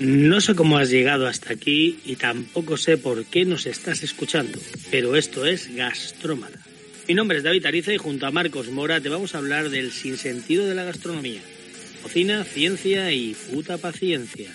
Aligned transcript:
No 0.00 0.40
sé 0.40 0.56
cómo 0.56 0.78
has 0.78 0.90
llegado 0.90 1.28
hasta 1.28 1.52
aquí 1.52 2.00
y 2.04 2.16
tampoco 2.16 2.76
sé 2.76 2.98
por 2.98 3.24
qué 3.26 3.44
nos 3.44 3.66
estás 3.66 4.02
escuchando, 4.02 4.58
pero 4.90 5.14
esto 5.14 5.46
es 5.46 5.72
Gastrómada. 5.72 6.58
Mi 7.06 7.14
nombre 7.14 7.38
es 7.38 7.44
David 7.44 7.64
Ariza 7.64 7.92
y 7.92 7.98
junto 7.98 8.26
a 8.26 8.32
Marcos 8.32 8.70
Mora 8.70 9.00
te 9.00 9.08
vamos 9.08 9.34
a 9.34 9.38
hablar 9.38 9.70
del 9.70 9.92
sinsentido 9.92 10.66
de 10.66 10.74
la 10.74 10.82
gastronomía. 10.82 11.42
Cocina, 12.02 12.42
ciencia 12.42 13.12
y 13.12 13.36
puta 13.52 13.78
paciencia. 13.78 14.50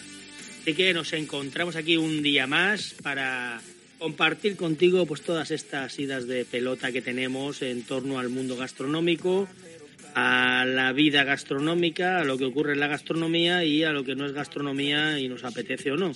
Así 0.61 0.73
que 0.73 0.93
nos 0.93 1.13
encontramos 1.13 1.77
aquí 1.77 1.95
un 1.95 2.21
día 2.21 2.45
más 2.45 2.95
para 3.01 3.61
compartir 3.97 4.57
contigo 4.57 5.05
pues 5.05 5.21
todas 5.21 5.51
estas 5.51 5.97
idas 5.99 6.27
de 6.27 6.43
pelota 6.43 6.91
que 6.91 7.01
tenemos 7.01 7.61
en 7.61 7.83
torno 7.83 8.19
al 8.19 8.27
mundo 8.27 8.57
gastronómico, 8.57 9.47
a 10.15 10.65
la 10.65 10.91
vida 10.91 11.23
gastronómica, 11.23 12.19
a 12.19 12.23
lo 12.23 12.37
que 12.37 12.45
ocurre 12.45 12.73
en 12.73 12.79
la 12.79 12.87
gastronomía 12.87 13.63
y 13.63 13.83
a 13.83 13.91
lo 13.91 14.03
que 14.03 14.15
no 14.15 14.25
es 14.25 14.33
gastronomía 14.33 15.19
y 15.19 15.27
nos 15.27 15.43
apetece 15.43 15.91
o 15.91 15.97
no. 15.97 16.11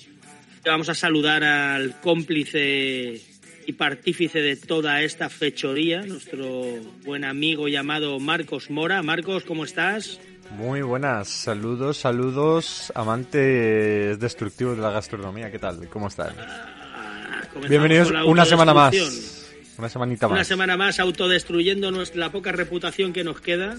Vamos 0.66 0.90
a 0.90 0.96
saludar 0.96 1.44
al 1.44 2.00
cómplice 2.00 3.22
y 3.66 3.74
partífice 3.74 4.42
de 4.42 4.56
toda 4.56 5.02
esta 5.02 5.30
fechoría, 5.30 6.02
nuestro 6.04 6.64
buen 7.04 7.24
amigo 7.24 7.68
llamado 7.68 8.20
Marcos 8.20 8.70
Mora. 8.70 9.02
Marcos, 9.04 9.44
¿cómo 9.44 9.64
estás? 9.64 10.20
Muy 10.58 10.82
buenas, 10.82 11.30
saludos, 11.30 11.98
saludos, 11.98 12.92
amantes 12.96 14.20
destructivos 14.20 14.78
de 14.78 14.84
la 14.84 14.92
gastronomía, 14.92 15.52
¿qué 15.52 15.60
tal? 15.60 15.88
¿Cómo 15.90 16.08
están? 16.08 16.34
Ah, 16.38 17.42
Bienvenidos 17.68 18.12
una 18.26 18.46
semana 18.46 18.74
más. 18.74 19.43
Una 19.78 19.90
semanita 19.90 20.28
más. 20.28 20.36
Una 20.38 20.44
semana 20.44 20.78
más 20.78 21.00
autodestruyendo 21.00 21.92
la 22.16 22.32
poca 22.32 22.52
reputación 22.52 23.12
que 23.14 23.24
nos 23.24 23.42
queda, 23.42 23.78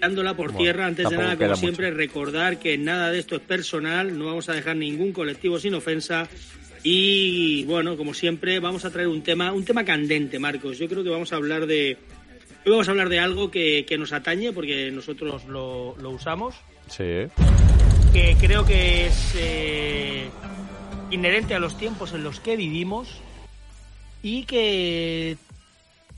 dándola 0.00 0.34
por 0.34 0.46
Bueno, 0.52 0.58
tierra. 0.60 0.86
Antes 0.86 1.08
de 1.10 1.16
nada, 1.16 1.36
como 1.36 1.48
mucho. 1.50 1.60
siempre, 1.60 1.90
recordar 1.90 2.58
que 2.58 2.78
nada 2.78 3.10
de 3.10 3.18
esto 3.18 3.36
es 3.36 3.42
personal, 3.42 4.18
no 4.18 4.26
vamos 4.26 4.48
a 4.48 4.52
dejar 4.54 4.76
ningún 4.76 5.12
colectivo 5.12 5.58
sin 5.58 5.74
ofensa. 5.74 6.28
Y 6.82 7.64
bueno, 7.64 7.96
como 7.96 8.14
siempre, 8.14 8.58
vamos 8.58 8.84
a 8.86 8.90
traer 8.90 9.08
un 9.08 9.22
tema, 9.22 9.52
un 9.52 9.64
tema 9.64 9.84
candente, 9.84 10.38
Marcos. 10.38 10.78
Yo 10.78 10.88
creo 10.88 11.04
que 11.04 11.10
vamos 11.10 11.32
a 11.32 11.36
hablar 11.36 11.66
de. 11.66 11.98
Hoy 12.64 12.72
vamos 12.72 12.88
a 12.88 12.90
hablar 12.92 13.08
de 13.10 13.18
algo 13.18 13.50
que, 13.50 13.84
que 13.86 13.98
nos 13.98 14.12
atañe, 14.12 14.52
porque 14.52 14.90
nosotros 14.90 15.44
lo, 15.46 15.96
lo 15.98 16.10
usamos, 16.10 16.54
Sí. 16.88 17.26
que 18.12 18.36
creo 18.40 18.64
que 18.66 19.06
es 19.06 19.34
eh, 19.36 20.28
inherente 21.10 21.54
a 21.54 21.58
los 21.58 21.76
tiempos 21.78 22.12
en 22.14 22.22
los 22.22 22.40
que 22.40 22.56
vivimos 22.56 23.20
y 24.22 24.44
que 24.44 25.36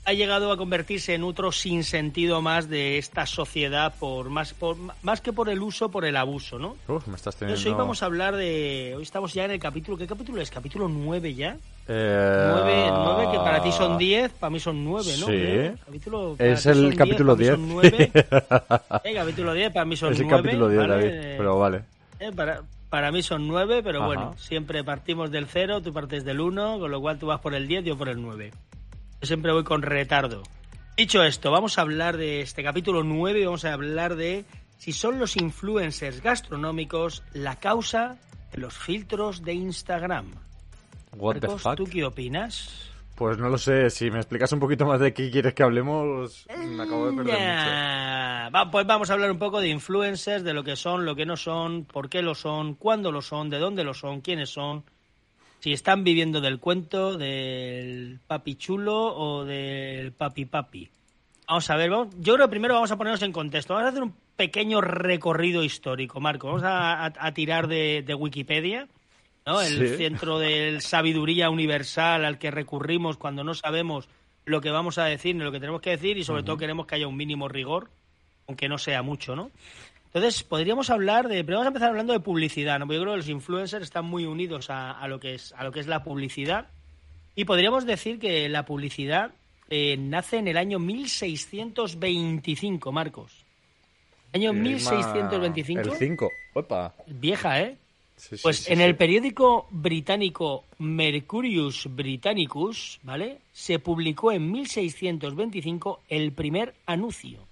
ha 0.05 0.11
llegado 0.11 0.51
a 0.51 0.57
convertirse 0.57 1.13
en 1.13 1.23
otro 1.23 1.53
sinsentido 1.53 2.41
más 2.41 2.67
de 2.69 2.97
esta 2.97 3.25
sociedad 3.25 3.93
por 3.97 4.29
más 4.29 4.53
por 4.53 4.75
más 5.01 5.21
que 5.21 5.31
por 5.31 5.47
el 5.47 5.61
uso 5.61 5.89
por 5.89 6.03
el 6.03 6.17
abuso 6.17 6.59
no 6.59 6.75
Uf, 6.89 7.07
me 7.07 7.15
estás 7.15 7.37
teniendo... 7.37 7.53
entonces 7.57 7.65
hoy 7.71 7.77
vamos 7.77 8.03
a 8.03 8.07
hablar 8.07 8.35
de 8.35 8.93
hoy 8.97 9.03
estamos 9.03 9.33
ya 9.33 9.45
en 9.45 9.51
el 9.51 9.59
capítulo 9.59 9.97
qué 9.97 10.05
capítulo 10.05 10.41
es 10.41 10.51
capítulo 10.51 10.89
9 10.89 11.33
ya 11.35 11.55
Eh, 11.87 12.47
9, 12.51 12.91
9 12.91 13.27
que 13.31 13.37
para 13.37 13.61
ti 13.63 13.71
son 13.71 13.97
10 13.97 14.33
para 14.33 14.49
mí 14.49 14.59
son 14.59 14.83
9 14.83 15.09
¿no 15.21 15.25
Sí. 15.27 15.31
Eh, 15.33 15.75
capítulo, 15.85 16.35
Es 16.37 16.65
el 16.65 16.73
son 16.75 16.83
10, 16.89 16.97
capítulo 16.97 17.37
para 17.37 17.37
mí 17.37 17.43
10. 17.45 17.55
son 17.55 17.69
9. 17.69 18.11
Eh, 19.05 19.13
capítulo 19.15 19.53
10 19.53 19.71
para 19.71 19.85
mí 19.85 19.95
son 19.95 20.11
es 20.13 20.19
el 20.19 20.27
9 20.27 20.43
capítulo 20.43 20.67
10, 20.67 20.79
¿vale? 20.81 20.93
David, 20.95 21.35
pero 21.37 21.59
vale. 21.59 21.81
eh, 22.19 22.31
para, 22.35 22.61
para 22.93 23.11
mí 23.11 23.23
son 23.23 23.47
nueve, 23.47 23.81
pero 23.81 23.97
Ajá. 23.97 24.05
bueno, 24.05 24.35
siempre 24.37 24.83
partimos 24.83 25.31
del 25.31 25.47
cero, 25.47 25.81
tú 25.81 25.91
partes 25.91 26.23
del 26.23 26.39
uno, 26.39 26.77
con 26.77 26.91
lo 26.91 27.01
cual 27.01 27.17
tú 27.17 27.25
vas 27.25 27.39
por 27.39 27.55
el 27.55 27.67
10, 27.67 27.85
yo 27.85 27.97
por 27.97 28.07
el 28.07 28.21
9. 28.21 28.51
Yo 29.19 29.27
siempre 29.27 29.51
voy 29.51 29.63
con 29.63 29.81
retardo. 29.81 30.43
Dicho 30.95 31.23
esto, 31.23 31.49
vamos 31.49 31.79
a 31.79 31.81
hablar 31.81 32.17
de 32.17 32.41
este 32.41 32.61
capítulo 32.61 33.03
9 33.03 33.39
y 33.39 33.45
vamos 33.45 33.65
a 33.65 33.73
hablar 33.73 34.15
de 34.15 34.45
si 34.77 34.91
son 34.91 35.17
los 35.17 35.37
influencers 35.37 36.21
gastronómicos 36.21 37.23
la 37.33 37.55
causa 37.55 38.19
de 38.51 38.59
los 38.59 38.77
filtros 38.77 39.41
de 39.41 39.53
Instagram. 39.55 40.27
What 41.13 41.39
the 41.39 41.47
fuck? 41.47 41.75
¿tú 41.75 41.85
qué 41.85 42.05
opinas? 42.05 42.91
Pues 43.15 43.37
no 43.37 43.47
lo 43.47 43.57
sé, 43.59 43.89
si 43.91 44.09
me 44.09 44.17
explicas 44.17 44.51
un 44.53 44.59
poquito 44.59 44.85
más 44.87 44.99
de 44.99 45.13
qué 45.13 45.29
quieres 45.29 45.53
que 45.53 45.61
hablemos, 45.61 46.47
me 46.57 46.81
acabo 46.83 47.11
de 47.11 47.15
perder 47.15 47.33
mucho. 47.35 48.55
Va, 48.57 48.71
pues 48.71 48.87
vamos 48.87 49.09
a 49.09 49.13
hablar 49.13 49.29
un 49.31 49.37
poco 49.37 49.61
de 49.61 49.69
influencers, 49.69 50.43
de 50.43 50.53
lo 50.53 50.63
que 50.63 50.75
son, 50.75 51.05
lo 51.05 51.15
que 51.15 51.25
no 51.25 51.37
son, 51.37 51.85
por 51.85 52.09
qué 52.09 52.23
lo 52.23 52.33
son, 52.33 52.73
cuándo 52.73 53.11
lo 53.11 53.21
son, 53.21 53.49
de 53.51 53.59
dónde 53.59 53.83
lo 53.83 53.93
son, 53.93 54.21
quiénes 54.21 54.49
son, 54.49 54.83
si 55.59 55.73
están 55.73 56.03
viviendo 56.03 56.41
del 56.41 56.59
cuento, 56.59 57.15
del 57.15 58.19
papi 58.25 58.55
chulo 58.55 59.15
o 59.15 59.45
del 59.45 60.11
papi 60.11 60.45
papi. 60.45 60.89
Vamos 61.47 61.69
a 61.69 61.75
ver, 61.75 61.91
vamos- 61.91 62.15
yo 62.19 62.33
creo 62.33 62.47
que 62.47 62.51
primero 62.51 62.73
vamos 62.73 62.91
a 62.91 62.97
ponernos 62.97 63.21
en 63.21 63.31
contexto. 63.31 63.75
Vamos 63.75 63.85
a 63.87 63.89
hacer 63.91 64.03
un 64.03 64.15
pequeño 64.35 64.81
recorrido 64.81 65.63
histórico, 65.63 66.19
Marco. 66.19 66.47
Vamos 66.47 66.63
a, 66.63 67.05
a- 67.05 67.13
a 67.15 67.31
tirar 67.33 67.67
de, 67.67 68.03
de 68.05 68.15
Wikipedia, 68.15 68.87
¿no? 69.45 69.61
El 69.61 69.89
Sí. 69.89 69.97
centro 69.97 70.39
de 70.39 70.79
sabiduría 70.81 71.49
universal 71.49 72.25
al 72.25 72.37
que 72.37 72.51
recurrimos 72.51 73.17
cuando 73.17 73.43
no 73.43 73.53
sabemos 73.53 74.07
lo 74.45 74.61
que 74.61 74.71
vamos 74.71 74.97
a 74.97 75.05
decir 75.05 75.35
ni 75.35 75.43
lo 75.43 75.51
que 75.51 75.59
tenemos 75.59 75.81
que 75.81 75.91
decir 75.91 76.17
y 76.17 76.23
sobre 76.23 76.43
todo 76.43 76.57
queremos 76.57 76.85
que 76.85 76.95
haya 76.95 77.07
un 77.07 77.17
mínimo 77.17 77.47
rigor, 77.47 77.89
aunque 78.47 78.69
no 78.69 78.77
sea 78.77 79.01
mucho, 79.01 79.35
¿no? 79.35 79.51
Entonces, 80.07 80.43
podríamos 80.43 80.91
hablar 80.91 81.27
de. 81.27 81.43
Pero 81.43 81.57
vamos 81.57 81.65
a 81.65 81.69
empezar 81.69 81.89
hablando 81.89 82.13
de 82.13 82.19
publicidad, 82.19 82.77
¿no? 82.77 82.85
Porque 82.85 82.97
yo 82.97 83.01
creo 83.01 83.13
que 83.13 83.17
los 83.17 83.29
influencers 83.29 83.83
están 83.83 84.05
muy 84.05 84.25
unidos 84.25 84.69
a, 84.69 84.91
a 84.91 85.07
lo, 85.07 85.19
que 85.19 85.33
es, 85.33 85.53
a 85.57 85.63
lo 85.63 85.71
que 85.71 85.79
es 85.79 85.87
la 85.87 86.03
publicidad. 86.03 86.67
Y 87.35 87.45
podríamos 87.45 87.87
decir 87.87 88.19
que 88.19 88.47
la 88.47 88.63
publicidad 88.63 89.31
eh, 89.71 89.97
nace 89.97 90.37
en 90.37 90.47
el 90.47 90.57
año 90.57 90.77
1625, 90.77 92.91
Marcos. 92.91 93.43
Año 94.33 94.51
Irma- 94.51 94.61
1625. 94.69 95.81
El 95.81 95.91
5. 95.95 96.29
Opa. 96.53 96.93
Vieja, 97.07 97.59
¿eh? 97.61 97.77
Sí, 98.29 98.37
Pues 98.41 98.59
sí, 98.59 98.73
en 98.73 98.79
el 98.79 98.95
periódico 98.95 99.67
británico 99.69 100.63
Mercurius 100.77 101.87
Britannicus, 101.89 102.99
¿vale? 103.03 103.39
Se 103.51 103.79
publicó 103.79 104.31
en 104.31 104.49
1625 104.49 106.01
el 106.07 106.31
primer 106.31 106.73
anuncio. 106.85 107.45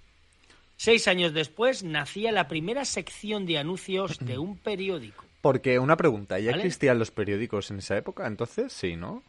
Seis 0.76 1.06
años 1.08 1.34
después 1.34 1.84
nacía 1.84 2.32
la 2.32 2.48
primera 2.48 2.84
sección 2.84 3.44
de 3.44 3.58
anuncios 3.58 4.18
de 4.18 4.38
un 4.38 4.56
periódico. 4.56 5.24
Porque 5.42 5.78
una 5.78 5.96
pregunta, 5.96 6.38
¿ya 6.38 6.52
¿Vale? 6.52 6.62
existían 6.62 6.98
los 6.98 7.10
periódicos 7.10 7.70
en 7.70 7.78
esa 7.78 7.96
época? 7.98 8.26
Entonces, 8.26 8.72
sí, 8.72 8.96
¿no? 8.96 9.22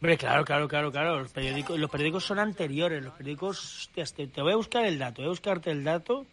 Hombre, 0.00 0.16
claro, 0.16 0.44
claro, 0.44 0.66
claro, 0.66 0.90
claro. 0.90 1.20
Los 1.20 1.32
periódicos, 1.32 1.78
los 1.78 1.90
periódicos 1.90 2.24
son 2.24 2.38
anteriores. 2.38 3.02
Los 3.02 3.14
periódicos, 3.14 3.90
te, 3.94 4.04
te 4.04 4.42
voy 4.42 4.52
a 4.52 4.56
buscar 4.56 4.84
el 4.86 4.98
dato, 4.98 5.22
voy 5.22 5.26
a 5.26 5.30
buscarte 5.30 5.70
el 5.70 5.84
dato. 5.84 6.26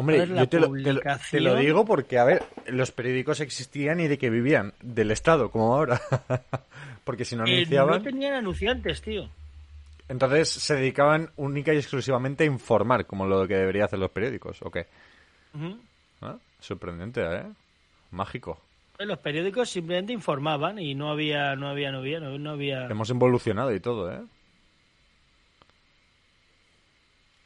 Hombre, 0.00 0.18
ver, 0.18 0.28
yo 0.28 0.48
te 0.48 0.60
lo, 0.60 0.66
te 0.68 0.92
lo- 0.92 1.00
te 1.00 1.40
lo 1.40 1.50
publicación. 1.50 1.58
digo 1.60 1.84
porque, 1.84 2.18
a 2.18 2.24
ver, 2.24 2.42
los 2.68 2.92
periódicos 2.92 3.40
existían 3.40 3.98
y 3.98 4.06
de 4.06 4.16
que 4.16 4.30
vivían 4.30 4.72
del 4.80 5.10
Estado, 5.10 5.50
como 5.50 5.74
ahora. 5.74 6.00
porque 7.04 7.24
si 7.24 7.34
no 7.34 7.44
Eh, 7.46 7.54
anunciaban, 7.54 7.96
no 7.98 8.02
tenían 8.02 8.34
anunciantes, 8.34 9.02
tío. 9.02 9.28
entonces 10.08 10.48
se 10.48 10.76
dedicaban 10.76 11.30
única 11.36 11.74
y 11.74 11.78
exclusivamente 11.78 12.44
a 12.44 12.46
informar, 12.46 13.06
como 13.06 13.26
lo 13.26 13.46
que 13.48 13.56
debería 13.56 13.86
hacer 13.86 13.98
los 13.98 14.10
periódicos, 14.10 14.62
¿o 14.62 14.70
qué? 14.70 14.86
Ujú. 15.54 15.76
¿Ah? 16.22 16.36
Sorprendente, 16.60 17.20
¿eh? 17.22 17.42
Mágico. 18.12 18.60
Los 19.00 19.18
periódicos 19.18 19.68
simplemente 19.70 20.12
informaban 20.12 20.78
y 20.78 20.94
no 20.94 21.10
había, 21.10 21.54
no 21.56 21.68
había, 21.68 21.90
no 21.92 21.98
había, 21.98 22.20
no, 22.20 22.38
no 22.38 22.50
había. 22.50 22.86
Hemos 22.86 23.10
evolucionado 23.10 23.72
y 23.74 23.80
todo, 23.80 24.12
¿eh? 24.12 24.20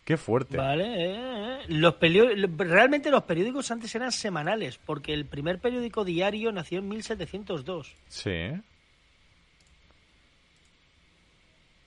Qué 0.04 0.16
fuerte. 0.16 0.56
Vale, 0.56 0.84
eh, 0.84 1.16
eh. 1.16 1.64
Los 1.68 1.94
realmente 2.00 3.10
los 3.10 3.22
periódicos 3.22 3.70
antes 3.70 3.94
eran 3.94 4.10
semanales, 4.10 4.78
porque 4.84 5.14
el 5.14 5.26
primer 5.26 5.60
periódico 5.60 6.04
diario 6.04 6.50
nació 6.50 6.80
en 6.80 6.88
1702. 6.88 7.94
Sí. 8.08 8.50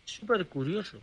Súper 0.06 0.48
curioso. 0.48 1.02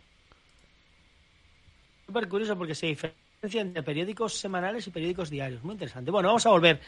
Súper 2.07 2.27
curioso 2.27 2.57
porque 2.57 2.73
se 2.73 2.87
diferencia 2.87 3.61
entre 3.61 3.83
periódicos 3.83 4.33
semanales 4.33 4.87
y 4.87 4.91
periódicos 4.91 5.29
diarios. 5.29 5.63
Muy 5.63 5.73
interesante. 5.73 6.09
Bueno, 6.09 6.29
vamos 6.29 6.45
a 6.45 6.49
volver. 6.49 6.79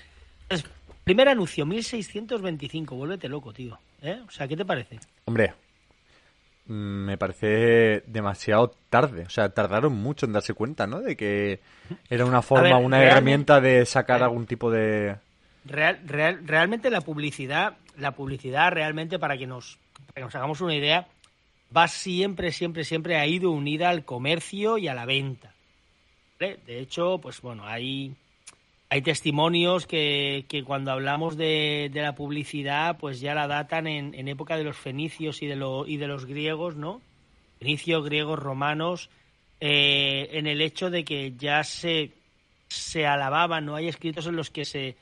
Primer 1.04 1.30
anuncio, 1.30 1.68
1625. 1.68 2.96
Vuélvete 2.96 3.30
loco, 3.30 3.54
tío. 3.54 3.78
¿Eh? 4.02 4.20
O 4.28 4.32
sea, 4.32 4.48
¿qué 4.48 4.58
te 4.58 4.66
parece? 4.66 5.00
Hombre, 5.26 5.54
me 6.68 7.18
parece 7.18 8.04
demasiado 8.08 8.74
tarde. 8.90 9.24
O 9.24 9.30
sea, 9.30 9.50
tardaron 9.50 9.94
mucho 9.94 10.26
en 10.26 10.34
darse 10.34 10.54
cuenta, 10.54 10.88
¿no? 10.88 11.02
De 11.02 11.16
que 11.16 11.60
era 12.10 12.26
una 12.26 12.42
forma, 12.42 12.76
ver, 12.78 12.86
una 12.86 13.04
herramienta 13.04 13.62
de 13.62 13.86
sacar 13.86 14.22
Eh. 14.22 14.24
algún 14.24 14.46
tipo 14.48 14.72
de... 14.72 15.16
Real, 15.66 16.00
real- 16.06 16.42
realmente 16.48 16.90
la 16.90 17.02
publicidad, 17.02 17.78
la 17.98 18.12
publicidad 18.12 18.72
realmente 18.72 19.18
para 19.20 19.38
que 19.38 19.48
nos, 19.48 19.78
para 20.08 20.14
que 20.16 20.22
nos 20.22 20.36
hagamos 20.36 20.62
una 20.62 20.76
idea, 20.76 21.08
va 21.76 21.88
siempre, 21.88 22.52
siempre, 22.52 22.84
siempre 22.84 23.18
ha 23.18 23.26
ido 23.26 23.52
unida 23.52 23.90
al 23.90 24.06
comercio 24.06 24.78
y 24.78 24.88
a 24.88 24.94
la 24.94 25.06
venta. 25.06 25.54
¿vale? 26.40 26.60
De 26.66 26.80
hecho, 26.80 27.20
pues 27.20 27.42
bueno, 27.42 27.66
hay, 27.66 28.14
hay 28.90 29.02
testimonios 29.02 29.88
que, 29.88 30.46
que 30.48 30.64
cuando 30.64 30.92
hablamos 30.92 31.38
de, 31.38 31.90
de 31.92 32.02
la 32.02 32.16
publicidad, 32.16 32.98
pues 32.98 33.20
ya 33.20 33.34
la 33.34 33.48
datan 33.48 33.88
en, 33.88 34.14
en 34.14 34.28
época 34.28 34.58
de 34.58 34.64
los 34.64 34.78
fenicios 34.78 35.42
y 35.42 35.48
de, 35.48 35.56
lo- 35.56 35.88
y 35.88 35.98
de 35.98 36.08
los 36.08 36.26
griegos, 36.26 36.76
¿no? 36.76 37.02
Fenicios, 37.60 38.06
griegos, 38.06 38.38
romanos, 38.40 39.10
eh, 39.60 40.30
en 40.34 40.46
el 40.48 40.62
hecho 40.62 40.90
de 40.90 41.04
que 41.04 41.34
ya 41.38 41.64
se, 41.64 42.12
se 42.68 43.06
alababan, 43.08 43.66
¿no? 43.66 43.76
Hay 43.76 43.88
escritos 43.88 44.28
en 44.28 44.36
los 44.36 44.52
que 44.52 44.66
se, 44.66 44.96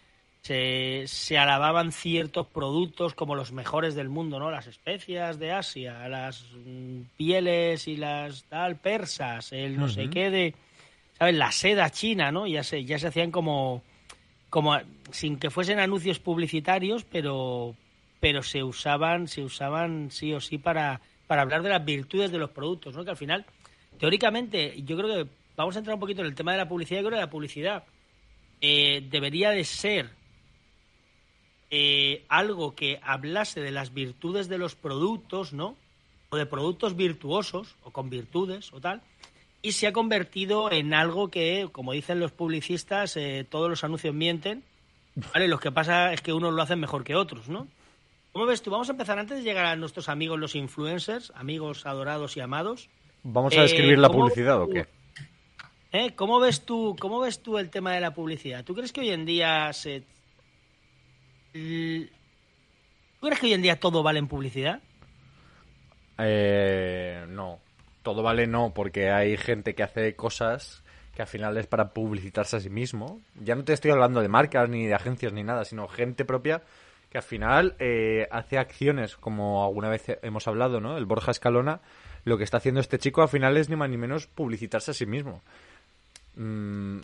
se, 0.44 1.04
se 1.08 1.38
alababan 1.38 1.92
ciertos 1.92 2.48
productos 2.48 3.14
como 3.16 3.36
los 3.36 3.52
mejores 3.52 3.96
del 3.96 4.10
mundo, 4.10 4.40
¿no? 4.40 4.50
Las 4.50 4.68
especias 4.68 5.40
de 5.40 5.52
Asia, 5.52 6.08
las 6.08 6.46
mm, 6.66 7.02
pieles 7.18 7.88
y 7.88 7.98
las 7.98 8.44
tal 8.46 8.78
persas, 8.78 9.52
el 9.52 9.78
no 9.78 9.90
sé 9.90 10.10
qué 10.10 10.30
de, 10.30 10.56
¿sabes? 11.18 11.36
La 11.36 11.52
seda 11.52 11.90
china, 11.90 12.32
¿no? 12.32 12.48
Ya 12.48 12.64
se, 12.64 12.84
ya 12.86 13.00
se 13.00 13.08
hacían 13.08 13.32
como, 13.32 13.84
como 14.50 14.78
sin 15.12 15.38
que 15.38 15.50
fuesen 15.50 15.80
anuncios 15.80 16.20
publicitarios, 16.20 17.04
pero, 17.06 17.76
pero 18.20 18.44
se 18.44 18.64
usaban, 18.64 19.28
se 19.28 19.42
usaban 19.42 20.12
sí 20.12 20.34
o 20.34 20.40
sí 20.40 20.58
para, 20.58 21.02
para 21.28 21.42
hablar 21.42 21.64
de 21.64 21.70
las 21.70 21.84
virtudes 21.84 22.32
de 22.32 22.38
los 22.38 22.52
productos, 22.52 22.96
¿no? 22.96 23.04
Que 23.04 23.12
al 23.12 23.18
final, 23.18 23.46
teóricamente, 24.00 24.82
yo 24.84 24.98
creo 24.98 25.10
que 25.26 25.30
vamos 25.56 25.76
a 25.76 25.80
entrar 25.80 25.96
un 25.96 26.00
poquito 26.00 26.22
en 26.22 26.28
el 26.28 26.36
tema 26.36 26.52
de 26.52 26.58
la 26.58 26.68
publicidad. 26.68 27.02
Yo 27.02 27.08
creo 27.08 27.18
que 27.18 27.26
la 27.26 27.30
publicidad 27.30 27.84
eh, 28.62 29.06
debería 29.10 29.52
de 29.52 29.64
ser 29.64 30.10
eh, 31.70 32.24
algo 32.30 32.76
que 32.76 33.00
hablase 33.02 33.60
de 33.62 33.72
las 33.72 33.94
virtudes 33.94 34.48
de 34.48 34.58
los 34.58 34.76
productos, 34.76 35.54
¿no? 35.54 35.76
O 36.30 36.38
de 36.38 36.46
productos 36.46 36.96
virtuosos 36.96 37.76
o 37.84 37.92
con 37.92 38.10
virtudes 38.10 38.72
o 38.74 38.80
tal. 38.80 39.02
Y 39.64 39.72
se 39.72 39.88
ha 39.88 39.94
convertido 39.94 40.72
en 40.72 40.94
algo 40.94 41.30
que, 41.32 41.68
como 41.72 41.94
dicen 41.94 42.20
los 42.20 42.32
publicistas, 42.32 43.18
eh, 43.18 43.48
todos 43.50 43.70
los 43.70 43.84
anuncios 43.84 44.14
mienten. 44.14 44.64
¿Vale? 45.34 45.48
Lo 45.48 45.58
que 45.58 45.72
pasa 45.72 46.14
es 46.14 46.22
que 46.22 46.34
unos 46.34 46.54
lo 46.54 46.62
hacen 46.62 46.80
mejor 46.80 47.04
que 47.04 47.16
otros, 47.16 47.48
¿no? 47.50 47.68
¿Cómo 48.34 48.46
ves 48.46 48.62
tú? 48.62 48.70
Vamos 48.72 48.90
a 48.90 48.92
empezar 48.92 49.18
antes 49.20 49.38
de 49.38 49.44
llegar 49.44 49.66
a 49.66 49.76
nuestros 49.76 50.10
amigos 50.10 50.40
los 50.40 50.54
influencers, 50.56 51.32
amigos 51.36 51.86
adorados 51.86 52.36
y 52.36 52.42
amados. 52.42 52.90
¿Vamos 53.24 53.54
a 53.54 53.60
Eh, 53.60 53.62
describir 53.62 53.98
la 54.00 54.08
¿cómo- 54.10 54.20
publicidad 54.22 54.62
o 54.62 54.68
qué? 54.70 54.86
¿Eh? 55.92 56.14
¿Cómo 56.16 56.40
ves 56.40 56.66
tú, 56.66 56.96
cómo 57.00 57.20
ves 57.20 57.42
tú 57.42 57.58
el 57.58 57.70
tema 57.70 57.94
de 57.94 58.02
la 58.02 58.14
publicidad? 58.14 58.64
¿Tú 58.66 58.74
crees 58.76 58.92
que 58.92 59.02
hoy 59.02 59.12
en 59.12 59.26
día 59.26 59.72
se 59.74 60.04
¿Tú 61.54 63.28
crees 63.28 63.40
que 63.40 63.46
hoy 63.46 63.54
en 63.54 63.62
día 63.62 63.80
todo 63.80 64.02
vale 64.04 64.20
en 64.20 64.28
publicidad? 64.28 64.82
Eh, 66.18 67.26
no, 67.30 67.60
todo 68.04 68.22
vale 68.22 68.46
no, 68.48 68.74
porque 68.74 69.10
hay 69.10 69.38
gente 69.38 69.74
que 69.74 69.84
hace 69.84 70.16
cosas 70.16 70.84
que 71.16 71.22
al 71.22 71.28
final 71.28 71.58
es 71.58 71.68
para 71.68 71.90
publicitarse 71.90 72.58
a 72.58 72.60
sí 72.60 72.70
mismo. 72.70 73.22
Ya 73.40 73.56
no 73.56 73.64
te 73.64 73.74
estoy 73.74 73.92
hablando 73.92 74.22
de 74.22 74.28
marcas 74.28 74.70
ni 74.70 74.86
de 74.86 74.94
agencias 74.94 75.34
ni 75.34 75.44
nada, 75.44 75.66
sino 75.66 75.88
gente 75.88 76.26
propia 76.26 76.62
que 77.10 77.20
al 77.20 77.24
final 77.24 77.76
eh, 77.78 78.28
hace 78.32 78.58
acciones, 78.58 79.16
como 79.16 79.64
alguna 79.64 79.90
vez 79.90 80.04
hemos 80.24 80.48
hablado, 80.48 80.80
¿no? 80.80 80.98
El 80.98 81.06
Borja 81.06 81.30
Escalona, 81.30 81.80
lo 82.26 82.40
que 82.40 82.44
está 82.44 82.58
haciendo 82.58 82.82
este 82.82 82.98
chico 82.98 83.22
al 83.22 83.30
final 83.30 83.56
es 83.58 83.70
ni 83.70 83.76
más 83.76 83.90
ni 83.90 83.98
menos 83.98 84.26
publicitarse 84.26 84.92
a 84.92 84.94
sí 84.96 85.06
mismo. 85.06 85.44
Mm, 86.36 87.02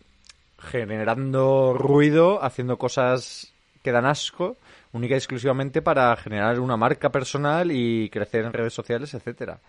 generando 0.58 1.76
ruido, 1.78 2.44
haciendo 2.44 2.78
cosas 2.78 3.54
que 3.84 3.92
dan 3.92 4.08
asco, 4.08 4.58
única 4.94 5.14
y 5.14 5.18
exclusivamente 5.18 5.84
para 5.84 6.16
generar 6.16 6.60
una 6.60 6.76
marca 6.76 7.12
personal 7.12 7.72
y 7.72 8.10
crecer 8.10 8.46
en 8.46 8.54
redes 8.54 8.74
sociales, 8.74 9.14
etcétera. 9.14 9.60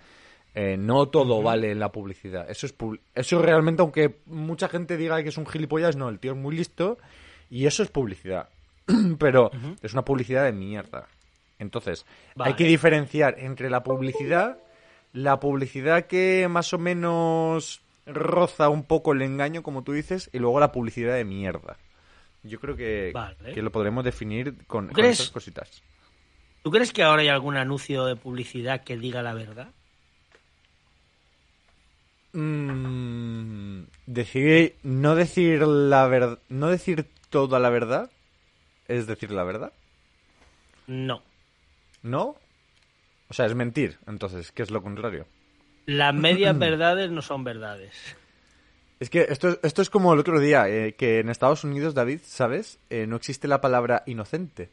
Eh, 0.55 0.77
no 0.77 1.09
todo 1.09 1.43
vale 1.43 1.71
en 1.71 1.79
la 1.79 1.93
publicidad. 1.93 2.51
Eso 2.51 2.67
es 2.67 2.73
pub- 2.73 2.99
eso 3.15 3.41
realmente, 3.41 3.83
aunque 3.83 4.17
mucha 4.27 4.69
gente 4.69 4.97
diga 4.97 5.23
que 5.23 5.29
es 5.29 5.39
un 5.39 5.47
gilipollas, 5.47 5.95
no, 5.97 6.09
el 6.09 6.19
tío 6.19 6.33
es 6.33 6.39
muy 6.39 6.57
listo 6.57 6.99
y 7.49 7.67
eso 7.67 7.83
es 7.83 7.91
publicidad. 7.91 8.49
Pero 9.19 9.51
es 9.83 9.93
una 9.93 10.05
publicidad 10.05 10.45
de 10.45 10.53
mierda. 10.53 11.07
Entonces, 11.59 12.05
Vale. 12.35 12.51
hay 12.51 12.57
que 12.57 12.65
diferenciar 12.65 13.37
entre 13.39 13.71
la 13.71 13.83
publicidad, 13.85 14.59
la 15.13 15.39
publicidad 15.39 16.07
que 16.07 16.49
más 16.51 16.73
o 16.73 16.79
menos 16.79 17.83
roza 18.07 18.69
un 18.71 18.83
poco 18.85 19.13
el 19.13 19.23
engaño, 19.23 19.63
como 19.63 19.85
tú 19.85 19.93
dices, 19.93 20.31
y 20.33 20.39
luego 20.39 20.59
la 20.59 20.73
publicidad 20.73 21.15
de 21.15 21.25
mierda. 21.25 21.77
Yo 22.43 22.59
creo 22.59 22.75
que, 22.75 23.11
Vale. 23.13 23.53
que 23.53 23.63
lo 23.63 23.71
podremos 23.71 24.03
definir 24.05 24.67
con, 24.67 24.89
con 24.89 25.05
esas 25.05 25.31
cositas. 25.31 25.83
¿Tú 26.63 26.71
crees 26.71 26.93
que 26.93 27.03
ahora 27.03 27.23
hay 27.23 27.29
algún 27.29 27.57
anuncio 27.57 28.07
de 28.07 28.17
publicidad 28.17 28.83
que 28.83 28.97
diga 28.97 29.23
la 29.23 29.35
verdad? 29.35 29.69
Mm, 32.33 33.83
decir, 34.07 34.77
no 34.83 35.15
decir 35.15 35.63
la 35.67 36.07
verdad, 36.07 36.39
no 36.49 36.69
decir 36.69 37.07
toda 37.29 37.59
la 37.59 37.71
verdad, 37.71 38.11
es 38.89 39.07
decir 39.07 39.31
la 39.33 39.45
verdad, 39.45 39.73
No. 40.87 41.23
¿no? 42.03 42.37
O 43.29 43.35
sea, 43.35 43.47
es 43.47 43.55
mentir, 43.55 43.99
entonces, 44.07 44.51
¿qué 44.53 44.63
es 44.63 44.71
lo 44.71 44.83
contrario? 44.83 45.27
Las 45.87 46.15
medias 46.15 46.59
verdades 46.59 47.11
no 47.11 47.23
son 47.23 47.45
verdades. 47.45 47.93
Es 49.01 49.09
que 49.09 49.27
esto, 49.31 49.59
esto 49.63 49.83
es 49.83 49.89
como 49.91 50.13
el 50.13 50.19
otro 50.21 50.39
día, 50.41 50.69
eh, 50.69 50.95
que 50.95 51.21
en 51.21 51.31
Estados 51.31 51.65
Unidos, 51.65 51.95
David, 51.95 52.21
¿sabes? 52.25 52.79
Eh, 52.91 53.07
no 53.07 53.17
existe 53.17 53.49
la 53.49 53.61
palabra 53.61 54.03
inocente. 54.07 54.71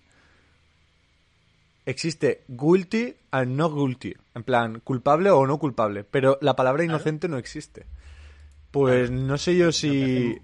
Existe 1.87 2.43
guilty 2.49 3.15
and 3.31 3.55
no 3.55 3.73
guilty. 3.73 4.13
En 4.35 4.43
plan, 4.43 4.81
culpable 4.83 5.31
o 5.31 5.47
no 5.47 5.57
culpable. 5.57 6.03
Pero 6.03 6.37
la 6.41 6.55
palabra 6.55 6.83
inocente 6.83 7.27
no 7.29 7.37
existe. 7.37 7.85
Pues 8.71 9.09
no 9.09 9.37
sé 9.37 9.55
yo 9.55 9.71
si 9.71 10.37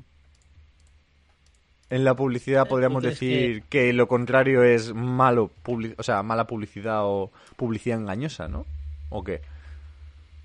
en 1.89 2.03
la 2.03 2.15
publicidad 2.15 2.67
podríamos 2.67 3.03
decir 3.03 3.63
que... 3.69 3.93
lo 3.93 4.07
contrario 4.07 4.63
es 4.63 4.93
malo, 4.93 5.51
publi- 5.63 5.93
o 5.97 6.03
sea, 6.03 6.23
mala 6.23 6.47
publicidad 6.47 7.01
o 7.03 7.31
publicidad 7.55 7.99
engañosa, 7.99 8.47
¿no? 8.47 8.65
¿O 9.09 9.23
qué? 9.23 9.41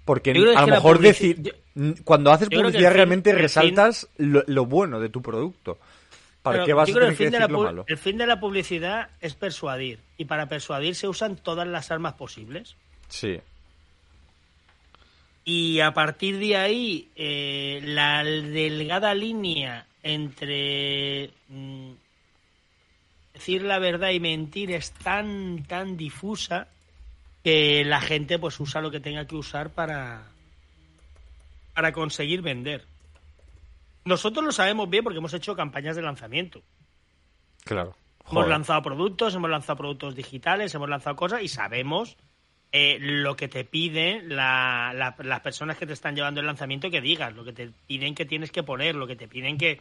Porque 0.04 0.32
a 0.32 0.34
lo 0.62 0.66
mejor 0.66 0.98
publici- 0.98 1.02
decir 1.02 1.42
yo- 1.42 1.94
Cuando 2.04 2.32
haces 2.32 2.48
Yo 2.50 2.60
publicidad 2.60 2.92
realmente 2.92 3.30
fin- 3.30 3.38
resaltas 3.40 4.08
lo, 4.18 4.42
lo 4.46 4.66
bueno 4.66 5.00
de 5.00 5.08
tu 5.08 5.22
producto. 5.22 5.78
¿Para 6.48 6.64
Pero 6.64 6.66
qué 6.66 6.72
vas 6.74 6.88
yo 6.88 6.92
a 6.94 6.96
creo 6.96 7.06
tener 7.06 7.16
que 7.18 7.24
el 7.24 7.30
fin, 7.30 7.32
de 7.32 7.38
decir 7.38 7.40
la, 7.40 7.52
lo 7.52 7.58
pu- 7.58 7.64
malo? 7.64 7.84
el 7.88 7.98
fin 7.98 8.18
de 8.18 8.26
la 8.26 8.40
publicidad 8.40 9.08
es 9.20 9.34
persuadir. 9.34 10.00
Y 10.16 10.24
para 10.26 10.48
persuadir 10.48 10.94
se 10.94 11.08
usan 11.08 11.36
todas 11.36 11.66
las 11.68 11.90
armas 11.90 12.14
posibles. 12.14 12.76
Sí. 13.08 13.40
Y 15.44 15.80
a 15.80 15.92
partir 15.94 16.38
de 16.38 16.56
ahí, 16.56 17.08
eh, 17.16 17.80
la 17.84 18.22
delgada 18.24 19.14
línea 19.14 19.86
entre 20.02 21.30
mm, 21.48 21.90
decir 23.34 23.62
la 23.62 23.78
verdad 23.78 24.10
y 24.10 24.20
mentir 24.20 24.70
es 24.72 24.90
tan, 24.92 25.64
tan 25.64 25.96
difusa 25.96 26.68
que 27.44 27.84
la 27.84 28.00
gente 28.00 28.38
pues 28.38 28.58
usa 28.60 28.80
lo 28.82 28.90
que 28.90 29.00
tenga 29.00 29.26
que 29.26 29.36
usar 29.36 29.70
para, 29.70 30.22
para 31.74 31.92
conseguir 31.92 32.42
vender. 32.42 32.84
Nosotros 34.04 34.44
lo 34.44 34.52
sabemos 34.52 34.88
bien 34.88 35.04
porque 35.04 35.18
hemos 35.18 35.34
hecho 35.34 35.54
campañas 35.56 35.96
de 35.96 36.02
lanzamiento. 36.02 36.62
Claro. 37.64 37.94
Hemos 38.30 38.44
lanzado 38.48 38.82
productos, 38.82 39.34
hemos 39.34 39.50
lanzado 39.50 39.76
productos 39.78 40.14
digitales, 40.14 40.74
hemos 40.74 40.88
lanzado 40.88 41.16
cosas 41.16 41.42
y 41.42 41.48
sabemos 41.48 42.16
eh, 42.72 42.98
lo 43.00 43.34
que 43.36 43.48
te 43.48 43.64
piden 43.64 44.36
la- 44.36 44.92
la- 44.94 45.14
las 45.24 45.40
personas 45.40 45.78
que 45.78 45.86
te 45.86 45.94
están 45.94 46.14
llevando 46.14 46.40
el 46.40 46.46
lanzamiento 46.46 46.90
que 46.90 47.00
digas, 47.00 47.34
lo 47.34 47.42
que 47.44 47.54
te 47.54 47.70
piden 47.86 48.14
que 48.14 48.26
tienes 48.26 48.50
que 48.52 48.62
poner, 48.62 48.94
lo 48.94 49.06
que 49.06 49.16
te 49.16 49.26
piden 49.26 49.56
que, 49.56 49.80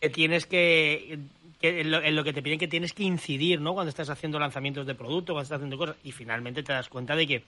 que 0.00 0.10
tienes 0.10 0.44
que, 0.46 1.20
que- 1.60 1.80
en, 1.82 1.90
lo, 1.92 2.02
en 2.02 2.16
lo 2.16 2.24
que 2.24 2.32
te 2.32 2.42
piden 2.42 2.58
que 2.58 2.66
tienes 2.66 2.92
que 2.92 3.04
incidir, 3.04 3.60
¿no? 3.60 3.74
Cuando 3.74 3.90
estás 3.90 4.10
haciendo 4.10 4.40
lanzamientos 4.40 4.86
de 4.88 4.96
producto, 4.96 5.34
cuando 5.34 5.44
estás 5.44 5.58
haciendo 5.58 5.78
cosas 5.78 5.96
y 6.02 6.10
finalmente 6.10 6.64
te 6.64 6.72
das 6.72 6.88
cuenta 6.88 7.14
de 7.14 7.26
que 7.28 7.44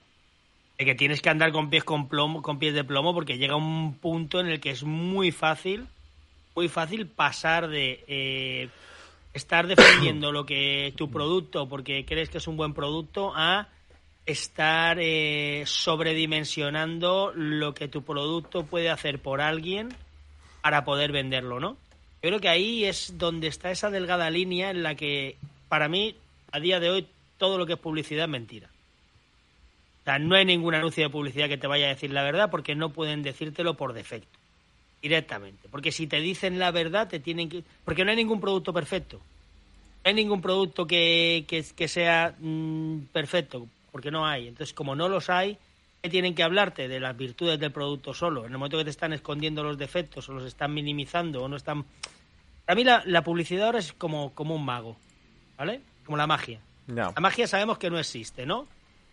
de 0.79 0.85
que 0.85 0.95
tienes 0.95 1.21
que 1.23 1.29
andar 1.29 1.51
con 1.51 1.71
pies 1.71 1.83
con 1.83 2.09
plomo, 2.09 2.41
con 2.41 2.61
pies 2.61 2.73
de 2.73 2.85
plomo 2.85 3.13
porque 3.13 3.37
llega 3.37 3.57
un 3.57 3.95
punto 3.95 4.39
en 4.39 4.47
el 4.47 4.61
que 4.61 4.71
es 4.71 4.85
muy 4.85 5.33
fácil, 5.33 5.89
muy 6.59 6.69
fácil 6.69 7.07
pasar 7.07 7.69
de 7.69 8.03
eh, 8.09 8.69
estar 9.33 9.69
defendiendo 9.69 10.33
lo 10.33 10.45
que 10.45 10.93
tu 10.97 11.09
producto 11.09 11.69
porque 11.69 12.05
crees 12.05 12.31
que 12.31 12.39
es 12.39 12.49
un 12.49 12.57
buen 12.57 12.75
producto 12.75 13.33
a 13.37 13.69
estar 14.27 14.99
eh, 15.01 15.63
sobredimensionando 15.67 17.31
lo 17.33 17.75
que 17.75 17.87
tu 17.87 18.03
producto 18.03 18.67
puede 18.67 18.91
hacer 18.91 19.21
por 19.21 19.41
alguien 19.41 19.91
para 20.61 20.85
poder 20.85 21.13
venderlo, 21.13 21.61
¿no? 21.61 21.77
Yo 22.23 22.31
creo 22.31 22.41
que 22.41 22.49
ahí 22.49 22.85
es 22.87 23.17
donde 23.17 23.47
está 23.47 23.71
esa 23.71 23.91
delgada 23.91 24.29
línea 24.29 24.71
en 24.71 24.83
la 24.83 24.97
que 24.97 25.37
para 25.69 25.89
mí, 25.89 26.17
a 26.51 26.59
día 26.59 26.81
de 26.81 26.91
hoy, 26.91 27.07
todo 27.37 27.57
lo 27.57 27.67
que 27.67 27.75
es 27.75 27.79
publicidad 27.79 28.25
es 28.25 28.31
mentira. 28.31 28.69
O 30.01 30.05
sea, 30.07 30.19
no 30.19 30.35
hay 30.35 30.45
ningún 30.45 30.75
anuncio 30.75 31.05
de 31.05 31.11
publicidad 31.11 31.49
que 31.49 31.57
te 31.57 31.69
vaya 31.69 31.87
a 31.87 31.91
decir 31.91 32.11
la 32.11 32.25
verdad 32.25 32.51
porque 32.51 32.75
no 32.75 32.91
pueden 32.91 33.23
decírtelo 33.23 33.75
por 33.75 33.93
defecto, 33.93 34.38
directamente. 35.03 35.69
Porque 35.71 35.93
si 35.93 36.07
te 36.07 36.21
dicen 36.21 36.59
la 36.59 36.71
verdad, 36.71 37.09
te 37.09 37.21
tienen 37.21 37.49
que... 37.49 37.63
Porque 37.85 38.05
no 38.05 38.11
hay 38.11 38.17
ningún 38.17 38.41
producto 38.41 38.73
perfecto. 38.73 39.19
No 40.05 40.09
hay 40.09 40.15
ningún 40.15 40.41
producto 40.41 40.87
que, 40.87 41.45
que, 41.49 41.65
que 41.77 41.89
sea 41.89 42.35
mm, 42.39 43.01
perfecto, 43.13 43.67
porque 43.93 44.11
no 44.11 44.27
hay. 44.27 44.49
Entonces, 44.49 44.75
como 44.75 44.95
no 44.95 45.09
los 45.09 45.29
hay, 45.31 45.59
¿qué 46.03 46.09
tienen 46.09 46.35
que 46.35 46.43
hablarte? 46.43 46.89
De 46.89 47.01
las 47.01 47.17
virtudes 47.17 47.59
del 47.59 47.73
producto 47.73 48.15
solo. 48.15 48.45
En 48.47 48.53
el 48.53 48.59
momento 48.59 48.79
que 48.79 48.85
te 48.85 48.91
están 48.91 49.13
escondiendo 49.13 49.63
los 49.63 49.79
defectos 49.79 50.29
o 50.29 50.33
los 50.33 50.45
están 50.45 50.73
minimizando 50.75 51.43
o 51.43 51.49
no 51.49 51.57
están... 51.57 51.85
A 52.67 52.75
mí 52.75 52.85
la, 52.85 53.03
la 53.07 53.23
publicidad 53.23 53.67
ahora 53.67 53.79
es 53.79 53.93
como, 53.93 54.35
como 54.35 54.55
un 54.55 54.65
mago, 54.65 54.97
¿vale? 55.57 55.81
Como 56.05 56.17
la 56.17 56.27
magia. 56.27 56.61
No. 56.87 57.13
La 57.15 57.21
magia 57.21 57.47
sabemos 57.47 57.79
que 57.79 57.91
no 57.91 57.99
existe, 57.99 58.47
¿no? 58.47 58.67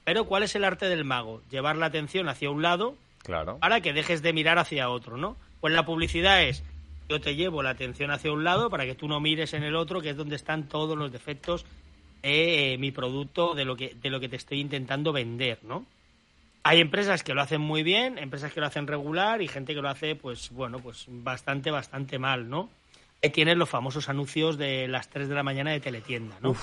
Pero 0.03 0.25
¿cuál 0.25 0.43
es 0.43 0.55
el 0.55 0.63
arte 0.63 0.87
del 0.87 1.03
mago? 1.03 1.41
Llevar 1.49 1.77
la 1.77 1.87
atención 1.87 2.29
hacia 2.29 2.49
un 2.49 2.61
lado 2.61 2.95
Claro. 3.23 3.57
para 3.59 3.81
que 3.81 3.91
dejes 3.91 4.21
de 4.21 4.33
mirar 4.33 4.59
hacia 4.59 4.89
otro, 4.89 5.17
¿no? 5.17 5.35
Pues 5.65 5.73
la 5.73 5.83
publicidad 5.83 6.43
es, 6.43 6.63
yo 7.09 7.19
te 7.19 7.35
llevo 7.35 7.63
la 7.63 7.71
atención 7.71 8.11
hacia 8.11 8.31
un 8.31 8.43
lado 8.43 8.69
para 8.69 8.85
que 8.85 8.93
tú 8.93 9.07
no 9.07 9.19
mires 9.19 9.55
en 9.55 9.63
el 9.63 9.75
otro, 9.75 9.99
que 9.99 10.11
es 10.11 10.15
donde 10.15 10.35
están 10.35 10.69
todos 10.69 10.95
los 10.95 11.11
defectos 11.11 11.65
de 12.21 12.73
eh, 12.73 12.77
mi 12.77 12.91
producto, 12.91 13.55
de 13.55 13.65
lo 13.65 13.75
que 13.75 13.95
de 13.99 14.11
lo 14.11 14.19
que 14.19 14.29
te 14.29 14.35
estoy 14.35 14.59
intentando 14.59 15.11
vender, 15.11 15.57
¿no? 15.63 15.83
Hay 16.61 16.81
empresas 16.81 17.23
que 17.23 17.33
lo 17.33 17.41
hacen 17.41 17.61
muy 17.61 17.81
bien, 17.81 18.19
empresas 18.19 18.53
que 18.53 18.59
lo 18.59 18.67
hacen 18.67 18.85
regular 18.85 19.41
y 19.41 19.47
gente 19.47 19.73
que 19.73 19.81
lo 19.81 19.89
hace, 19.89 20.13
pues 20.13 20.51
bueno, 20.51 20.77
pues 20.77 21.05
bastante, 21.07 21.71
bastante 21.71 22.19
mal, 22.19 22.47
¿no? 22.47 22.69
Ahí 23.23 23.31
tienes 23.31 23.57
los 23.57 23.67
famosos 23.67 24.07
anuncios 24.07 24.59
de 24.59 24.87
las 24.87 25.09
3 25.09 25.29
de 25.29 25.33
la 25.33 25.41
mañana 25.41 25.71
de 25.71 25.79
teletienda, 25.79 26.37
¿no? 26.43 26.55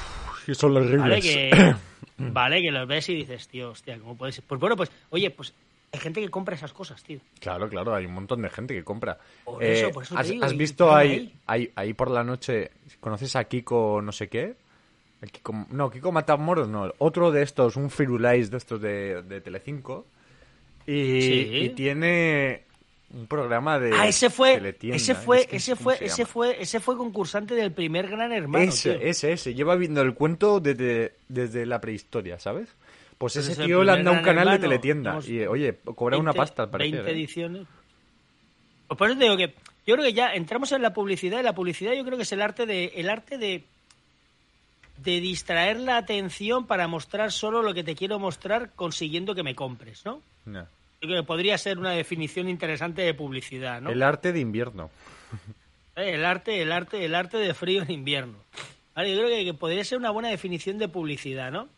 Sí, 0.46 0.54
son 0.54 0.76
horribles. 0.76 1.00
Vale, 1.00 1.20
que, 1.20 1.74
vale, 2.18 2.62
que 2.62 2.70
los 2.70 2.86
ves 2.86 3.08
y 3.08 3.16
dices, 3.16 3.48
tío, 3.48 3.70
hostia, 3.70 3.98
¿cómo 3.98 4.16
puede 4.16 4.30
ser? 4.30 4.44
Pues 4.46 4.60
bueno, 4.60 4.76
pues, 4.76 4.92
oye, 5.10 5.28
pues 5.30 5.52
hay 5.92 6.00
gente 6.00 6.20
que 6.20 6.30
compra 6.30 6.54
esas 6.54 6.72
cosas, 6.72 7.02
tío. 7.02 7.20
Claro, 7.38 7.68
claro, 7.68 7.94
hay 7.94 8.06
un 8.06 8.14
montón 8.14 8.40
de 8.42 8.48
gente 8.50 8.74
que 8.74 8.82
compra. 8.82 9.18
Por 9.44 9.62
eso, 9.62 9.90
por 9.90 10.02
eso 10.04 10.14
te 10.14 10.20
¿has, 10.22 10.28
digo, 10.28 10.44
has 10.44 10.52
y 10.52 10.56
visto 10.56 10.94
ahí, 10.94 11.34
ahí. 11.46 11.70
ahí, 11.76 11.92
por 11.94 12.10
la 12.10 12.24
noche, 12.24 12.70
¿conoces 13.00 13.36
a 13.36 13.44
Kiko 13.44 14.00
no 14.02 14.10
sé 14.12 14.28
qué? 14.28 14.54
Kiko- 15.22 15.66
no, 15.70 15.90
Kiko 15.90 16.10
Matamoros 16.10 16.68
no, 16.68 16.92
otro 16.98 17.30
de 17.30 17.42
estos, 17.42 17.76
un 17.76 17.90
Firulais 17.90 18.50
de 18.50 18.56
estos 18.56 18.80
de, 18.80 19.22
de 19.22 19.40
Telecinco. 19.40 20.06
Y, 20.86 21.22
Sí. 21.22 21.50
y 21.64 21.68
tiene 21.70 22.64
un 23.14 23.26
programa 23.26 23.78
de 23.78 23.92
Ah, 23.94 24.08
ese 24.08 24.30
fue, 24.30 24.74
ese 24.82 25.14
fue, 25.14 25.42
es 25.42 25.46
que 25.46 25.56
ese 25.58 25.72
¿cómo 25.76 25.82
fue, 25.84 25.96
se 25.98 26.04
ese 26.06 26.24
fue, 26.26 26.56
ese 26.62 26.80
fue 26.80 26.96
concursante 26.96 27.54
del 27.54 27.70
primer 27.70 28.08
Gran 28.08 28.32
Hermano. 28.32 28.64
Ese, 28.64 28.94
tío. 28.94 29.00
ese, 29.08 29.32
ese. 29.32 29.54
Lleva 29.54 29.76
viendo 29.76 30.00
el 30.00 30.14
cuento 30.14 30.58
desde, 30.58 31.12
desde 31.28 31.66
la 31.66 31.80
prehistoria, 31.80 32.38
¿sabes? 32.40 32.68
Pues 33.22 33.34
Pues 33.34 33.46
ese 33.46 33.64
tío 33.64 33.84
le 33.84 33.92
han 33.92 34.02
dado 34.02 34.16
un 34.16 34.24
canal 34.24 34.50
de 34.50 34.58
teletienda. 34.58 35.20
Y, 35.24 35.42
oye, 35.42 35.78
cobra 35.94 36.18
una 36.18 36.32
20 36.32 36.36
pasta 36.36 36.62
al 36.64 36.70
parecer. 36.70 37.04
20 37.04 37.08
¿eh? 37.08 37.14
ediciones. 37.14 37.66
Pues 38.88 38.98
por 38.98 39.08
eso 39.08 39.16
te 39.16 39.24
digo 39.26 39.36
que 39.36 39.54
yo 39.86 39.94
creo 39.94 40.04
que 40.04 40.12
ya 40.12 40.34
entramos 40.34 40.72
en 40.72 40.82
la 40.82 40.92
publicidad 40.92 41.38
y 41.38 41.44
la 41.44 41.54
publicidad 41.54 41.92
yo 41.92 42.04
creo 42.04 42.16
que 42.16 42.24
es 42.24 42.32
el 42.32 42.42
arte 42.42 42.66
de 42.66 42.86
el 42.96 43.08
arte 43.08 43.38
de 43.38 43.62
de 44.96 45.20
distraer 45.20 45.78
la 45.78 45.98
atención 45.98 46.66
para 46.66 46.88
mostrar 46.88 47.30
solo 47.30 47.62
lo 47.62 47.72
que 47.74 47.84
te 47.84 47.94
quiero 47.94 48.18
mostrar 48.18 48.72
consiguiendo 48.74 49.36
que 49.36 49.44
me 49.44 49.54
compres, 49.54 50.04
¿no? 50.04 50.20
No. 50.44 50.62
Yo 51.00 51.08
creo 51.08 51.22
que 51.22 51.26
podría 51.26 51.56
ser 51.58 51.78
una 51.78 51.92
definición 51.92 52.48
interesante 52.48 53.02
de 53.02 53.14
publicidad, 53.14 53.80
¿no? 53.80 53.90
El 53.90 54.02
arte 54.02 54.32
de 54.32 54.40
invierno. 54.40 54.90
Eh, 55.94 56.14
El 56.14 56.24
arte, 56.24 56.62
el 56.62 56.72
arte, 56.72 57.04
el 57.04 57.14
arte 57.14 57.36
de 57.36 57.52
frío 57.52 57.82
en 57.82 57.90
invierno. 57.90 58.38
Vale, 58.94 59.10
yo 59.10 59.18
creo 59.18 59.28
que, 59.28 59.44
que 59.44 59.52
podría 59.52 59.84
ser 59.84 59.98
una 59.98 60.08
buena 60.08 60.30
definición 60.30 60.78
de 60.78 60.88
publicidad, 60.88 61.52
¿no? 61.52 61.68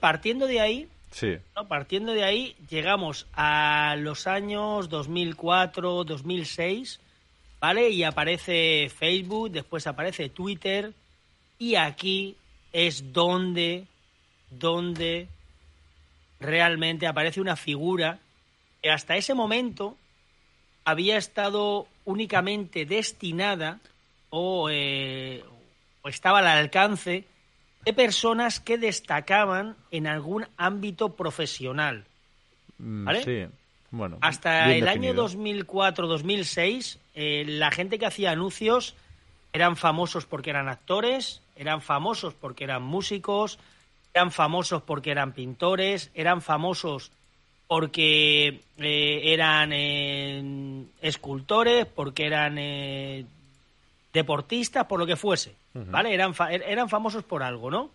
Partiendo 0.00 0.46
de 0.46 0.60
ahí, 0.60 0.88
Sí. 1.10 1.36
¿no? 1.54 1.68
partiendo 1.68 2.12
de 2.12 2.24
ahí, 2.24 2.56
llegamos 2.70 3.26
a 3.34 3.96
los 3.98 4.26
años 4.26 4.88
2004, 4.88 6.04
2006, 6.04 7.00
¿vale? 7.60 7.90
Y 7.90 8.02
aparece 8.02 8.90
Facebook, 8.96 9.50
después 9.50 9.86
aparece 9.86 10.30
Twitter, 10.30 10.92
y 11.58 11.74
aquí 11.74 12.36
es 12.72 13.12
donde, 13.12 13.86
donde 14.50 15.28
realmente 16.40 17.06
aparece 17.06 17.40
una 17.40 17.56
figura 17.56 18.18
que 18.82 18.90
hasta 18.90 19.16
ese 19.16 19.34
momento 19.34 19.96
había 20.84 21.16
estado 21.18 21.86
únicamente 22.04 22.86
destinada 22.86 23.78
o, 24.30 24.68
eh, 24.70 25.44
o 26.02 26.08
estaba 26.08 26.38
al 26.38 26.46
alcance 26.48 27.24
de 27.84 27.92
personas 27.92 28.60
que 28.60 28.78
destacaban 28.78 29.76
en 29.90 30.06
algún 30.06 30.46
ámbito 30.56 31.14
profesional. 31.14 32.04
Mm, 32.78 33.04
¿Vale? 33.04 33.24
Sí. 33.24 33.54
Bueno. 33.90 34.18
Hasta 34.22 34.72
el 34.72 34.88
año 34.88 35.12
definido. 35.12 35.28
2004-2006, 35.28 36.98
eh, 37.14 37.44
la 37.46 37.70
gente 37.70 37.98
que 37.98 38.06
hacía 38.06 38.30
anuncios 38.30 38.94
eran 39.52 39.76
famosos 39.76 40.24
porque 40.24 40.50
eran 40.50 40.68
actores, 40.68 41.42
eran 41.56 41.82
famosos 41.82 42.32
porque 42.32 42.64
eran 42.64 42.82
músicos, 42.82 43.58
eran 44.14 44.32
famosos 44.32 44.82
porque 44.82 45.10
eran 45.10 45.32
pintores, 45.32 46.10
eran 46.14 46.40
famosos 46.40 47.12
porque 47.68 48.62
eh, 48.78 49.20
eran 49.24 49.72
eh, 49.74 50.84
escultores, 51.02 51.84
porque 51.84 52.26
eran 52.26 52.56
deportistas, 54.12 54.86
por 54.86 54.98
lo 54.98 55.06
que 55.06 55.16
fuese, 55.16 55.54
¿vale? 55.74 56.12
Eran, 56.14 56.34
fa- 56.34 56.52
er- 56.52 56.64
eran 56.66 56.88
famosos 56.88 57.24
por 57.24 57.42
algo, 57.42 57.70
¿no? 57.70 57.90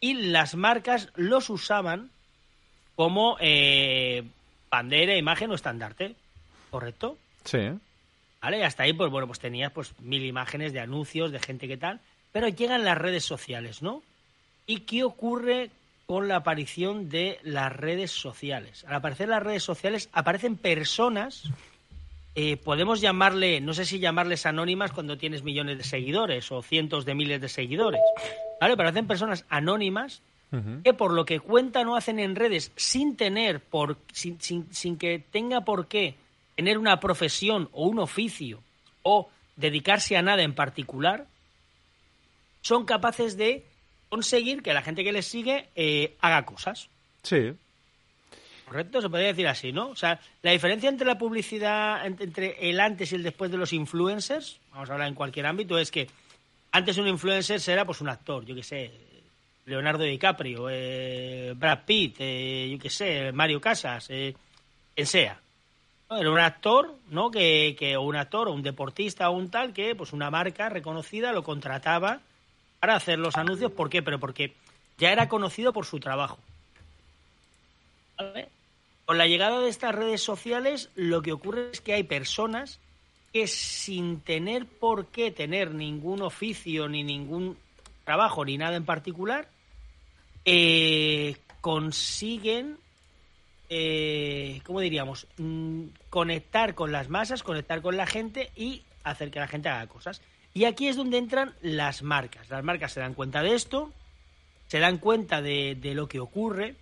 Y 0.00 0.14
las 0.14 0.54
marcas 0.54 1.08
los 1.14 1.48
usaban 1.50 2.10
como 2.96 3.36
eh, 3.40 4.24
bandera, 4.70 5.16
imagen 5.16 5.50
o 5.50 5.54
estandarte, 5.54 6.14
¿correcto? 6.70 7.16
Sí. 7.44 7.70
¿Vale? 8.42 8.64
Hasta 8.64 8.82
ahí, 8.82 8.92
pues 8.92 9.10
bueno, 9.10 9.26
pues 9.26 9.38
tenías 9.40 9.72
pues 9.72 9.98
mil 10.00 10.24
imágenes 10.24 10.72
de 10.74 10.80
anuncios, 10.80 11.32
de 11.32 11.40
gente 11.40 11.66
que 11.66 11.78
tal, 11.78 12.00
pero 12.32 12.48
llegan 12.48 12.84
las 12.84 12.98
redes 12.98 13.24
sociales, 13.24 13.80
¿no? 13.80 14.02
¿Y 14.66 14.80
qué 14.80 15.02
ocurre 15.04 15.70
con 16.06 16.28
la 16.28 16.36
aparición 16.36 17.08
de 17.08 17.38
las 17.42 17.72
redes 17.72 18.10
sociales? 18.10 18.84
Al 18.86 18.96
aparecer 18.96 19.28
las 19.30 19.42
redes 19.42 19.62
sociales 19.62 20.10
aparecen 20.12 20.56
personas, 20.58 21.44
eh, 22.34 22.56
podemos 22.56 23.00
llamarle, 23.00 23.60
no 23.60 23.74
sé 23.74 23.84
si 23.84 24.00
llamarles 24.00 24.46
anónimas 24.46 24.92
cuando 24.92 25.16
tienes 25.16 25.42
millones 25.42 25.78
de 25.78 25.84
seguidores 25.84 26.50
o 26.50 26.62
cientos 26.62 27.04
de 27.04 27.14
miles 27.14 27.40
de 27.40 27.48
seguidores, 27.48 28.00
¿vale? 28.60 28.76
Pero 28.76 28.88
hacen 28.88 29.06
personas 29.06 29.44
anónimas 29.48 30.22
que 30.84 30.94
por 30.94 31.12
lo 31.12 31.24
que 31.24 31.40
cuentan 31.40 31.88
o 31.88 31.96
hacen 31.96 32.20
en 32.20 32.36
redes 32.36 32.70
sin 32.76 33.16
tener 33.16 33.58
por 33.58 33.96
sin, 34.12 34.40
sin, 34.40 34.72
sin 34.72 34.96
que 34.96 35.18
tenga 35.18 35.62
por 35.62 35.88
qué 35.88 36.14
tener 36.54 36.78
una 36.78 37.00
profesión 37.00 37.68
o 37.72 37.88
un 37.88 37.98
oficio 37.98 38.60
o 39.02 39.28
dedicarse 39.56 40.16
a 40.16 40.22
nada 40.22 40.44
en 40.44 40.54
particular 40.54 41.26
son 42.62 42.84
capaces 42.84 43.36
de 43.36 43.64
conseguir 44.08 44.62
que 44.62 44.72
la 44.74 44.82
gente 44.82 45.02
que 45.02 45.10
les 45.10 45.26
sigue 45.26 45.70
eh, 45.74 46.14
haga 46.20 46.44
cosas 46.44 46.88
Sí. 47.24 47.54
Correcto 48.66 49.00
se 49.02 49.08
podría 49.10 49.28
decir 49.28 49.46
así 49.48 49.72
no 49.72 49.88
o 49.88 49.96
sea 49.96 50.18
la 50.42 50.50
diferencia 50.52 50.88
entre 50.88 51.06
la 51.06 51.18
publicidad 51.18 52.04
ent- 52.06 52.20
entre 52.22 52.70
el 52.70 52.80
antes 52.80 53.12
y 53.12 53.16
el 53.16 53.22
después 53.22 53.50
de 53.50 53.56
los 53.58 53.72
influencers 53.72 54.58
vamos 54.72 54.88
a 54.90 54.92
hablar 54.94 55.08
en 55.08 55.14
cualquier 55.14 55.46
ámbito 55.46 55.78
es 55.78 55.90
que 55.90 56.08
antes 56.72 56.96
un 56.98 57.06
influencer 57.08 57.60
era 57.68 57.84
pues 57.84 58.00
un 58.00 58.08
actor 58.08 58.44
yo 58.44 58.54
que 58.54 58.62
sé 58.62 58.90
Leonardo 59.66 60.02
DiCaprio, 60.04 60.66
eh, 60.70 61.54
Brad 61.56 61.86
Pitt, 61.86 62.16
eh, 62.18 62.68
yo 62.70 62.78
qué 62.78 62.90
sé, 62.90 63.32
Mario 63.32 63.62
Casas, 63.62 64.08
eh, 64.10 64.34
quien 64.94 65.06
sea. 65.06 65.40
Era 66.10 66.30
un 66.30 66.38
actor, 66.38 66.94
¿no? 67.08 67.30
Que, 67.30 67.74
que, 67.78 67.96
o 67.96 68.02
un 68.02 68.14
actor, 68.14 68.48
o 68.48 68.52
un 68.52 68.62
deportista, 68.62 69.30
o 69.30 69.32
un 69.32 69.50
tal, 69.50 69.72
que 69.72 69.94
pues 69.94 70.12
una 70.12 70.30
marca 70.30 70.68
reconocida 70.68 71.32
lo 71.32 71.42
contrataba 71.42 72.20
para 72.78 72.94
hacer 72.96 73.18
los 73.18 73.36
anuncios. 73.38 73.72
¿Por 73.72 73.88
qué? 73.88 74.02
Pero 74.02 74.20
porque 74.20 74.52
ya 74.98 75.12
era 75.12 75.30
conocido 75.30 75.72
por 75.72 75.86
su 75.86 75.98
trabajo. 75.98 76.38
Con 79.04 79.18
la 79.18 79.26
llegada 79.26 79.60
de 79.60 79.68
estas 79.68 79.94
redes 79.94 80.22
sociales, 80.22 80.90
lo 80.94 81.22
que 81.22 81.32
ocurre 81.32 81.70
es 81.72 81.80
que 81.80 81.92
hay 81.92 82.04
personas 82.04 82.80
que 83.32 83.46
sin 83.46 84.20
tener 84.20 84.66
por 84.66 85.06
qué 85.06 85.30
tener 85.30 85.74
ningún 85.74 86.22
oficio, 86.22 86.88
ni 86.88 87.02
ningún 87.02 87.58
trabajo, 88.04 88.44
ni 88.44 88.56
nada 88.56 88.76
en 88.76 88.84
particular, 88.84 89.48
eh, 90.44 91.36
consiguen, 91.60 92.78
eh, 93.68 94.60
¿cómo 94.64 94.80
diríamos? 94.80 95.26
Mm, 95.36 95.86
conectar 96.08 96.74
con 96.74 96.92
las 96.92 97.08
masas, 97.08 97.42
conectar 97.42 97.82
con 97.82 97.96
la 97.96 98.06
gente 98.06 98.52
y 98.56 98.82
hacer 99.02 99.30
que 99.30 99.40
la 99.40 99.48
gente 99.48 99.68
haga 99.68 99.86
cosas. 99.86 100.22
Y 100.54 100.64
aquí 100.64 100.88
es 100.88 100.96
donde 100.96 101.18
entran 101.18 101.54
las 101.60 102.02
marcas. 102.02 102.48
Las 102.48 102.62
marcas 102.62 102.92
se 102.92 103.00
dan 103.00 103.14
cuenta 103.14 103.42
de 103.42 103.54
esto, 103.54 103.92
se 104.68 104.78
dan 104.78 104.98
cuenta 104.98 105.42
de 105.42 105.92
lo 105.94 106.08
que 106.08 106.20
ocurre 106.20 106.76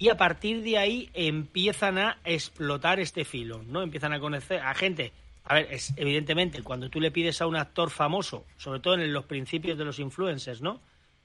y 0.00 0.08
a 0.08 0.16
partir 0.16 0.62
de 0.62 0.78
ahí 0.78 1.10
empiezan 1.14 1.98
a 1.98 2.16
explotar 2.24 2.98
este 2.98 3.24
filo, 3.24 3.62
¿no? 3.68 3.82
Empiezan 3.82 4.12
a 4.12 4.18
conocer 4.18 4.60
a 4.60 4.74
gente. 4.74 5.12
A 5.44 5.54
ver, 5.54 5.68
es 5.70 5.92
evidentemente 5.96 6.62
cuando 6.62 6.88
tú 6.88 7.00
le 7.00 7.10
pides 7.10 7.40
a 7.42 7.46
un 7.46 7.54
actor 7.54 7.90
famoso, 7.90 8.44
sobre 8.56 8.80
todo 8.80 8.94
en 8.94 9.12
los 9.12 9.26
principios 9.26 9.76
de 9.76 9.84
los 9.84 9.98
influencers, 9.98 10.62
¿no? 10.62 10.80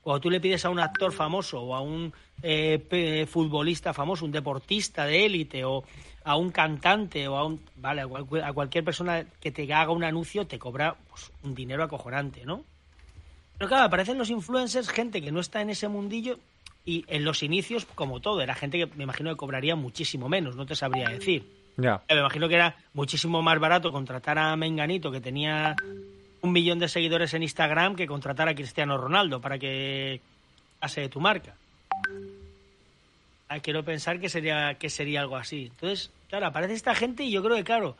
cuando 0.05 0.21
tú 0.21 0.29
le 0.29 0.39
pides 0.39 0.63
a 0.65 0.69
un 0.69 0.79
actor 0.79 1.11
famoso 1.11 1.59
o 1.61 1.73
a 1.73 1.81
un 1.81 2.13
eh, 2.43 3.25
futbolista 3.27 3.91
famoso, 3.91 4.23
un 4.23 4.31
deportista 4.31 5.03
de 5.05 5.25
élite 5.25 5.65
o 5.65 5.83
a 6.23 6.35
un 6.35 6.51
cantante 6.51 7.27
o 7.27 7.35
a 7.35 7.43
un 7.43 7.59
vale 7.77 8.03
a, 8.03 8.53
cualquier 8.53 8.83
persona 8.83 9.25
que 9.39 9.51
te 9.51 9.73
haga 9.73 9.91
un 9.91 10.03
anuncio 10.03 10.45
te 10.45 10.59
cobra 10.59 10.95
pues, 11.09 11.31
un 11.41 11.55
dinero 11.55 11.83
acojonante, 11.83 12.45
¿no? 12.45 12.63
Pero 13.57 13.67
claro, 13.67 13.85
aparecen 13.85 14.19
los 14.19 14.29
influencers, 14.29 14.89
gente 14.89 15.23
que 15.23 15.31
no 15.31 15.39
está 15.39 15.61
en 15.61 15.71
ese 15.71 15.87
mundillo 15.87 16.37
y 16.85 17.03
en 17.07 17.25
los 17.25 17.41
inicios, 17.41 17.85
como 17.85 18.19
todo, 18.19 18.41
era 18.41 18.53
gente 18.53 18.77
que 18.77 18.85
me 18.95 19.03
imagino 19.03 19.31
que 19.31 19.37
cobraría 19.37 19.75
muchísimo 19.75 20.29
menos, 20.29 20.55
no 20.55 20.65
te 20.65 20.75
sabría 20.75 21.09
decir. 21.09 21.43
Ya. 21.77 22.03
Me 22.07 22.19
imagino 22.19 22.47
que 22.47 22.55
era 22.55 22.77
muchísimo 22.93 23.41
más 23.41 23.59
barato 23.59 23.91
contratar 23.91 24.37
a 24.37 24.55
Menganito, 24.55 25.11
que 25.11 25.19
tenía 25.19 25.75
un 26.41 26.51
millón 26.51 26.77
de 26.77 26.87
seguidores 26.87 27.33
en 27.33 27.43
Instagram, 27.43 27.95
que 27.95 28.05
contratar 28.05 28.47
a 28.47 28.55
Cristiano 28.55 28.97
Ronaldo 28.97 29.41
para 29.41 29.57
que 29.57 30.21
pase 30.79 31.01
de 31.01 31.09
tu 31.09 31.19
marca. 31.19 31.55
Ah, 33.49 33.59
quiero 33.59 33.83
pensar 33.83 34.19
que 34.19 34.29
sería, 34.29 34.75
que 34.75 34.89
sería 34.89 35.21
algo 35.21 35.37
así. 35.37 35.71
Entonces, 35.71 36.11
claro, 36.29 36.45
aparece 36.45 36.73
esta 36.73 36.93
gente 36.93 37.23
y 37.23 37.31
yo 37.31 37.43
creo 37.43 37.55
que, 37.57 37.63
claro, 37.63 37.97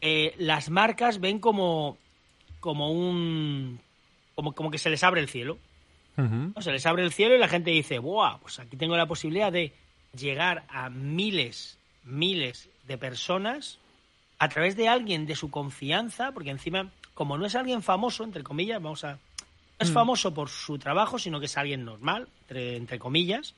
eh, 0.00 0.34
las 0.38 0.70
marcas 0.70 1.20
ven 1.20 1.40
como, 1.40 1.98
como 2.60 2.92
un. 2.92 3.80
Como, 4.34 4.52
como 4.52 4.70
que 4.70 4.78
se 4.78 4.88
les 4.88 5.02
abre 5.02 5.20
el 5.20 5.28
cielo. 5.28 5.58
Se 6.60 6.72
les 6.72 6.84
abre 6.86 7.02
el 7.02 7.12
cielo 7.12 7.34
y 7.34 7.38
la 7.38 7.48
gente 7.48 7.70
dice, 7.70 7.98
¡buah! 7.98 8.38
Pues 8.38 8.58
aquí 8.58 8.76
tengo 8.76 8.96
la 8.96 9.06
posibilidad 9.06 9.50
de 9.50 9.72
llegar 10.16 10.64
a 10.68 10.90
miles, 10.90 11.78
miles 12.04 12.68
de 12.86 12.98
personas 12.98 13.78
a 14.38 14.48
través 14.48 14.76
de 14.76 14.88
alguien 14.88 15.26
de 15.26 15.36
su 15.36 15.50
confianza, 15.50 16.32
porque 16.32 16.50
encima, 16.50 16.90
como 17.14 17.38
no 17.38 17.46
es 17.46 17.54
alguien 17.54 17.82
famoso, 17.82 18.24
entre 18.24 18.42
comillas, 18.42 18.82
vamos 18.82 19.04
a. 19.04 19.12
No 19.12 19.18
es 19.78 19.90
mm. 19.90 19.94
famoso 19.94 20.34
por 20.34 20.50
su 20.50 20.78
trabajo, 20.78 21.18
sino 21.18 21.40
que 21.40 21.46
es 21.46 21.56
alguien 21.56 21.84
normal, 21.84 22.28
entre, 22.42 22.76
entre 22.76 22.98
comillas 22.98 23.54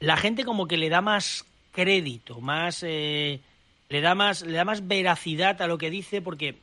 la 0.00 0.16
gente 0.16 0.44
como 0.44 0.66
que 0.68 0.76
le 0.76 0.88
da 0.88 1.00
más 1.00 1.44
crédito, 1.72 2.40
más 2.40 2.82
eh, 2.82 3.40
le 3.88 4.00
da 4.00 4.14
más 4.14 4.42
le 4.42 4.52
da 4.52 4.64
más 4.64 4.86
veracidad 4.86 5.60
a 5.62 5.66
lo 5.66 5.78
que 5.78 5.90
dice 5.90 6.22
porque 6.22 6.56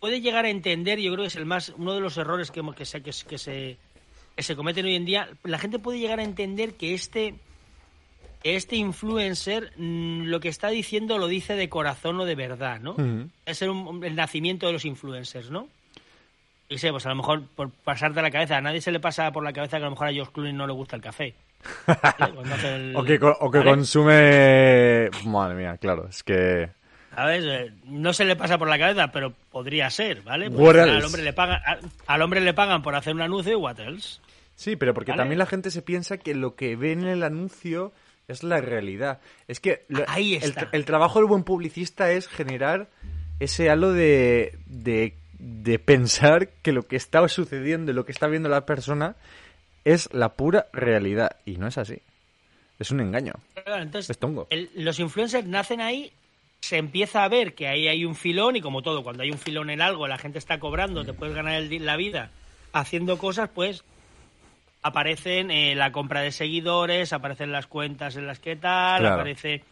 puede 0.00 0.20
llegar 0.20 0.44
a 0.44 0.50
entender, 0.50 0.98
yo 0.98 1.12
creo 1.12 1.24
que 1.24 1.28
es 1.28 1.36
el 1.36 1.46
más 1.46 1.72
uno 1.76 1.94
de 1.94 2.00
los 2.00 2.16
errores 2.16 2.50
que, 2.50 2.62
que, 2.76 2.84
se, 2.84 3.02
que, 3.02 3.12
se, 3.12 3.76
que 4.36 4.42
se 4.42 4.56
cometen 4.56 4.86
hoy 4.86 4.96
en 4.96 5.04
día, 5.04 5.28
la 5.44 5.58
gente 5.58 5.78
puede 5.78 5.98
llegar 5.98 6.20
a 6.20 6.24
entender 6.24 6.74
que 6.74 6.94
este 6.94 7.34
este 8.44 8.76
influencer 8.76 9.72
mm, 9.76 10.24
lo 10.24 10.40
que 10.40 10.48
está 10.48 10.68
diciendo 10.68 11.18
lo 11.18 11.28
dice 11.28 11.54
de 11.54 11.68
corazón 11.68 12.18
o 12.20 12.24
de 12.24 12.34
verdad, 12.34 12.80
¿no? 12.80 12.96
Es 13.46 13.62
el, 13.62 13.70
el, 14.02 14.16
nacimiento 14.16 14.66
de 14.66 14.72
los 14.72 14.84
influencers, 14.84 15.50
¿no? 15.50 15.68
Y 16.68 16.78
sé, 16.78 16.90
pues 16.90 17.04
a 17.06 17.10
lo 17.10 17.16
mejor 17.16 17.42
por 17.54 17.70
pasarte 17.70 18.22
la 18.22 18.30
cabeza, 18.30 18.56
a 18.56 18.60
nadie 18.60 18.80
se 18.80 18.90
le 18.90 18.98
pasa 18.98 19.30
por 19.30 19.44
la 19.44 19.52
cabeza 19.52 19.76
que 19.76 19.84
a 19.84 19.86
lo 19.86 19.90
mejor 19.90 20.08
a 20.08 20.12
George 20.12 20.32
Clooney 20.32 20.54
no 20.54 20.66
le 20.66 20.72
gusta 20.72 20.96
el 20.96 21.02
café. 21.02 21.34
o 22.96 23.04
que, 23.04 23.18
o 23.22 23.50
que 23.50 23.62
consume... 23.62 25.10
Madre 25.26 25.54
mía, 25.54 25.76
claro, 25.76 26.08
es 26.08 26.22
que... 26.22 26.70
A 27.14 27.26
ver, 27.26 27.42
eh, 27.46 27.72
no 27.84 28.12
se 28.12 28.24
le 28.24 28.36
pasa 28.36 28.58
por 28.58 28.68
la 28.68 28.78
cabeza, 28.78 29.12
pero 29.12 29.32
podría 29.50 29.90
ser, 29.90 30.22
¿vale? 30.22 30.46
al 30.46 31.04
hombre 31.04 31.22
le 31.22 31.32
pagan, 31.32 31.60
al 32.06 32.22
hombre 32.22 32.40
le 32.40 32.54
pagan 32.54 32.82
por 32.82 32.94
hacer 32.94 33.14
un 33.14 33.20
anuncio 33.20 33.52
y 33.52 33.56
what 33.56 33.78
else. 33.80 34.20
Sí, 34.54 34.76
pero 34.76 34.94
porque 34.94 35.12
también 35.12 35.38
la 35.38 35.46
gente 35.46 35.70
se 35.70 35.82
piensa 35.82 36.18
que 36.18 36.34
lo 36.34 36.54
que 36.54 36.76
ve 36.76 36.92
en 36.92 37.04
el 37.04 37.22
anuncio 37.22 37.92
es 38.28 38.42
la 38.42 38.60
realidad. 38.60 39.20
Es 39.48 39.60
que 39.60 39.84
Ahí 40.06 40.34
está. 40.34 40.68
El, 40.72 40.84
trabajo 40.84 41.18
del 41.18 41.26
buen 41.26 41.44
publicista 41.44 42.10
es 42.12 42.28
generar 42.28 42.88
ese 43.40 43.70
halo 43.70 43.92
de, 43.92 44.58
de, 44.66 45.14
de 45.38 45.78
pensar 45.78 46.48
que 46.62 46.72
lo 46.72 46.86
que 46.86 46.96
está 46.96 47.26
sucediendo 47.28 47.90
y 47.90 47.94
lo 47.94 48.04
que 48.04 48.12
está 48.12 48.28
viendo 48.28 48.48
la 48.48 48.64
persona 48.64 49.16
es 49.84 50.08
la 50.12 50.34
pura 50.34 50.66
realidad. 50.72 51.36
Y 51.44 51.56
no 51.56 51.66
es 51.66 51.78
así. 51.78 51.98
Es 52.78 52.90
un 52.90 53.00
engaño. 53.00 53.34
entonces, 53.66 54.18
los 54.74 54.98
influencers 54.98 55.46
nacen 55.46 55.80
ahí, 55.80 56.12
se 56.62 56.78
empieza 56.78 57.24
a 57.24 57.28
ver 57.28 57.54
que 57.54 57.66
ahí 57.66 57.88
hay 57.88 58.04
un 58.04 58.14
filón 58.14 58.54
y 58.54 58.60
como 58.60 58.82
todo, 58.82 59.02
cuando 59.02 59.24
hay 59.24 59.32
un 59.32 59.38
filón 59.38 59.68
en 59.68 59.82
algo, 59.82 60.06
la 60.06 60.16
gente 60.16 60.38
está 60.38 60.60
cobrando, 60.60 61.04
te 61.04 61.12
puedes 61.12 61.34
ganar 61.34 61.60
la 61.60 61.96
vida 61.96 62.30
haciendo 62.72 63.18
cosas, 63.18 63.50
pues 63.52 63.84
aparecen 64.80 65.50
eh, 65.50 65.74
la 65.74 65.90
compra 65.90 66.20
de 66.20 66.30
seguidores, 66.30 67.12
aparecen 67.12 67.50
las 67.50 67.66
cuentas 67.66 68.16
en 68.16 68.26
las 68.26 68.38
que 68.38 68.56
tal, 68.56 69.04
aparece... 69.04 69.64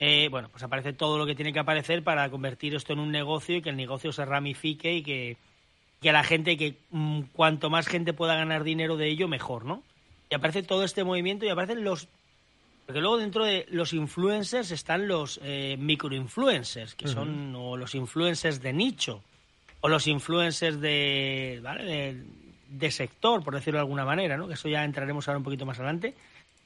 Eh, 0.00 0.28
bueno, 0.28 0.48
pues 0.50 0.64
aparece 0.64 0.92
todo 0.92 1.18
lo 1.18 1.24
que 1.24 1.36
tiene 1.36 1.52
que 1.52 1.60
aparecer 1.60 2.02
para 2.02 2.28
convertir 2.28 2.74
esto 2.74 2.92
en 2.92 2.98
un 2.98 3.12
negocio 3.12 3.56
y 3.56 3.62
que 3.62 3.70
el 3.70 3.76
negocio 3.76 4.12
se 4.12 4.24
ramifique 4.24 4.92
y 4.92 5.02
que, 5.04 5.36
que 6.02 6.12
la 6.12 6.24
gente, 6.24 6.56
que 6.56 6.74
mm, 6.90 7.20
cuanto 7.32 7.70
más 7.70 7.86
gente 7.86 8.12
pueda 8.12 8.34
ganar 8.34 8.64
dinero 8.64 8.96
de 8.96 9.08
ello, 9.08 9.28
mejor, 9.28 9.64
¿no? 9.64 9.84
Y 10.30 10.34
aparece 10.34 10.64
todo 10.64 10.82
este 10.82 11.04
movimiento 11.04 11.46
y 11.46 11.48
aparecen 11.48 11.84
los... 11.84 12.08
Porque 12.86 13.00
luego 13.00 13.16
dentro 13.16 13.44
de 13.44 13.66
los 13.70 13.92
influencers 13.92 14.70
están 14.70 15.08
los 15.08 15.40
eh, 15.42 15.76
microinfluencers, 15.78 16.94
que 16.94 17.08
son 17.08 17.54
o 17.56 17.76
los 17.76 17.94
influencers 17.94 18.60
de 18.60 18.72
nicho, 18.72 19.22
o 19.80 19.88
los 19.88 20.06
influencers 20.06 20.80
de, 20.80 21.60
¿vale? 21.62 22.16
de, 22.68 22.90
sector, 22.90 23.42
por 23.42 23.54
decirlo 23.54 23.78
de 23.78 23.82
alguna 23.84 24.04
manera, 24.04 24.36
¿no? 24.36 24.46
Que 24.46 24.54
eso 24.54 24.68
ya 24.68 24.84
entraremos 24.84 25.26
ahora 25.26 25.38
un 25.38 25.44
poquito 25.44 25.64
más 25.64 25.78
adelante. 25.78 26.14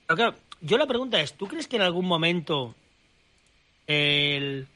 Pero 0.07 0.17
claro, 0.17 0.35
yo 0.61 0.77
la 0.77 0.87
pregunta 0.87 1.21
es, 1.21 1.35
¿tú 1.35 1.47
crees 1.47 1.69
que 1.69 1.77
en 1.77 1.83
algún 1.83 2.07
momento 2.07 2.75
el... 3.87 4.67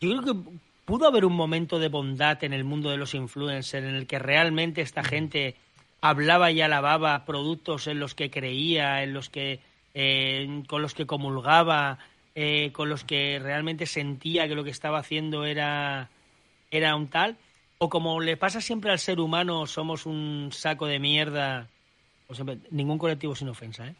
Yo 0.00 0.10
creo 0.10 0.22
que 0.22 0.50
¿Pudo 0.84 1.06
haber 1.06 1.24
un 1.24 1.34
momento 1.34 1.78
de 1.78 1.88
bondad 1.88 2.42
en 2.42 2.52
el 2.52 2.64
mundo 2.64 2.90
de 2.90 2.96
los 2.96 3.14
influencers 3.14 3.86
en 3.86 3.94
el 3.94 4.06
que 4.06 4.18
realmente 4.18 4.80
esta 4.80 5.04
gente 5.04 5.54
hablaba 6.00 6.50
y 6.50 6.60
alababa 6.60 7.24
productos 7.24 7.86
en 7.86 8.00
los 8.00 8.16
que 8.16 8.30
creía, 8.30 9.04
en 9.04 9.14
los 9.14 9.30
que 9.30 9.60
eh, 9.94 10.62
con 10.68 10.82
los 10.82 10.94
que 10.94 11.06
comulgaba, 11.06 11.98
eh, 12.34 12.70
con 12.72 12.88
los 12.88 13.04
que 13.04 13.38
realmente 13.42 13.86
sentía 13.86 14.48
que 14.48 14.54
lo 14.54 14.64
que 14.64 14.70
estaba 14.70 14.98
haciendo 14.98 15.44
era 15.44 16.10
era 16.70 16.96
un 16.96 17.08
tal? 17.08 17.36
O 17.78 17.88
como 17.88 18.20
le 18.20 18.36
pasa 18.36 18.60
siempre 18.60 18.90
al 18.90 18.98
ser 18.98 19.20
humano, 19.20 19.66
somos 19.66 20.06
un 20.06 20.50
saco 20.52 20.86
de 20.86 20.98
mierda. 20.98 21.68
ningún 22.70 22.98
colectivo 22.98 23.34
sin 23.34 23.48
ofensa, 23.48 23.88
¿eh? 23.88 23.94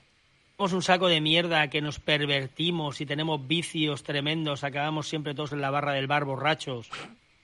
somos 0.57 0.72
un 0.72 0.83
saco 0.83 1.09
de 1.09 1.20
mierda 1.20 1.68
que 1.68 1.81
nos 1.81 1.98
pervertimos 1.98 3.00
y 3.00 3.07
tenemos 3.07 3.46
vicios 3.46 4.05
tremendos, 4.05 4.62
acabamos 4.64 5.09
siempre 5.09 5.35
todos 5.35 5.52
en 5.52 5.61
la 5.61 5.70
barra 5.70 5.92
del 5.92 6.07
bar 6.07 6.24
borrachos, 6.24 6.88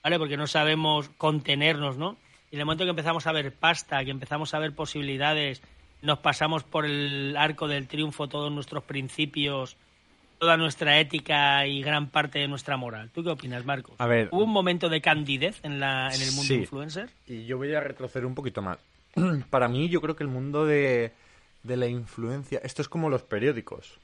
¿vale? 0.03 0.17
Porque 0.17 0.37
no 0.37 0.47
sabemos 0.47 1.09
contenernos, 1.17 1.97
¿no? 1.97 2.17
Y 2.49 2.55
en 2.55 2.61
el 2.61 2.65
momento 2.65 2.85
que 2.85 2.91
empezamos 2.91 3.27
a 3.27 3.31
ver 3.31 3.53
pasta, 3.53 4.03
que 4.05 4.11
empezamos 4.11 4.53
a 4.53 4.59
ver 4.59 4.73
posibilidades, 4.73 5.61
nos 6.01 6.19
pasamos 6.19 6.63
por 6.63 6.85
el 6.85 7.35
arco 7.37 7.67
del 7.67 7.87
triunfo 7.87 8.27
todos 8.27 8.51
nuestros 8.51 8.83
principios, 8.83 9.77
toda 10.37 10.57
nuestra 10.57 10.99
ética 10.99 11.65
y 11.67 11.81
gran 11.81 12.09
parte 12.09 12.39
de 12.39 12.47
nuestra 12.47 12.77
moral. 12.77 13.09
¿Tú 13.13 13.23
qué 13.23 13.29
opinas, 13.29 13.65
Marcos? 13.65 13.95
A 13.97 14.07
ver, 14.07 14.29
¿Hubo 14.31 14.43
un 14.43 14.51
momento 14.51 14.89
de 14.89 15.01
candidez 15.01 15.59
en, 15.63 15.79
la, 15.79 16.09
en 16.13 16.21
el 16.21 16.31
mundo 16.31 16.53
influencer? 16.53 17.09
Y 17.27 17.45
yo 17.45 17.57
voy 17.57 17.73
a 17.73 17.81
retroceder 17.81 18.25
un 18.25 18.35
poquito 18.35 18.61
más. 18.61 18.77
Para 19.49 19.67
mí, 19.67 19.89
yo 19.89 20.01
creo 20.01 20.15
que 20.15 20.23
el 20.23 20.29
mundo 20.29 20.65
de 20.65 21.13
de 21.63 21.77
la 21.77 21.87
influencia. 21.87 22.59
Esto 22.63 22.81
es 22.81 22.89
como 22.89 23.09
los 23.09 23.23
periódicos, 23.23 23.99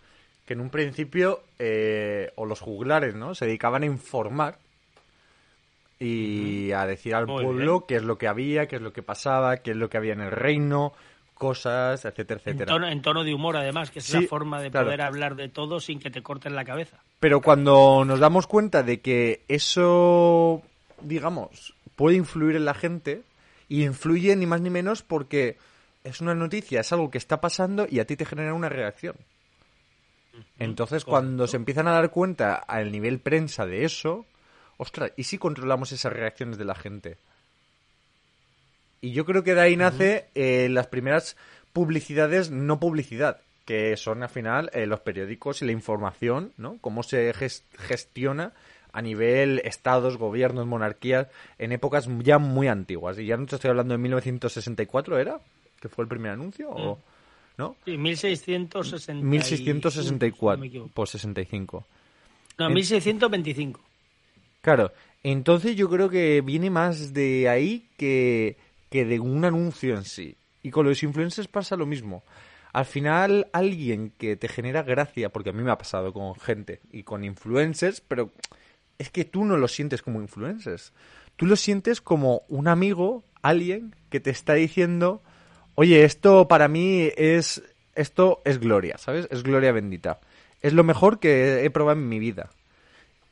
que 0.45 0.53
en 0.53 0.62
un 0.62 0.69
principio, 0.69 1.43
eh, 1.60 2.31
o 2.36 2.45
los 2.45 2.60
juglares, 2.60 3.15
¿no? 3.15 3.36
Se 3.36 3.45
dedicaban 3.45 3.84
a 3.84 3.88
informar 3.88 4.58
y 5.99 6.71
a 6.73 6.86
decir 6.86 7.15
al 7.15 7.25
pueblo 7.25 7.86
qué 7.88 7.95
es 7.95 8.03
lo 8.03 8.17
que 8.17 8.27
había, 8.27 8.67
qué 8.67 8.75
es 8.75 8.81
lo 8.81 8.91
que 8.91 9.01
pasaba, 9.01 9.58
qué 9.58 9.71
es 9.71 9.77
lo 9.77 9.89
que 9.89 9.97
había 9.97 10.13
en 10.13 10.21
el 10.21 10.31
reino, 10.31 10.93
cosas, 11.36 12.04
etcétera, 12.06 12.39
etcétera. 12.39 12.91
En 12.91 13.02
tono, 13.02 13.24
de 13.24 13.34
humor, 13.34 13.58
además, 13.58 13.91
que 13.91 14.00
es 14.00 14.12
la 14.12 14.21
forma 14.24 14.62
de 14.62 14.71
poder 14.71 15.02
hablar 15.02 15.36
de 15.36 15.50
todo 15.50 15.80
sin 15.80 16.00
que 16.00 16.10
te 16.10 16.24
corten 16.24 16.56
la 16.56 16.65
cabeza. 16.65 16.98
Pero 17.19 17.41
cuando 17.41 18.04
nos 18.06 18.19
damos 18.19 18.48
cuenta 18.48 18.82
de 18.82 19.02
que 19.02 19.43
eso, 19.48 20.63
digamos, 21.02 21.76
puede 21.95 22.17
influir 22.17 22.56
en 22.56 22.65
la 22.65 22.74
gente, 22.74 23.24
y 23.67 23.84
influye 23.84 24.36
ni 24.36 24.45
más 24.45 24.62
ni 24.62 24.69
menos 24.69 25.02
porque 25.02 25.58
es 26.04 26.21
una 26.21 26.36
noticia, 26.36 26.82
es 26.82 26.91
algo 26.91 27.10
que 27.10 27.17
está 27.17 27.41
pasando 27.41 27.88
y 27.89 28.00
a 28.00 28.06
ti 28.06 28.15
te 28.15 28.26
genera 28.26 28.54
una 28.54 28.69
reacción. 28.69 29.15
Entonces, 30.60 31.06
cuando 31.06 31.48
se 31.48 31.58
empiezan 31.58 31.88
a 31.88 31.93
dar 31.93 32.12
cuenta 32.12 32.56
al 32.56 32.91
nivel 32.91 33.19
prensa 33.19 33.65
de 33.65 33.86
eso, 33.86 34.26
ostras, 34.78 35.13
¿y 35.15 35.24
si 35.24 35.38
controlamos 35.38 35.91
esas 35.91 36.13
reacciones 36.13 36.58
de 36.58 36.65
la 36.65 36.76
gente? 36.76 37.17
Y 39.06 39.12
yo 39.12 39.24
creo 39.24 39.44
que 39.44 39.54
de 39.54 39.62
ahí 39.62 39.78
nace 39.78 40.26
eh, 40.34 40.68
las 40.68 40.88
primeras 40.88 41.38
publicidades 41.74 42.50
no 42.50 42.80
publicidad, 42.80 43.39
que 43.63 43.96
son 43.98 44.24
al 44.24 44.30
final 44.30 44.72
eh, 44.74 44.88
los 44.88 45.00
periódicos 45.02 45.62
y 45.62 45.65
la 45.65 45.74
información, 45.74 46.54
¿no? 46.58 46.80
Cómo 46.82 47.04
se 47.04 47.32
gestiona 47.78 48.54
a 48.94 49.04
nivel 49.04 49.62
estados, 49.63 50.18
gobiernos, 50.18 50.65
monarquías, 50.65 51.28
en 51.60 51.72
épocas 51.72 52.10
ya 52.24 52.39
muy 52.39 52.68
antiguas. 52.68 53.20
Y 53.20 53.28
ya 53.28 53.38
no 53.38 53.46
te 53.46 53.58
estoy 53.58 53.70
hablando 53.70 53.94
de 53.94 54.00
1964, 54.00 55.20
¿era? 55.20 55.39
que 55.80 55.88
fue 55.88 56.04
el 56.04 56.10
primer 56.10 56.32
anuncio, 56.32 56.72
o, 56.72 56.96
mm. 56.96 57.00
¿no? 57.60 57.76
Sí, 57.86 58.00
1664. 58.00 59.24
1664, 59.24 60.89
por 60.96 61.08
65. 61.08 61.86
No, 62.58 62.70
1625. 62.72 63.80
Claro, 64.62 64.91
entonces 65.22 65.76
yo 65.76 65.89
creo 65.91 66.10
que 66.10 66.41
viene 66.41 66.72
más 66.72 67.13
de 67.13 67.50
ahí 67.50 67.86
que, 67.98 68.58
que 68.95 69.03
de 69.03 69.19
un 69.19 69.43
anuncio 69.43 69.97
en 69.97 70.05
sí. 70.05 70.38
Y 70.63 70.71
con 70.71 70.86
los 70.86 71.03
influencers 71.03 71.49
pasa 71.49 71.75
lo 71.75 71.86
mismo. 71.86 72.23
Al 72.71 72.86
final, 72.86 73.49
alguien 73.51 74.13
que 74.17 74.38
te 74.38 74.47
genera 74.47 74.84
gracia, 74.84 75.34
porque 75.34 75.49
a 75.49 75.53
mí 75.53 75.62
me 75.63 75.71
ha 75.71 75.77
pasado 75.77 76.13
con 76.13 76.34
gente 76.36 76.79
y 76.93 77.03
con 77.03 77.25
influencers, 77.25 77.99
pero 77.99 78.31
es 78.97 79.10
que 79.10 79.25
tú 79.25 79.43
no 79.43 79.58
lo 79.58 79.67
sientes 79.67 80.01
como 80.01 80.21
influencers. 80.21 80.93
Tú 81.36 81.45
lo 81.45 81.58
sientes 81.58 81.99
como 81.99 82.43
un 82.47 82.69
amigo, 82.69 83.25
alguien 83.41 83.93
que 84.10 84.21
te 84.21 84.29
está 84.29 84.53
diciendo, 84.53 85.21
oye, 85.75 86.05
esto 86.05 86.47
para 86.47 86.69
mí 86.69 87.10
es, 87.17 87.62
esto 87.95 88.41
es 88.45 88.60
gloria, 88.60 88.97
¿sabes? 88.97 89.27
Es 89.29 89.43
gloria 89.43 89.73
bendita. 89.73 90.21
Es 90.62 90.71
lo 90.71 90.86
mejor 90.86 91.19
que 91.19 91.65
he 91.65 91.69
probado 91.69 91.99
en 91.99 92.08
mi 92.08 92.19
vida. 92.19 92.49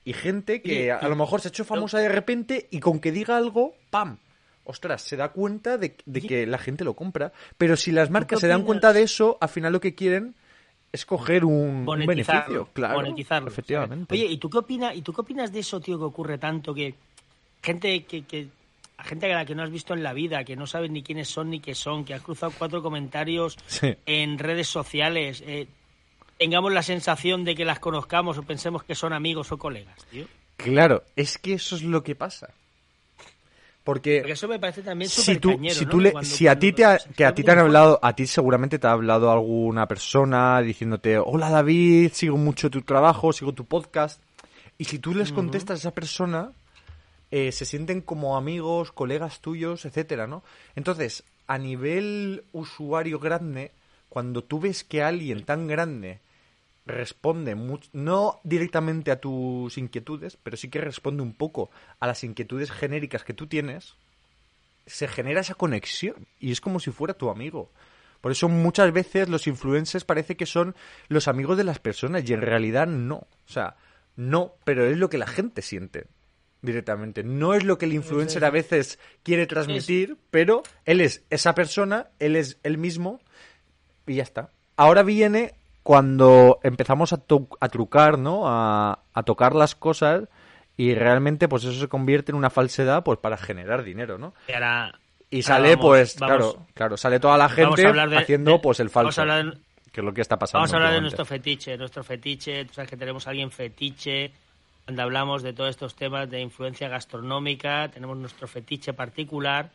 Y 0.04 0.12
gente 0.12 0.62
que 0.62 0.91
a, 0.91 1.08
lo 1.08 1.15
mejor 1.15 1.39
se 1.39 1.47
ha 1.47 1.52
hecho 1.52 1.63
famosa 1.63 1.99
de 1.99 2.10
repente 2.10 2.67
y 2.69 2.82
con 2.82 2.99
que 2.99 3.13
diga 3.13 3.38
algo, 3.38 3.76
¡pam! 3.89 4.17
Ostras, 4.65 5.02
se 5.02 5.17
da 5.17 5.30
cuenta 5.30 5.78
de, 5.78 5.95
que 5.95 6.45
la 6.47 6.58
gente 6.58 6.84
lo 6.84 6.93
compra. 6.93 7.34
Pero 7.58 7.76
si 7.76 7.91
las 7.91 8.10
marcas 8.10 8.39
se 8.39 8.47
dan 8.47 8.63
cuenta 8.63 8.93
de 8.93 9.04
eso, 9.04 9.38
al 9.41 9.49
final 9.49 9.73
lo 9.73 9.82
que 9.82 9.93
quieren 9.95 10.36
es 10.91 11.06
coger 11.06 11.43
un, 11.43 11.86
beneficio. 11.86 12.69
Claro, 12.73 12.95
monetizarlo, 12.95 13.49
efectivamente. 13.49 14.13
Oye, 14.13 14.26
¿y 14.26 14.38
tú 14.38 14.49
qué 14.49 14.60
opinas? 14.60 14.95
¿Y 14.95 15.02
tú 15.02 15.12
qué 15.12 15.21
opinas 15.21 15.52
de 15.52 15.60
eso, 15.60 15.80
tío, 15.82 15.97
que 15.97 16.06
ocurre 16.06 16.38
tanto 16.38 16.73
que 16.73 16.95
gente 17.62 18.04
que, 18.04 18.23
que 18.23 18.47
gente 19.04 19.32
a 19.32 19.38
la 19.38 19.45
que 19.45 19.56
no 19.56 19.63
has 19.63 19.71
visto 19.71 19.93
en 19.93 20.04
la 20.04 20.13
vida, 20.13 20.43
que 20.43 20.56
no 20.56 20.67
sabes 20.67 20.91
ni 20.91 21.04
quiénes 21.04 21.28
son 21.28 21.49
ni 21.49 21.60
qué 21.60 21.76
son, 21.76 22.06
que 22.06 22.13
has 22.13 22.21
cruzado 22.21 22.54
cuatro 22.58 22.82
comentarios 22.82 23.58
en 24.06 24.38
redes 24.38 24.67
sociales, 24.67 25.43
eh, 25.45 25.67
tengamos 26.38 26.71
la 26.71 26.84
sensación 26.84 27.43
de 27.43 27.56
que 27.56 27.65
las 27.65 27.80
conozcamos 27.80 28.38
o 28.38 28.43
pensemos 28.43 28.84
que 28.84 28.95
son 28.95 29.13
amigos 29.13 29.52
o 29.52 29.58
colegas, 29.58 30.06
tío. 30.10 30.26
Claro, 30.58 31.04
es 31.15 31.38
que 31.38 31.54
eso 31.54 31.76
es 31.76 31.84
lo 31.84 32.04
que 32.04 32.15
pasa. 32.15 32.54
Porque, 33.84 34.24
eso 34.26 34.48
me 34.48 34.60
parece 34.60 34.82
también 34.82 35.10
si 35.10 35.38
tú, 35.38 35.60
si, 35.69 35.86
tú 35.86 36.00
le, 36.00 36.13
si 36.24 36.48
a 36.48 36.58
ti 36.58 36.72
te 36.72 36.86
que 37.17 37.26
a 37.26 37.36
ti 37.36 37.43
te 37.43 37.52
han 37.52 37.60
hablado, 37.60 38.00
a 38.02 38.15
ti 38.15 38.26
seguramente 38.26 38.80
te 38.80 38.88
ha 38.88 38.91
hablado 38.91 39.30
alguna 39.30 39.88
persona 39.89 40.62
diciéndote, 40.62 41.17
hola 41.17 41.50
David, 41.50 42.12
sigo 42.13 42.38
mucho 42.38 42.69
tu 42.69 42.82
trabajo, 42.84 43.34
sigo 43.34 43.52
tu 43.52 43.65
podcast, 43.65 44.22
y 44.78 44.86
si 44.86 45.00
tú 45.00 45.13
les 45.13 45.34
contestas 45.34 45.76
a 45.76 45.80
esa 45.80 45.91
persona, 45.91 46.54
eh, 47.30 47.52
se 47.52 47.65
sienten 47.65 48.00
como 48.00 48.38
amigos, 48.38 48.93
colegas 48.93 49.41
tuyos, 49.41 49.84
etcétera, 49.84 50.28
¿no? 50.28 50.43
Entonces, 50.78 51.26
a 51.48 51.58
nivel 51.58 52.46
usuario 52.54 53.19
grande, 53.19 53.72
cuando 54.08 54.46
tú 54.46 54.62
ves 54.62 54.86
que 54.86 55.04
alguien 55.04 55.43
tan 55.43 55.67
grande 55.67 56.22
responde 56.86 57.56
no 57.93 58.39
directamente 58.43 59.12
a 59.12 59.19
tus 59.19 59.78
inquietudes, 59.78 60.38
pero 60.41 60.58
sí 60.58 60.69
que 60.69 60.82
responde 60.82 61.24
un 61.24 61.34
poco 61.34 61.69
a 62.00 62.08
las 62.08 62.24
inquietudes 62.24 62.72
genéricas 62.72 63.24
que 63.24 63.34
tú 63.34 63.48
tienes, 63.48 63.96
se 64.86 65.08
genera 65.08 65.41
esa 65.41 65.56
conexión 65.56 66.28
y 66.39 66.52
es 66.52 66.62
como 66.62 66.80
si 66.80 66.91
fuera 66.91 67.13
tu 67.13 67.30
amigo. 67.30 67.72
Por 68.22 68.32
eso 68.32 68.48
muchas 68.48 68.91
veces 68.93 69.28
los 69.28 69.48
influencers 69.48 70.06
parece 70.06 70.36
que 70.36 70.46
son 70.46 70.76
los 71.10 71.28
amigos 71.28 71.58
de 71.58 71.65
las 71.65 71.80
personas 71.80 72.28
y 72.30 72.34
en 72.34 72.41
realidad 72.41 72.88
no. 72.88 73.15
O 73.15 73.52
sea, 73.52 73.76
no, 74.15 74.54
pero 74.63 74.86
es 74.86 74.98
lo 74.98 75.10
que 75.10 75.17
la 75.17 75.28
gente 75.28 75.62
siente 75.62 76.08
directamente. 76.62 77.24
No 77.24 77.54
es 77.54 77.63
lo 77.63 77.78
que 77.78 77.86
el 77.86 77.93
influencer 77.93 78.46
a 78.46 78.50
veces 78.50 78.98
quiere 79.24 79.46
transmitir, 79.46 80.17
pero 80.32 80.63
él 80.86 81.02
es 81.02 81.24
esa 81.30 81.54
persona, 81.54 82.08
él 82.19 82.36
es 82.36 82.58
él 82.63 82.78
mismo 82.78 83.19
y 84.08 84.15
ya 84.15 84.24
está. 84.24 84.52
Ahora 84.78 85.04
viene 85.04 85.56
cuando 85.84 86.60
empezamos 86.63 87.13
a, 87.13 87.22
a 87.60 87.69
trucar, 87.69 88.17
¿no? 88.17 88.43
A, 88.46 89.00
tocar 89.26 89.54
las 89.54 89.76
cosas 89.76 90.24
y 90.76 90.96
realmente 90.96 91.48
pues 91.48 91.65
eso 91.65 91.80
se 91.80 91.88
convierte 91.88 92.32
en 92.32 92.38
una 92.38 92.50
falsedad 92.50 93.04
pues 93.04 93.19
para 93.19 93.38
generar 93.38 93.84
dinero, 93.84 94.17
¿no? 94.17 94.34
Y, 95.30 95.41
sale 95.41 95.78
pues, 95.78 96.15
claro, 96.15 96.65
claro, 96.74 96.96
sale 96.96 97.19
toda 97.19 97.38
la 97.38 97.50
gente 97.50 97.86
haciendo 98.15 98.62
pues 98.62 98.80
el 98.80 98.89
falso. 98.89 99.24
que 99.91 100.02
es 100.02 100.06
lo 100.06 100.13
que 100.13 100.22
está 100.22 100.38
pasando. 100.39 100.60
Vamos 100.60 100.74
a 100.74 100.78
hablar 100.78 100.93
de 100.93 101.02
nuestro 101.02 101.26
fetiche, 101.26 101.78
nuestro 101.78 102.04
fetiche, 102.04 102.65
tú 102.65 102.74
sabes 102.74 102.89
que 102.89 102.98
tenemos 102.98 103.28
a 103.28 103.32
alguien 103.32 103.52
fetiche, 103.52 104.32
cuando 104.86 105.02
hablamos 105.02 105.43
de 105.43 105.54
todos 105.54 105.69
estos 105.69 105.96
temas 105.96 106.30
de 106.30 106.41
influencia 106.41 106.88
gastronómica, 106.88 107.89
tenemos 107.89 108.17
nuestro 108.17 108.48
fetiche 108.48 108.93
particular, 108.93 109.72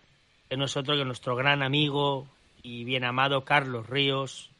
que 0.48 0.56
no 0.56 0.66
es 0.66 0.76
otro 0.76 0.96
que 0.96 1.04
nuestro 1.04 1.34
gran 1.34 1.62
amigo 1.62 2.26
y 2.62 2.84
bien 2.84 3.04
amado 3.04 3.44
Carlos 3.44 3.88
Ríos, 3.88 4.50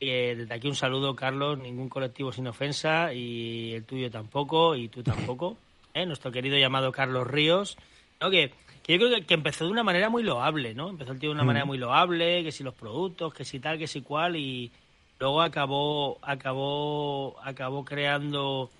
eh, 0.00 0.34
desde 0.36 0.54
aquí 0.54 0.68
un 0.68 0.74
saludo, 0.74 1.14
Carlos. 1.16 1.58
Ningún 1.58 1.88
colectivo 1.88 2.32
sin 2.32 2.46
ofensa 2.46 3.12
y 3.12 3.72
el 3.74 3.84
tuyo 3.84 4.10
tampoco 4.10 4.76
y 4.76 4.88
tú 4.88 5.02
tampoco. 5.02 5.56
¿eh? 5.94 6.06
Nuestro 6.06 6.30
querido 6.30 6.56
llamado 6.56 6.92
Carlos 6.92 7.26
Ríos, 7.26 7.76
¿no? 8.20 8.30
que, 8.30 8.52
yo 8.86 8.96
creo 8.96 9.26
que, 9.26 9.34
empezó 9.34 9.64
de 9.64 9.70
una 9.70 9.82
manera 9.82 10.08
muy 10.08 10.22
loable, 10.22 10.74
¿no? 10.74 10.88
Empezó 10.88 11.12
el 11.12 11.18
tío 11.18 11.30
de 11.30 11.34
una 11.34 11.44
manera 11.44 11.64
muy 11.64 11.78
loable, 11.78 12.42
que 12.42 12.52
si 12.52 12.64
los 12.64 12.74
productos, 12.74 13.34
que 13.34 13.44
si 13.44 13.60
tal, 13.60 13.78
que 13.78 13.86
si 13.86 14.00
cual 14.00 14.36
y 14.36 14.72
luego 15.18 15.42
acabó 15.42 16.18
acabó 16.22 17.36
acabó 17.42 17.84
creando 17.84 18.70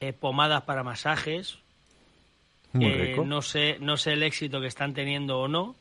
eh, 0.00 0.12
pomadas 0.12 0.62
para 0.62 0.82
masajes. 0.82 1.58
Muy 2.72 3.14
No 3.24 3.40
sé 3.40 3.78
no 3.80 3.96
sé 3.96 4.12
el 4.12 4.22
éxito 4.22 4.60
que 4.60 4.66
están 4.66 4.92
teniendo 4.92 5.38
o 5.38 5.48
no. 5.48 5.74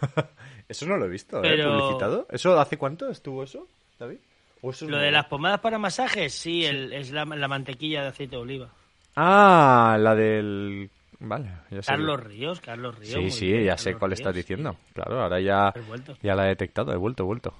eso 0.68 0.86
no 0.86 0.96
lo 0.96 1.04
he 1.04 1.10
visto, 1.10 1.44
¿eh? 1.44 1.62
publicitado. 1.62 2.26
¿Eso 2.30 2.58
hace 2.58 2.78
cuánto 2.78 3.10
estuvo 3.10 3.42
eso, 3.42 3.68
David? 3.98 4.20
Lo 4.62 4.98
de 4.98 5.10
las 5.10 5.26
pomadas 5.26 5.60
para 5.60 5.78
masajes, 5.78 6.32
sí, 6.34 6.64
es 6.64 7.10
la, 7.10 7.24
mantequilla 7.24 8.02
de 8.02 8.08
aceite 8.08 8.36
de 8.36 8.42
oliva. 8.42 8.68
Ah, 9.16 9.96
la 9.98 10.14
del... 10.14 10.90
Vale, 11.20 11.50
ya 11.70 11.82
sé. 11.82 11.90
Carlos 11.90 12.20
Ríos, 12.22 12.60
Carlos 12.60 12.96
Ríos. 12.96 13.12
Sí, 13.12 13.30
sí, 13.30 13.64
ya 13.64 13.76
sé 13.76 13.94
cuál 13.94 14.12
estás 14.12 14.34
diciendo. 14.34 14.76
Claro, 14.94 15.22
ahora 15.22 15.40
ya, 15.40 15.72
ya 16.22 16.34
la 16.34 16.46
he 16.46 16.48
detectado, 16.48 16.92
he 16.92 16.96
vuelto, 16.96 17.24
he 17.24 17.26
vuelto. 17.26 17.54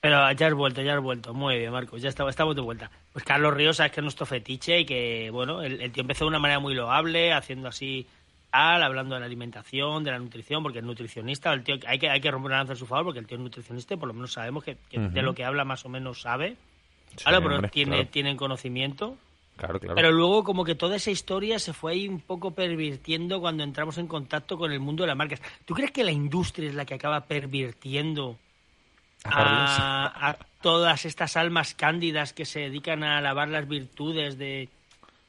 Pero 0.00 0.32
ya 0.32 0.46
has 0.46 0.54
vuelto, 0.54 0.82
ya 0.82 0.94
has 0.94 1.02
vuelto. 1.02 1.34
Muy 1.34 1.58
bien, 1.58 1.70
Marcos, 1.70 2.00
ya 2.00 2.08
estamos, 2.08 2.30
estamos 2.30 2.56
de 2.56 2.62
vuelta. 2.62 2.90
Pues 3.12 3.24
Carlos 3.24 3.54
Ríos, 3.54 3.76
sabes 3.76 3.92
que 3.92 4.00
es 4.00 4.04
nuestro 4.04 4.26
fetiche 4.26 4.80
y 4.80 4.84
que, 4.86 5.30
bueno, 5.30 5.62
el, 5.62 5.80
el 5.80 5.92
tío 5.92 6.00
empezó 6.00 6.24
de 6.24 6.30
una 6.30 6.38
manera 6.38 6.58
muy 6.58 6.74
loable, 6.74 7.32
haciendo 7.32 7.68
así 7.68 8.08
hablando 8.52 9.14
de 9.14 9.20
la 9.20 9.26
alimentación, 9.26 10.02
de 10.04 10.10
la 10.10 10.18
nutrición, 10.18 10.62
porque 10.62 10.78
es 10.78 10.84
nutricionista, 10.84 11.52
el 11.52 11.62
tío, 11.62 11.76
hay 11.86 11.98
que, 11.98 12.08
hay 12.10 12.20
que 12.20 12.30
romper 12.30 12.50
una 12.50 12.58
lanza 12.58 12.72
a 12.72 12.76
su 12.76 12.86
favor, 12.86 13.06
porque 13.06 13.20
el 13.20 13.26
tío 13.26 13.36
es 13.36 13.42
nutricionista 13.42 13.94
y 13.94 13.96
por 13.96 14.08
lo 14.08 14.14
menos 14.14 14.32
sabemos 14.32 14.64
que, 14.64 14.76
de 14.90 15.22
lo 15.22 15.34
que 15.34 15.44
habla 15.44 15.64
más 15.64 15.84
o 15.84 15.88
menos 15.88 16.22
sabe. 16.22 16.56
pero 17.24 17.62
tiene, 17.68 18.04
tienen 18.06 18.36
conocimiento. 18.36 19.16
Claro, 19.56 19.78
claro. 19.78 19.94
Pero 19.94 20.10
luego 20.10 20.42
como 20.42 20.64
que 20.64 20.74
toda 20.74 20.96
esa 20.96 21.10
historia 21.10 21.58
se 21.58 21.72
fue 21.72 21.92
ahí 21.92 22.08
un 22.08 22.20
poco 22.20 22.52
pervirtiendo 22.52 23.40
cuando 23.40 23.62
entramos 23.62 23.98
en 23.98 24.06
contacto 24.06 24.56
con 24.56 24.72
el 24.72 24.80
mundo 24.80 25.02
de 25.02 25.08
las 25.08 25.16
marcas. 25.16 25.42
¿Tú 25.66 25.74
crees 25.74 25.90
que 25.90 26.02
la 26.02 26.12
industria 26.12 26.68
es 26.68 26.74
la 26.74 26.86
que 26.86 26.94
acaba 26.94 27.26
pervirtiendo 27.26 28.38
a 29.24 30.38
todas 30.62 31.04
estas 31.04 31.36
almas 31.36 31.74
cándidas 31.74 32.32
que 32.32 32.46
se 32.46 32.60
dedican 32.60 33.04
a 33.04 33.18
alabar 33.18 33.48
las 33.48 33.68
virtudes 33.68 34.38
de, 34.38 34.70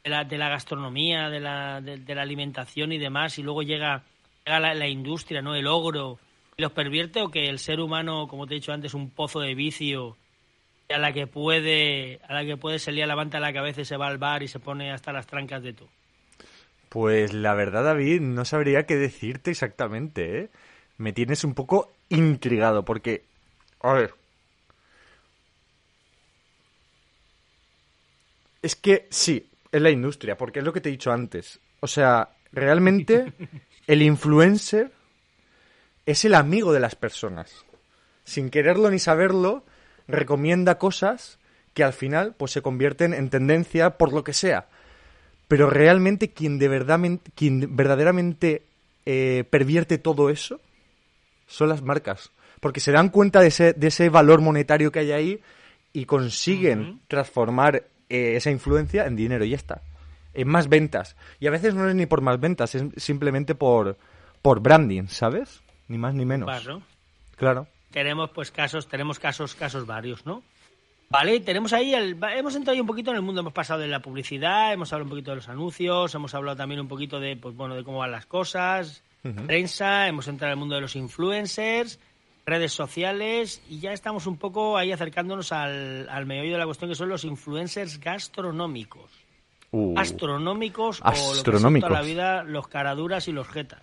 de 0.04 0.38
la, 0.38 0.50
gastronomía, 0.50 1.30
de 1.30 1.40
la, 1.40 1.82
de, 1.82 2.16
la 2.16 2.22
alimentación 2.22 2.92
y 2.92 2.98
demás, 2.98 3.38
y 3.38 3.44
luego 3.44 3.62
llega, 3.62 4.04
la, 4.46 4.88
industria, 4.88 5.42
¿no? 5.42 5.56
El 5.56 5.68
ogro, 5.68 6.20
los 6.58 6.72
pervierte 6.72 7.22
o 7.22 7.30
que 7.30 7.48
el 7.48 7.60
ser 7.60 7.80
humano, 7.80 8.28
como 8.28 8.48
te 8.48 8.54
he 8.54 8.60
dicho 8.60 8.74
antes, 8.74 8.94
un 8.94 9.10
pozo 9.10 9.40
de 9.40 9.54
vicio 9.54 10.18
a 10.90 10.98
la 10.98 11.14
que 11.14 11.28
puede, 11.28 12.20
a 12.28 12.34
la 12.34 12.46
que 12.46 12.58
puede 12.58 12.80
se 12.80 12.92
lía 12.92 13.06
levanta 13.06 13.40
la 13.40 13.54
cabeza 13.54 13.82
y 13.82 13.86
se 13.86 13.98
va 13.98 14.08
al 14.08 14.18
bar 14.18 14.44
y 14.44 14.48
se 14.48 14.60
pone 14.60 14.92
hasta 14.92 15.14
las 15.14 15.28
trancas 15.28 15.64
de 15.64 15.74
todo. 15.74 15.90
Pues 16.90 17.34
la 17.34 17.54
verdad, 17.54 17.86
David, 17.86 18.20
no 18.20 18.44
sabría 18.44 18.86
qué 18.86 18.98
decirte 18.98 19.52
exactamente, 19.52 20.40
¿eh? 20.40 20.50
Me 20.98 21.14
tienes 21.14 21.44
un 21.44 21.54
poco 21.54 21.92
intrigado 22.10 22.84
porque, 22.84 23.24
a 23.82 23.94
ver, 23.94 24.14
Es 28.62 28.76
que 28.76 29.08
sí, 29.10 29.48
es 29.72 29.82
la 29.82 29.90
industria, 29.90 30.38
porque 30.38 30.60
es 30.60 30.66
lo 30.66 30.74
que 30.74 30.82
te 30.82 30.90
he 30.90 30.92
dicho 30.92 31.12
antes. 31.12 31.60
O 31.80 31.88
sea, 31.88 32.30
realmente 32.52 33.34
el 33.88 34.02
influencer 34.02 34.92
es 36.06 36.26
el 36.26 36.36
amigo 36.36 36.74
de 36.74 36.80
las 36.80 36.96
personas. 36.96 37.66
Sin 38.24 38.50
quererlo 38.50 38.90
ni 38.90 39.00
saberlo, 39.00 39.64
recomienda 40.08 40.78
cosas 40.78 41.40
que 41.74 41.84
al 41.84 41.94
final 41.94 42.36
pues 42.38 42.52
se 42.52 42.62
convierten 42.62 43.14
en 43.14 43.30
tendencia 43.30 43.98
por 43.98 44.14
lo 44.14 44.24
que 44.24 44.34
sea. 44.34 44.68
Pero 45.48 45.70
realmente 45.70 46.32
quien 46.32 46.60
de 46.60 46.68
verdad 46.68 47.00
quien 47.36 47.76
verdaderamente 47.76 48.64
eh, 49.06 49.44
pervierte 49.50 49.98
todo 49.98 50.30
eso 50.30 50.60
son 51.48 51.70
las 51.70 51.82
marcas. 51.82 52.32
Porque 52.60 52.80
se 52.80 52.92
dan 52.92 53.10
cuenta 53.10 53.42
de 53.42 53.48
ese, 53.48 53.74
de 53.74 53.88
ese 53.88 54.10
valor 54.10 54.42
monetario 54.42 54.92
que 54.92 55.00
hay 55.00 55.12
ahí 55.12 55.42
y 55.94 56.06
consiguen 56.06 57.02
transformar 57.08 57.84
eh, 58.12 58.36
esa 58.36 58.52
influencia 58.52 59.06
en 59.06 59.16
dinero 59.16 59.46
y 59.46 59.52
ya 59.52 59.56
está. 59.56 59.82
En 60.34 60.48
más 60.48 60.68
ventas. 60.68 61.16
Y 61.40 61.48
a 61.48 61.52
veces 61.52 61.74
no 61.74 61.88
es 61.88 61.96
ni 61.96 62.06
por 62.06 62.22
más 62.22 62.40
ventas, 62.40 62.76
es 62.76 62.84
simplemente 62.98 63.56
por, 63.56 63.98
por 64.42 64.60
branding, 64.60 65.08
¿sabes? 65.08 65.62
Ni 65.88 65.98
más 65.98 66.14
ni 66.14 66.26
menos. 66.26 66.48
Claro. 66.48 66.82
Claro. 67.38 67.68
Tenemos 67.92 68.30
pues 68.32 68.52
casos, 68.52 68.88
tenemos 68.88 69.20
casos, 69.20 69.56
casos 69.56 69.86
varios, 69.86 70.26
¿no? 70.26 70.44
Vale, 71.10 71.42
tenemos 71.42 71.74
ahí 71.74 71.94
el, 71.94 72.18
hemos 72.34 72.56
entrado 72.56 72.74
ahí 72.74 72.80
un 72.80 72.88
poquito 72.88 73.12
en 73.12 73.18
el 73.18 73.22
mundo, 73.22 73.42
hemos 73.42 73.52
pasado 73.52 73.82
de 73.82 73.88
la 73.88 74.02
publicidad, 74.02 74.72
hemos 74.72 74.94
hablado 74.94 75.06
un 75.06 75.10
poquito 75.10 75.32
de 75.32 75.36
los 75.38 75.50
anuncios, 75.50 76.16
hemos 76.16 76.34
hablado 76.34 76.56
también 76.56 76.80
un 76.80 76.88
poquito 76.88 77.20
de, 77.20 77.36
pues 77.36 77.54
bueno, 77.54 77.76
de 77.76 77.84
cómo 77.84 77.98
van 77.98 78.12
las 78.12 78.26
cosas, 78.26 79.04
prensa, 79.46 80.08
hemos 80.08 80.30
entrado 80.30 80.54
en 80.54 80.58
el 80.58 80.60
mundo 80.60 80.76
de 80.76 80.82
los 80.82 80.96
influencers, 80.96 82.00
redes 82.46 82.74
sociales 82.74 83.62
y 83.70 83.80
ya 83.80 83.94
estamos 83.94 84.28
un 84.28 84.38
poco 84.38 84.78
ahí 84.78 84.92
acercándonos 84.92 85.52
al, 85.52 86.08
al 86.10 86.26
meollo 86.26 86.54
de 86.54 86.58
la 86.58 86.66
cuestión 86.66 86.90
que 86.90 86.96
son 86.96 87.10
los 87.10 87.24
influencers 87.24 88.00
gastronómicos. 88.00 89.12
Uh, 89.72 89.98
Astronómicos, 89.98 91.02
o 91.02 91.36
lo 91.36 91.44
que 91.44 91.80
la 91.90 92.02
vida 92.02 92.44
los 92.44 92.68
caraduras 92.68 93.28
y 93.30 93.32
los 93.32 93.48
jetas. 93.48 93.82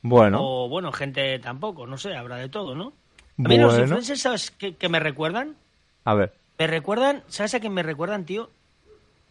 bueno, 0.00 0.38
O 0.40 0.68
bueno, 0.68 0.90
gente 0.90 1.38
tampoco, 1.38 1.86
no 1.86 1.98
sé, 1.98 2.14
habrá 2.14 2.36
de 2.36 2.48
todo, 2.48 2.74
¿no? 2.74 2.94
A 3.38 3.48
mí 3.48 3.58
los 3.58 3.78
influencers, 3.78 4.20
¿sabes 4.20 4.50
qué, 4.50 4.74
qué 4.74 4.88
me 4.88 5.00
recuerdan? 5.00 5.56
a 6.04 6.14
ver. 6.14 6.32
Me 6.58 6.66
recuerdan, 6.66 7.22
¿sabes 7.28 7.54
a 7.54 7.60
qué 7.60 7.70
me 7.70 7.82
recuerdan, 7.84 8.24
tío? 8.24 8.50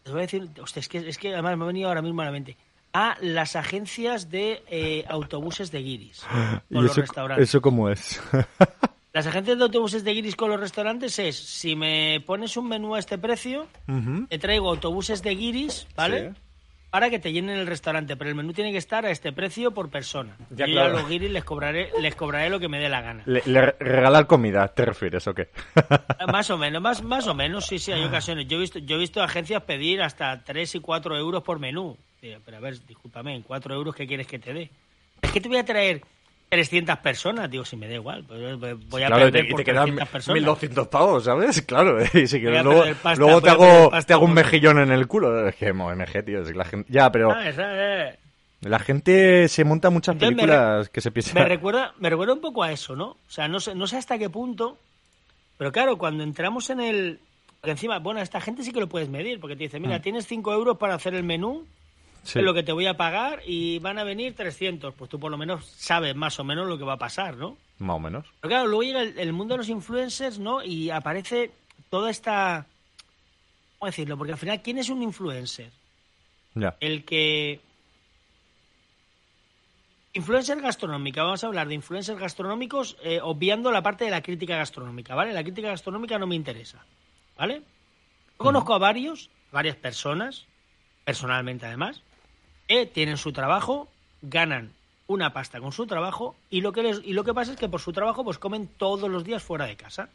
Te 0.02 0.12
voy 0.12 0.20
a 0.20 0.22
decir, 0.22 0.48
hostia, 0.62 0.80
es 0.80 0.88
que, 0.88 0.98
es 1.08 1.18
que 1.18 1.34
además 1.34 1.58
me 1.58 1.64
ha 1.64 1.66
venido 1.66 1.88
ahora 1.88 2.00
mismo 2.00 2.22
a 2.22 2.24
la 2.24 2.30
mente. 2.30 2.56
A 2.98 3.16
las 3.20 3.54
agencias 3.54 4.28
de 4.28 4.62
eh, 4.68 5.04
autobuses 5.08 5.70
de 5.70 5.82
guiris 5.82 6.22
¿Y 6.70 6.74
con 6.74 6.82
los 6.82 6.92
eso, 6.92 7.00
restaurantes. 7.02 7.48
eso 7.48 7.60
cómo 7.60 7.88
es? 7.90 8.20
Las 9.12 9.26
agencias 9.26 9.56
de 9.58 9.64
autobuses 9.64 10.04
de 10.04 10.14
guiris 10.14 10.36
con 10.36 10.50
los 10.50 10.60
restaurantes 10.60 11.18
es, 11.18 11.36
si 11.36 11.74
me 11.74 12.20
pones 12.26 12.56
un 12.56 12.68
menú 12.68 12.94
a 12.94 12.98
este 12.98 13.18
precio, 13.18 13.66
te 14.28 14.38
traigo 14.38 14.68
autobuses 14.68 15.22
de 15.22 15.34
guiris, 15.34 15.86
¿vale? 15.96 16.30
Sí. 16.34 16.40
Para 16.90 17.10
que 17.10 17.18
te 17.18 17.32
llenen 17.32 17.58
el 17.58 17.66
restaurante, 17.66 18.16
pero 18.16 18.30
el 18.30 18.36
menú 18.36 18.54
tiene 18.54 18.72
que 18.72 18.78
estar 18.78 19.04
a 19.04 19.10
este 19.10 19.30
precio 19.32 19.72
por 19.72 19.90
persona. 19.90 20.36
Ya, 20.50 20.66
Yo 20.66 20.72
claro. 20.72 20.96
a 20.96 21.00
los 21.00 21.08
guiris 21.08 21.30
les 21.30 21.44
cobraré, 21.44 21.90
les 22.00 22.14
cobraré 22.14 22.48
lo 22.48 22.58
que 22.58 22.68
me 22.68 22.78
dé 22.78 22.88
la 22.88 23.02
gana. 23.02 23.22
Le, 23.26 23.42
le 23.44 23.72
regalar 23.72 24.26
comida, 24.26 24.66
¿te 24.68 24.86
refieres 24.86 25.26
o 25.26 25.34
qué? 25.34 25.48
Más 26.32 26.48
o 26.48 26.56
menos, 26.56 26.80
más, 26.80 27.02
más 27.02 27.26
o 27.26 27.34
menos, 27.34 27.66
sí, 27.66 27.78
sí, 27.78 27.92
hay 27.92 28.04
ocasiones. 28.04 28.48
Yo 28.48 28.56
he 28.56 28.60
visto, 28.60 28.78
yo 28.78 28.96
he 28.96 28.98
visto 28.98 29.22
agencias 29.22 29.62
pedir 29.64 30.00
hasta 30.00 30.42
3 30.42 30.76
y 30.76 30.80
4 30.80 31.16
euros 31.18 31.42
por 31.42 31.58
menú. 31.58 31.96
Pero 32.20 32.56
a 32.56 32.60
ver, 32.60 32.78
discúlpame, 32.86 33.34
¿en 33.36 33.42
4 33.42 33.74
euros 33.74 33.94
qué 33.94 34.06
quieres 34.06 34.26
que 34.26 34.38
te 34.38 34.54
dé? 34.54 34.70
Es 35.20 35.30
que 35.30 35.40
te 35.42 35.48
voy 35.48 35.58
a 35.58 35.64
traer 35.64 36.00
300 36.48 36.98
personas, 36.98 37.50
digo, 37.50 37.64
si 37.64 37.76
me 37.76 37.88
da 37.88 37.94
igual, 37.94 38.24
pues, 38.24 38.56
pues, 38.58 38.88
voy 38.88 39.02
a 39.02 39.08
claro, 39.08 39.28
y 39.28 39.30
perder 39.30 39.44
y 39.44 39.50
por 39.50 39.58
te 39.58 39.64
quedan 39.64 39.84
300 39.84 40.08
personas. 40.08 40.34
1200 40.40 40.88
pavos, 40.88 41.24
¿sabes? 41.24 41.62
Claro, 41.66 42.02
y 42.02 42.26
si 42.26 42.40
quieres, 42.40 42.60
a 42.60 42.62
luego, 42.62 42.80
perder 42.80 42.96
pasta, 42.96 43.20
luego 43.20 43.42
te 43.42 43.50
hago, 43.50 43.90
pasta 43.90 44.06
te 44.06 44.12
hago 44.14 44.24
un 44.24 44.34
mejillón 44.34 44.78
en 44.78 44.90
el 44.90 45.06
culo. 45.06 45.48
Es 45.48 45.56
que, 45.56 45.72
mo, 45.72 45.94
MG, 45.94 46.24
tío, 46.24 46.42
es 46.42 46.48
que 46.48 46.54
la 46.54 46.64
gente... 46.64 46.90
Ya, 46.90 47.12
pero 47.12 47.30
¿Sabes? 47.30 47.56
¿Sabes? 47.56 48.18
la 48.60 48.78
gente 48.78 49.48
se 49.48 49.64
monta 49.64 49.90
muchas 49.90 50.16
películas 50.16 50.88
que 50.88 51.00
se 51.00 51.10
piensan... 51.10 51.34
Me 51.34 51.48
recuerda, 51.48 51.94
me 51.98 52.10
recuerda 52.10 52.34
un 52.34 52.40
poco 52.40 52.62
a 52.62 52.72
eso, 52.72 52.96
¿no? 52.96 53.10
O 53.10 53.30
sea, 53.30 53.46
no 53.46 53.60
sé, 53.60 53.74
no 53.74 53.86
sé 53.86 53.96
hasta 53.96 54.18
qué 54.18 54.30
punto, 54.30 54.78
pero 55.56 55.70
claro, 55.70 55.98
cuando 55.98 56.24
entramos 56.24 56.70
en 56.70 56.80
el... 56.80 57.20
Encima, 57.62 57.98
bueno, 57.98 58.20
a 58.20 58.22
esta 58.22 58.40
gente 58.40 58.62
sí 58.62 58.72
que 58.72 58.80
lo 58.80 58.88
puedes 58.88 59.08
medir, 59.08 59.40
porque 59.40 59.56
te 59.56 59.64
dice, 59.64 59.80
mira, 59.80 60.00
tienes 60.00 60.26
5 60.26 60.52
euros 60.52 60.78
para 60.78 60.94
hacer 60.94 61.14
el 61.14 61.24
menú, 61.24 61.66
Sí. 62.22 62.38
es 62.40 62.44
lo 62.44 62.52
que 62.54 62.62
te 62.62 62.72
voy 62.72 62.86
a 62.86 62.96
pagar 62.96 63.42
y 63.46 63.78
van 63.78 63.98
a 63.98 64.04
venir 64.04 64.34
300. 64.34 64.94
Pues 64.94 65.10
tú 65.10 65.18
por 65.18 65.30
lo 65.30 65.38
menos 65.38 65.64
sabes 65.66 66.14
más 66.14 66.38
o 66.38 66.44
menos 66.44 66.68
lo 66.68 66.76
que 66.76 66.84
va 66.84 66.94
a 66.94 66.98
pasar, 66.98 67.36
¿no? 67.36 67.56
Más 67.78 67.96
o 67.96 68.00
menos. 68.00 68.26
Pero 68.40 68.50
claro, 68.50 68.66
luego 68.66 68.82
llega 68.82 69.02
el, 69.02 69.18
el 69.18 69.32
mundo 69.32 69.54
de 69.54 69.58
los 69.58 69.68
influencers, 69.68 70.38
¿no? 70.38 70.62
Y 70.62 70.90
aparece 70.90 71.50
toda 71.90 72.10
esta... 72.10 72.66
¿Cómo 73.78 73.86
decirlo? 73.86 74.18
Porque 74.18 74.32
al 74.32 74.38
final, 74.38 74.60
¿quién 74.62 74.78
es 74.78 74.88
un 74.88 75.02
influencer? 75.02 75.70
Ya. 76.54 76.76
El 76.80 77.04
que... 77.04 77.60
Influencer 80.14 80.60
gastronómica, 80.60 81.22
vamos 81.22 81.44
a 81.44 81.46
hablar 81.46 81.68
de 81.68 81.74
influencers 81.74 82.18
gastronómicos 82.18 82.96
eh, 83.02 83.20
obviando 83.22 83.70
la 83.70 83.82
parte 83.82 84.04
de 84.04 84.10
la 84.10 84.22
crítica 84.22 84.56
gastronómica, 84.56 85.14
¿vale? 85.14 85.32
La 85.32 85.42
crítica 85.44 85.68
gastronómica 85.68 86.18
no 86.18 86.26
me 86.26 86.34
interesa, 86.34 86.84
¿vale? 87.36 87.58
Yo 87.58 88.36
conozco 88.38 88.74
a 88.74 88.78
varios, 88.78 89.30
varias 89.52 89.76
personas, 89.76 90.46
personalmente 91.04 91.66
además, 91.66 92.02
que 92.68 92.86
tienen 92.86 93.16
su 93.16 93.32
trabajo, 93.32 93.88
ganan 94.22 94.70
una 95.06 95.32
pasta 95.32 95.58
con 95.58 95.72
su 95.72 95.86
trabajo 95.86 96.36
y 96.50 96.60
lo 96.60 96.70
que 96.72 96.82
les, 96.82 97.00
y 97.02 97.14
lo 97.14 97.24
que 97.24 97.32
pasa 97.34 97.52
es 97.52 97.58
que 97.58 97.68
por 97.68 97.80
su 97.80 97.92
trabajo 97.92 98.22
pues 98.24 98.38
comen 98.38 98.68
todos 98.68 99.08
los 99.10 99.24
días 99.24 99.42
fuera 99.42 99.66
de 99.66 99.76
casa. 99.76 100.10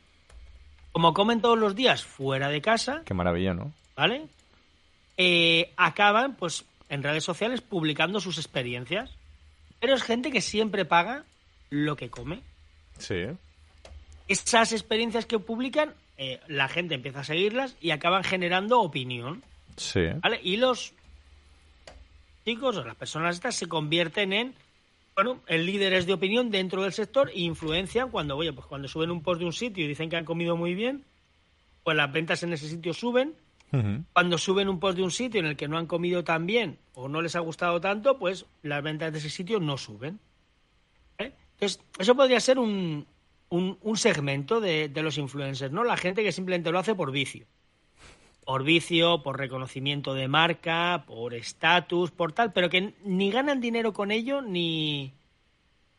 Como 0.91 1.13
comen 1.15 1.41
todos 1.41 1.57
los 1.57 1.75
días 1.75 2.03
fuera 2.05 2.49
de 2.49 2.61
casa, 2.61 3.01
Qué 3.05 3.15
maravilla, 3.15 3.55
¿no? 3.55 3.73
¿vale? 3.95 4.27
Eh, 5.17 5.71
acaban, 5.77 6.35
pues, 6.35 6.65
en 6.89 7.01
redes 7.01 7.23
sociales 7.23 7.61
publicando 7.61 8.19
sus 8.19 8.37
experiencias. 8.37 9.09
Pero 9.79 9.95
es 9.95 10.03
gente 10.03 10.31
que 10.31 10.41
siempre 10.41 10.85
paga 10.85 11.23
lo 11.71 11.95
que 11.95 12.09
come. 12.09 12.41
Sí. 12.99 13.25
Esas 14.27 14.71
experiencias 14.71 15.25
que 15.25 15.39
publican, 15.39 15.93
eh, 16.17 16.39
la 16.47 16.67
gente 16.69 16.93
empieza 16.95 17.21
a 17.21 17.23
seguirlas 17.23 17.75
y 17.81 17.89
acaban 17.91 18.23
generando 18.23 18.79
opinión, 18.81 19.43
Sí. 19.75 20.01
¿vale? 20.21 20.39
Y 20.43 20.57
los 20.57 20.93
chicos 22.45 22.77
o 22.77 22.83
las 22.83 22.95
personas 22.95 23.35
estas 23.35 23.55
se 23.55 23.67
convierten 23.67 24.33
en, 24.33 24.53
bueno, 25.15 25.41
en 25.47 25.65
líderes 25.65 26.05
de 26.05 26.13
opinión 26.13 26.49
dentro 26.49 26.83
del 26.83 26.93
sector 26.93 27.29
e 27.29 27.41
influencian 27.41 28.09
cuando, 28.09 28.35
oye, 28.37 28.53
pues 28.53 28.67
cuando 28.67 28.87
suben 28.87 29.11
un 29.11 29.21
post 29.21 29.39
de 29.39 29.45
un 29.45 29.53
sitio 29.53 29.85
y 29.85 29.87
dicen 29.87 30.09
que 30.09 30.17
han 30.17 30.25
comido 30.25 30.57
muy 30.57 30.73
bien, 30.73 31.03
pues 31.83 31.97
las 31.97 32.11
ventas 32.11 32.43
en 32.43 32.53
ese 32.53 32.67
sitio 32.69 32.93
suben 32.93 33.33
cuando 34.13 34.37
suben 34.37 34.69
un 34.69 34.79
post 34.79 34.97
de 34.97 35.03
un 35.03 35.09
sitio 35.09 35.39
en 35.39 35.47
el 35.47 35.55
que 35.55 35.67
no 35.67 35.79
han 35.79 35.87
comido 35.87 36.23
tan 36.23 36.45
bien 36.45 36.77
o 36.93 37.07
no 37.09 37.23
les 37.23 37.35
ha 37.35 37.39
gustado 37.39 37.81
tanto, 37.81 38.19
pues 38.19 38.45
las 38.61 38.83
ventas 38.83 39.11
de 39.11 39.17
ese 39.17 39.31
sitio 39.31 39.59
no 39.59 39.79
suben. 39.79 40.19
¿Eh? 41.17 41.31
Entonces, 41.53 41.81
eso 41.97 42.15
podría 42.15 42.39
ser 42.39 42.59
un, 42.59 43.07
un, 43.49 43.79
un 43.81 43.97
segmento 43.97 44.61
de, 44.61 44.89
de 44.89 45.01
los 45.01 45.17
influencers, 45.17 45.71
¿no? 45.71 45.83
La 45.83 45.97
gente 45.97 46.21
que 46.21 46.31
simplemente 46.31 46.71
lo 46.71 46.77
hace 46.77 46.93
por 46.93 47.11
vicio. 47.11 47.47
Por 48.45 48.63
vicio, 48.63 49.23
por 49.23 49.37
reconocimiento 49.39 50.13
de 50.13 50.27
marca, 50.27 51.03
por 51.07 51.33
estatus, 51.33 52.11
por 52.11 52.33
tal, 52.33 52.51
pero 52.53 52.69
que 52.69 52.93
ni 53.03 53.31
ganan 53.31 53.61
dinero 53.61 53.93
con 53.93 54.11
ello 54.11 54.41
ni, 54.41 55.13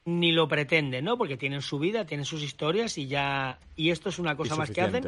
ni 0.05 0.33
lo 0.33 0.47
pretenden, 0.47 1.05
¿no? 1.07 1.17
Porque 1.17 1.37
tienen 1.39 1.63
su 1.63 1.79
vida, 1.79 2.05
tienen 2.05 2.27
sus 2.27 2.43
historias 2.43 2.99
y 2.99 3.07
ya. 3.07 3.59
Y 3.77 3.91
esto 3.91 4.09
es 4.11 4.19
una 4.19 4.37
cosa 4.37 4.55
más 4.57 4.69
que 4.71 4.81
hacen. 4.83 5.03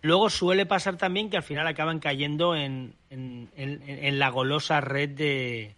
Luego 0.00 0.30
suele 0.30 0.66
pasar 0.66 0.96
también 0.96 1.28
que 1.30 1.36
al 1.36 1.42
final 1.42 1.66
acaban 1.66 1.98
cayendo 2.00 2.56
en, 2.56 2.94
en- 3.10 3.50
en- 3.56 3.82
en 3.86 4.18
la 4.18 4.30
golosa 4.30 4.80
red 4.80 5.10
de, 5.10 5.74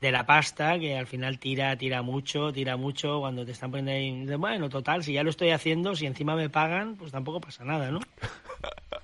de 0.00 0.12
la 0.12 0.24
pasta, 0.24 0.78
que 0.78 0.96
al 0.96 1.06
final 1.06 1.38
tira, 1.38 1.76
tira 1.76 2.00
mucho, 2.02 2.52
tira 2.52 2.76
mucho, 2.76 3.18
cuando 3.20 3.44
te 3.44 3.50
están 3.52 3.70
poniendo 3.70 3.92
ahí, 4.32 4.36
bueno, 4.38 4.68
total, 4.70 5.02
si 5.04 5.12
ya 5.14 5.22
lo 5.22 5.30
estoy 5.30 5.50
haciendo, 5.50 5.94
si 5.96 6.06
encima 6.06 6.34
me 6.36 6.48
pagan, 6.48 6.94
pues 6.96 7.10
tampoco 7.12 7.40
pasa 7.40 7.64
nada, 7.64 7.90
¿no? 7.90 7.98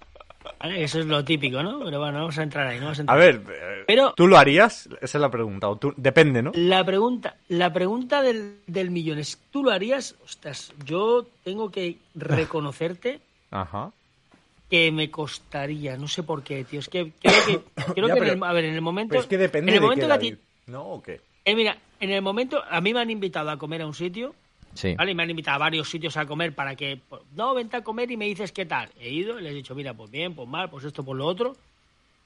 Eso 0.60 0.98
es 1.00 1.06
lo 1.06 1.24
típico, 1.24 1.62
¿no? 1.62 1.78
Pero 1.84 1.98
bueno, 2.00 2.18
vamos 2.18 2.36
a 2.38 2.42
entrar 2.42 2.66
ahí, 2.66 2.78
no 2.78 2.86
vamos 2.86 2.98
a 2.98 3.02
A 3.02 3.02
entrar. 3.02 3.18
ver, 3.18 3.42
eh, 3.80 3.84
Pero- 3.86 4.12
¿tú 4.16 4.26
lo 4.26 4.36
harías? 4.38 4.88
Esa 5.00 5.18
es 5.18 5.20
la 5.22 5.30
pregunta. 5.30 5.68
O 5.68 5.76
tú... 5.76 5.94
Depende, 5.96 6.42
¿no? 6.42 6.50
La 6.54 6.84
pregunta, 6.84 7.36
la 7.48 7.72
pregunta 7.72 8.22
del, 8.22 8.56
del 8.66 8.90
millón 8.90 9.18
es, 9.18 9.38
¿tú 9.52 9.62
lo 9.62 9.70
harías? 9.70 10.16
Ostras, 10.24 10.72
yo 10.84 11.26
tengo 11.44 11.70
que 11.70 11.98
reconocerte 12.14 13.20
Ajá. 13.50 13.92
que 14.70 14.90
me 14.92 15.10
costaría, 15.10 15.96
no 15.96 16.08
sé 16.08 16.22
por 16.22 16.42
qué, 16.42 16.64
tío. 16.64 16.80
Es 16.80 16.88
que 16.88 17.12
creo 17.20 17.34
que, 17.46 17.60
creo 17.94 18.08
Ya, 18.08 18.14
que 18.14 18.20
en 18.20 18.26
el- 18.28 18.42
a 18.44 18.52
ver, 18.52 18.64
en 18.64 18.74
el 18.74 18.80
momento. 18.82 19.10
Pero 19.10 19.22
es 19.22 19.28
que 19.28 19.38
depende 19.38 19.70
en 19.70 19.76
el 19.76 19.80
de 19.80 19.86
momento 19.86 20.06
qué, 20.06 20.12
a 20.12 20.18
ti- 20.18 20.30
David. 20.30 20.38
¿No 20.66 20.82
o 20.82 21.02
qué? 21.02 21.20
eh, 21.44 21.54
mira, 21.54 21.78
en 22.00 22.10
el 22.10 22.20
momento, 22.20 22.62
a 22.68 22.80
mí 22.80 22.92
me 22.92 23.00
han 23.00 23.10
invitado 23.10 23.48
a 23.50 23.56
comer 23.56 23.82
a 23.82 23.86
un 23.86 23.94
sitio, 23.94 24.34
Sí. 24.78 24.94
¿vale? 24.94 25.10
Y 25.10 25.14
me 25.16 25.24
han 25.24 25.30
invitado 25.30 25.56
a 25.56 25.58
varios 25.58 25.88
sitios 25.90 26.16
a 26.16 26.24
comer 26.24 26.54
para 26.54 26.76
que, 26.76 27.00
pues, 27.08 27.22
no, 27.34 27.52
vente 27.52 27.76
a 27.76 27.82
comer 27.82 28.08
y 28.12 28.16
me 28.16 28.26
dices 28.26 28.52
qué 28.52 28.64
tal. 28.64 28.88
He 29.00 29.10
ido 29.10 29.40
y 29.40 29.42
les 29.42 29.50
he 29.50 29.56
dicho, 29.56 29.74
mira, 29.74 29.92
pues 29.92 30.08
bien, 30.08 30.34
pues 30.36 30.48
mal, 30.48 30.70
pues 30.70 30.84
esto, 30.84 31.02
pues 31.04 31.18
lo 31.18 31.26
otro. 31.26 31.56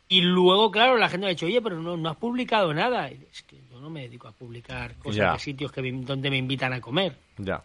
Y 0.09 0.21
luego, 0.21 0.71
claro, 0.71 0.99
la 0.99 1.09
gente 1.09 1.25
me 1.25 1.31
ha 1.31 1.35
dicho, 1.35 1.47
oye, 1.47 1.63
pero 1.63 1.81
no, 1.81 1.97
no 1.97 2.11
has 2.11 2.17
publicado 2.17 2.75
nada. 2.75 3.11
Y 3.11 3.19
es 3.33 3.43
que 3.45 3.57
yo 3.71 3.81
no 3.81 3.89
me 3.89 4.03
dedico 4.03 4.29
a 4.29 4.33
publicar 4.33 4.95
cosas 4.97 5.17
Ya. 5.17 5.33
de 5.33 5.39
sitios 5.39 5.73
que 5.73 5.81
me- 5.81 6.05
donde 6.05 6.29
me 6.29 6.37
invitan 6.37 6.75
a 6.75 6.81
comer. 6.83 7.17
Ya. 7.39 7.63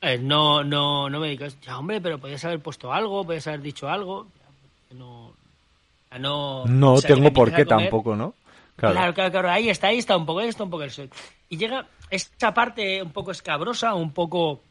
Eh, 0.00 0.16
No, 0.18 0.64
no, 0.64 1.10
no 1.10 1.20
me 1.20 1.26
dedico. 1.26 1.44
Ya, 1.62 1.78
hombre, 1.78 2.00
pero 2.00 2.16
podías 2.18 2.42
haber 2.46 2.60
puesto 2.60 2.90
algo, 2.92 3.24
podías 3.26 3.46
haber 3.46 3.60
dicho 3.60 3.88
algo. 3.90 4.28
Ya, 4.90 4.96
No, 4.96 5.32
ya 6.10 6.18
no. 6.18 6.64
No 6.66 6.92
o 6.94 6.98
sea, 6.98 7.14
tengo 7.14 7.30
por 7.34 7.48
qué 7.52 7.62
a 7.62 7.64
comer. 7.66 7.82
tampoco, 7.90 8.16
¿no? 8.16 8.34
Claro. 8.76 9.14
claro, 9.14 9.30
claro, 9.30 9.50
ahí 9.50 9.70
está, 9.70 9.88
ahí 9.88 9.98
está, 9.98 10.16
un 10.16 10.26
poco 10.26 10.40
esto, 10.40 10.64
un 10.64 10.70
poco 10.70 10.82
eso. 10.82 11.04
Y 11.48 11.56
llega 11.56 11.86
esta 12.10 12.52
parte 12.52 13.02
un 13.02 13.12
poco 13.12 13.30
escabrosa, 13.30 13.94
un 13.94 14.12
poco 14.12 14.62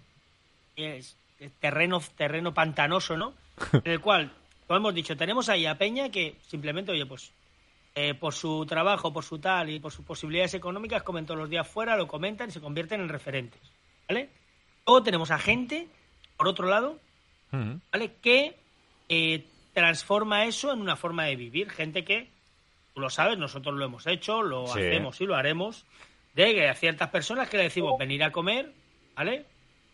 es, 0.76 1.16
terreno, 1.60 2.02
terreno 2.16 2.54
pantanoso, 2.54 3.16
¿no? 3.16 3.34
En 3.86 3.92
el 3.92 4.02
cual, 4.02 4.32
como 4.68 4.78
hemos 4.78 4.94
dicho, 4.94 5.16
tenemos 5.16 5.50
ahí 5.50 5.66
a 5.66 5.78
Peña 5.78 6.10
que 6.10 6.36
simplemente, 6.48 6.92
oye, 6.92 7.06
pues 7.06 7.32
eh, 7.96 8.14
por 8.14 8.34
su 8.34 8.66
trabajo, 8.66 9.14
por 9.14 9.24
su 9.24 9.40
tal 9.40 9.70
y 9.70 9.80
por 9.80 9.92
sus 9.92 10.06
posibilidades 10.06 10.56
económicas, 10.56 11.04
comen 11.04 11.26
todos 11.26 11.40
los 11.40 11.50
días 11.50 11.68
fuera, 11.68 11.96
lo 11.96 12.08
comentan 12.08 12.50
y 12.50 12.52
se 12.52 12.60
convierten 12.60 13.02
en 13.02 13.10
referentes, 13.10 13.62
¿vale? 14.10 14.30
Luego 14.86 15.04
tenemos 15.04 15.32
a 15.32 15.40
gente, 15.40 15.88
por 16.38 16.48
otro 16.48 16.68
lado. 16.68 17.00
¿vale? 17.92 18.16
Que 18.22 18.56
eh, 19.10 19.46
transforma 19.74 20.46
eso 20.46 20.74
en 20.74 20.82
una 20.82 20.96
forma 20.96 21.26
de 21.26 21.36
vivir. 21.36 21.70
Gente 21.70 22.04
que, 22.04 22.30
tú 22.94 23.02
lo 23.02 23.10
sabes, 23.10 23.38
nosotros 23.38 23.76
lo 23.76 23.86
hemos 23.86 24.06
hecho, 24.08 24.42
lo 24.42 24.68
Sí. 24.68 24.80
hacemos 24.80 25.20
y 25.22 25.26
lo 25.26 25.36
haremos. 25.36 25.86
De 26.36 26.54
que 26.54 26.68
a 26.68 26.74
ciertas 26.76 27.10
personas 27.10 27.50
que 27.50 27.58
le 27.58 27.64
decimos 27.64 27.98
venir 28.00 28.24
a 28.24 28.32
comer, 28.32 28.72
¿vale? 29.16 29.46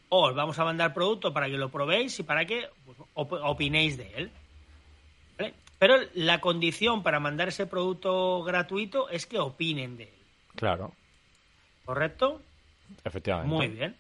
O 0.10 0.28
os 0.28 0.36
vamos 0.36 0.58
a 0.60 0.64
mandar 0.66 0.94
producto 0.94 1.34
para 1.34 1.48
que 1.48 1.58
lo 1.58 1.70
probéis 1.70 2.18
y 2.20 2.24
para 2.24 2.46
que 2.46 2.68
pues, 2.86 2.98
op- 3.14 3.34
opinéis 3.44 3.98
de 3.98 4.12
él. 4.16 4.32
¿vale? 5.38 5.54
Pero 5.78 5.98
la 6.16 6.40
condición 6.42 7.04
para 7.04 7.20
mandar 7.20 7.50
ese 7.50 7.66
producto 7.68 8.42
gratuito 8.44 9.10
es 9.10 9.26
que 9.26 9.38
opinen 9.40 9.98
de 9.98 10.04
él. 10.06 10.20
Claro. 10.56 10.94
¿Correcto? 11.86 12.42
Efectivamente. 13.04 13.54
Muy 13.56 13.68
bien. 13.68 13.96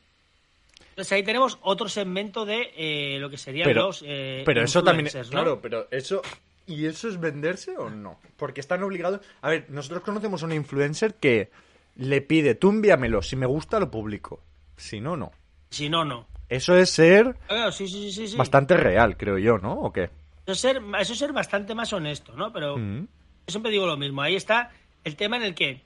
Entonces 0.92 1.12
ahí 1.14 1.24
tenemos 1.24 1.58
otro 1.62 1.88
segmento 1.90 2.46
de 2.46 2.74
eh, 2.76 3.20
lo 3.20 3.30
que 3.30 3.38
serían 3.38 3.66
Pero- 3.68 3.84
los 3.88 4.04
eh, 4.06 4.44
Pero 4.46 4.64
eso 4.64 4.84
también 4.84 5.10
¿no? 5.14 5.30
Claro, 5.30 5.62
pero 5.62 5.88
eso. 5.92 6.22
¿Y 6.70 6.86
eso 6.86 7.10
es 7.10 7.20
venderse 7.20 7.76
o 7.78 7.90
no? 7.90 8.20
Porque 8.38 8.62
están 8.62 8.84
obligados. 8.84 9.22
A 9.42 9.50
ver, 9.50 9.66
nosotros 9.70 10.04
conocemos 10.04 10.44
a 10.44 10.46
un 10.46 10.52
influencer 10.54 11.16
que 11.16 11.50
le 11.96 12.22
pide, 12.22 12.54
tú 12.54 12.70
envíamelo, 12.70 13.24
si 13.24 13.36
me 13.36 13.48
gusta 13.48 13.80
lo 13.80 13.90
publico. 13.90 14.44
Si 14.78 15.02
no, 15.02 15.18
no. 15.18 15.32
Si 15.72 15.90
no, 15.90 16.06
no. 16.06 16.28
Eso 16.48 16.76
es 16.78 16.92
ser 16.92 17.36
sí, 17.72 17.88
sí, 17.88 18.28
sí, 18.28 18.38
bastante 18.38 18.78
real, 18.78 19.18
creo 19.18 19.38
yo, 19.40 19.58
¿no? 19.58 19.74
¿O 19.74 19.92
qué? 19.92 20.10
Eso 20.46 20.52
es 20.54 20.60
ser, 20.60 20.82
eso 21.00 21.14
es 21.14 21.20
ser 21.20 21.34
bastante 21.34 21.74
más 21.76 21.92
honesto, 21.92 22.36
¿no? 22.36 22.54
Pero 22.54 22.78
Mm. 22.78 23.02
yo 23.02 23.08
siempre 23.48 23.72
digo 23.72 23.86
lo 23.88 23.98
mismo. 23.98 24.22
Ahí 24.22 24.36
está 24.36 24.72
el 25.04 25.16
tema 25.16 25.38
en 25.38 25.44
el 25.44 25.56
que 25.56 25.82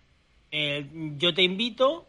eh, 0.52 0.88
yo 1.18 1.34
te 1.34 1.44
invito 1.44 2.08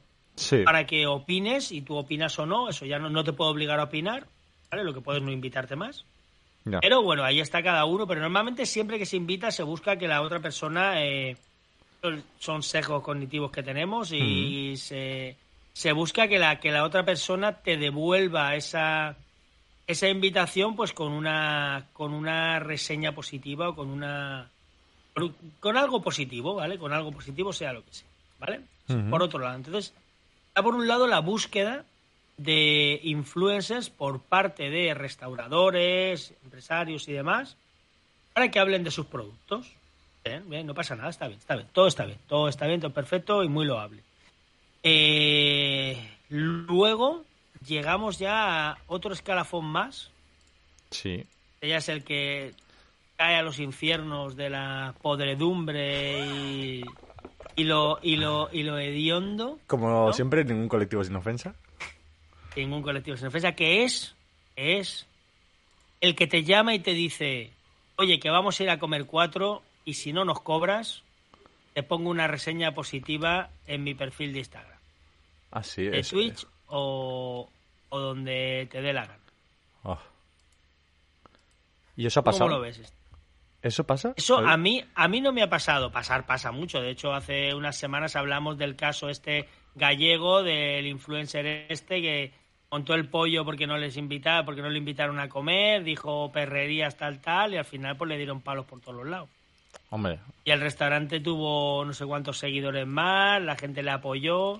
para 0.65 0.85
que 0.85 1.07
opines 1.07 1.71
y 1.71 1.81
tú 1.83 1.95
opinas 1.97 2.37
o 2.41 2.47
no. 2.47 2.69
Eso 2.69 2.87
ya 2.87 2.99
no, 2.99 3.09
no 3.09 3.23
te 3.23 3.33
puedo 3.33 3.51
obligar 3.51 3.79
a 3.79 3.85
opinar, 3.85 4.27
¿vale? 4.71 4.83
Lo 4.85 4.93
que 4.93 5.01
puedes 5.01 5.23
no 5.23 5.31
invitarte 5.33 5.77
más. 5.77 6.05
Pero 6.81 7.03
bueno, 7.03 7.23
ahí 7.25 7.41
está 7.41 7.63
cada 7.63 7.85
uno. 7.85 8.07
Pero 8.07 8.21
normalmente 8.21 8.65
siempre 8.67 8.99
que 8.99 9.07
se 9.07 9.17
invita 9.17 9.51
se 9.51 9.63
busca 9.63 9.97
que 9.97 10.09
la 10.09 10.23
otra 10.23 10.41
persona... 10.41 11.05
eh, 11.05 11.37
son 12.39 12.63
sesgos 12.63 13.03
cognitivos 13.03 13.51
que 13.51 13.63
tenemos 13.63 14.13
y 14.13 14.77
se, 14.77 15.37
se 15.73 15.93
busca 15.93 16.29
que 16.29 16.39
la, 16.39 16.61
que 16.61 16.71
la 16.71 16.85
otra 16.85 17.03
persona 17.03 17.53
te 17.63 17.79
devuelva 17.79 18.55
esa, 18.57 19.17
esa 19.87 20.09
invitación 20.11 20.77
pues 20.77 20.93
con 20.93 21.13
una, 21.13 21.87
con 21.95 22.13
una 22.13 22.59
reseña 22.59 23.13
positiva 23.13 23.71
o 23.71 23.75
con 23.75 23.89
una... 23.89 24.51
con- 25.61 25.77
algo 25.79 26.03
positivo, 26.03 26.55
¿vale? 26.57 26.77
Con 26.77 26.93
algo 26.93 27.11
positivo 27.11 27.55
sea 27.55 27.73
lo 27.73 27.83
que 27.83 27.95
sea, 27.95 28.09
¿vale? 28.39 28.61
Por 29.09 29.23
otro 29.23 29.39
lado, 29.39 29.57
entonces, 29.57 29.95
está 30.49 30.63
por 30.63 30.75
un 30.75 30.87
lado 30.87 31.07
la 31.07 31.21
búsqueda 31.21 31.87
de 32.37 33.01
influencers 33.05 33.91
por 33.91 34.21
parte 34.21 34.71
de 34.71 34.93
restauradores, 34.95 36.35
empresarios 36.45 37.09
y 37.09 37.13
demás, 37.13 37.57
para 38.33 38.51
que 38.51 38.59
hablen 38.59 38.83
de 38.85 38.91
sus 38.91 39.07
productos. 39.07 39.73
Bien, 40.25 40.49
bien, 40.49 40.67
no 40.67 40.75
pasa 40.75 40.97
nada, 40.97 41.11
está 41.11 41.29
bien, 41.29 41.39
está 41.39 41.55
bien, 41.55 41.69
todo 41.73 41.87
está 41.87 42.05
bien, 42.07 42.19
todo 42.27 42.49
está 42.49 42.67
bien, 42.67 42.81
todo 42.81 42.93
perfecto 42.93 43.45
y 43.45 43.49
muy 43.49 43.67
loable. 43.67 44.03
Eh, 44.83 45.97
luego 46.29 47.25
llegamos 47.67 48.19
ya 48.19 48.71
a 48.71 48.79
otro 48.87 49.13
escalafón 49.13 49.65
más, 49.67 50.11
Sí. 50.91 51.25
que 51.61 51.69
ya 51.69 51.79
es 51.79 51.89
el 51.89 52.05
que 52.05 52.53
cae 53.17 53.37
a 53.37 53.43
los 53.43 53.59
infiernos 53.59 54.37
de 54.37 54.51
la 54.51 54.95
podredumbre 55.01 56.21
y, 56.27 56.85
y 57.57 57.65
lo 57.65 57.99
y 58.03 58.17
lo 58.17 58.49
y 58.53 58.63
lo 58.65 58.79
hediondo 58.79 59.59
Como 59.67 59.89
¿No? 60.07 60.13
siempre, 60.13 60.45
ningún 60.45 60.69
colectivo 60.69 61.03
sin 61.05 61.17
ofensa. 61.17 61.55
Ningún 62.57 62.83
colectivo 62.83 63.17
sin 63.17 63.27
defensa 63.27 63.53
que 63.53 63.85
es 63.85 64.15
es 64.57 65.07
el 66.01 66.15
que 66.15 66.27
te 66.27 66.45
llama 66.45 66.75
y 66.75 66.79
te 66.79 66.93
dice 66.93 67.51
oye 67.97 68.19
que 68.21 68.31
vamos 68.31 68.59
a 68.59 68.63
ir 68.63 68.71
a 68.71 68.79
comer 68.79 69.07
cuatro 69.07 69.63
y 69.85 69.95
si 69.95 70.13
no 70.13 70.25
nos 70.25 70.41
cobras 70.41 71.03
te 71.75 71.83
pongo 71.83 72.11
una 72.11 72.27
reseña 72.29 72.73
positiva 72.73 73.51
en 73.67 73.83
mi 73.85 73.95
perfil 73.95 74.33
de 74.33 74.39
Instagram 74.41 74.79
Así 75.51 75.83
de 75.85 75.99
es. 76.01 76.09
Twitch 76.09 76.47
o, 76.67 77.49
o 77.89 77.99
donde 77.99 78.69
te 78.71 78.81
dé 78.83 78.93
la 78.93 79.07
gana 79.07 79.19
Ah. 79.85 79.99
¿Y 81.97 82.07
eso 82.07 82.21
ha 82.21 82.23
¿cómo 82.23 82.33
pasado? 82.33 82.51
lo 82.51 82.61
ves 82.61 82.79
esto? 82.79 82.97
¿Eso 83.63 83.85
pasa? 83.85 84.13
Eso 84.17 84.39
a 84.39 84.57
mí, 84.57 84.85
a 84.95 85.09
mí 85.09 85.21
no 85.21 85.33
me 85.33 85.43
ha 85.43 85.49
pasado. 85.49 85.91
Pasar 85.91 86.27
pasa 86.27 86.53
mucho. 86.53 86.81
De 86.83 86.91
hecho, 86.91 87.15
hace 87.15 87.55
unas 87.55 87.77
semanas 87.77 88.15
hablamos 88.17 88.59
del 88.59 88.77
caso 88.77 89.09
este 89.09 89.49
gallego 89.75 90.43
del 90.43 90.87
influencer 90.87 91.67
este 91.71 92.03
que 92.03 92.33
montó 92.75 92.95
el 92.95 93.09
pollo 93.09 93.45
porque 93.45 93.69
no 93.69 93.79
les 93.79 93.97
invitaba, 93.97 94.45
porque 94.45 94.61
no 94.61 94.69
le 94.69 94.79
invitaron 94.79 95.21
a 95.21 95.29
comer, 95.29 95.85
dijo 95.85 96.33
perrerías 96.33 96.97
tal 96.97 97.21
tal 97.21 97.55
y 97.55 97.57
al 97.57 97.65
final 97.65 97.97
pues 97.97 98.09
le 98.09 98.17
dieron 98.17 98.41
palos 98.41 98.67
por 98.67 98.81
todos 98.81 98.97
los 98.97 99.07
lados. 99.07 99.29
Hombre, 99.91 100.19
Y 100.45 100.51
el 100.51 100.61
restaurante 100.61 101.21
tuvo 101.21 101.85
no 101.85 101.93
sé 101.93 102.05
cuántos 102.05 102.39
seguidores 102.39 102.85
más, 102.87 103.41
la 103.41 103.55
gente 103.55 103.83
le 103.85 103.93
apoyó. 103.93 104.57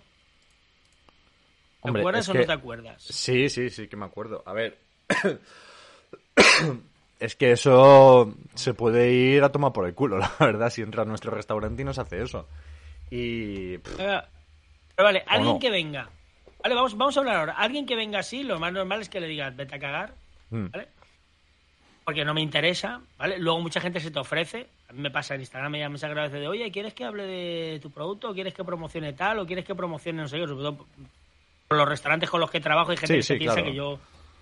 ¿Te 1.83 1.89
Hombre, 1.89 2.03
acuerdas 2.03 2.29
o 2.29 2.33
que- 2.33 2.39
no 2.39 2.47
te 2.47 2.53
acuerdas? 2.53 3.03
Sí, 3.03 3.49
sí, 3.49 3.69
sí, 3.69 3.89
que 3.89 3.97
me 3.97 4.05
acuerdo. 4.07 4.45
A 4.47 4.53
ver. 4.53 4.79
es 7.19 7.35
que 7.37 7.53
eso 7.53 8.35
se 8.55 8.75
puede 8.75 9.13
ir 9.13 9.43
a 9.43 9.51
tomar 9.51 9.73
por 9.73 9.87
el 9.87 9.95
culo, 9.95 10.19
la 10.19 10.31
verdad, 10.39 10.71
si 10.71 10.83
entra 10.83 11.03
a 11.03 11.07
nuestro 11.07 11.33
restaurante 11.33 11.83
y 11.83 11.85
nos 11.85 11.99
hace 11.99 12.23
eso. 12.23 12.49
Y. 13.11 13.79
Pero 13.79 14.23
vale, 14.99 15.25
alguien 15.27 15.55
no? 15.55 15.59
que 15.61 15.71
venga. 15.71 16.11
Vale, 16.65 16.75
vamos, 16.75 16.97
vamos 16.97 17.17
a 17.17 17.21
hablar 17.21 17.37
ahora. 17.37 17.53
Alguien 17.53 17.85
que 17.87 17.95
venga 17.95 18.19
así, 18.21 18.43
lo 18.43 18.59
más 18.59 18.73
normal 18.73 19.03
es 19.03 19.09
que 19.11 19.21
le 19.21 19.29
digas, 19.29 19.55
vete 19.55 19.75
a 19.77 19.79
cagar. 19.79 20.15
mm, 20.51 20.67
¿vale? 20.73 20.89
Porque 22.05 22.25
no 22.25 22.35
me 22.35 22.41
interesa, 22.41 23.01
¿vale? 23.19 23.39
Luego 23.39 23.61
mucha 23.61 23.81
gente 23.81 24.01
se 24.01 24.11
te 24.11 24.19
ofrece. 24.19 24.67
A 24.89 24.93
mí 24.93 25.01
me 25.01 25.11
pasa 25.11 25.35
en 25.35 25.41
Instagram, 25.41 25.73
me 25.73 25.79
llaman 25.79 25.93
mensajes 25.93 26.17
a 26.17 26.23
veces 26.23 26.41
de, 26.41 26.49
oye, 26.49 26.71
¿quieres 26.71 26.93
que 26.95 27.05
hable 27.05 27.25
de 27.25 27.79
tu 27.81 27.91
producto? 27.91 28.31
¿O 28.31 28.35
quieres 28.35 28.53
que 28.55 28.65
promocione 28.65 29.13
tal? 29.13 29.39
¿O 29.39 29.47
quieres 29.47 29.65
que 29.65 29.75
promocione 29.75 30.23
no 30.23 30.29
sé 30.29 30.39
qué? 30.39 30.47
Sobre 30.47 30.63
todo 30.63 30.87
por 31.69 31.79
los 31.79 31.89
restaurantes 31.89 32.29
con 32.31 32.41
los 32.41 32.51
que 32.51 32.61
trabajo 32.61 32.91
hay 32.91 32.97
gente 32.99 33.15
Sí, 33.15 33.19
que 33.19 33.23
se 33.23 33.35
sí, 33.35 33.39
piensa 33.39 33.57
claro. 33.57 33.71
que 33.71 33.77
yo 33.77 33.99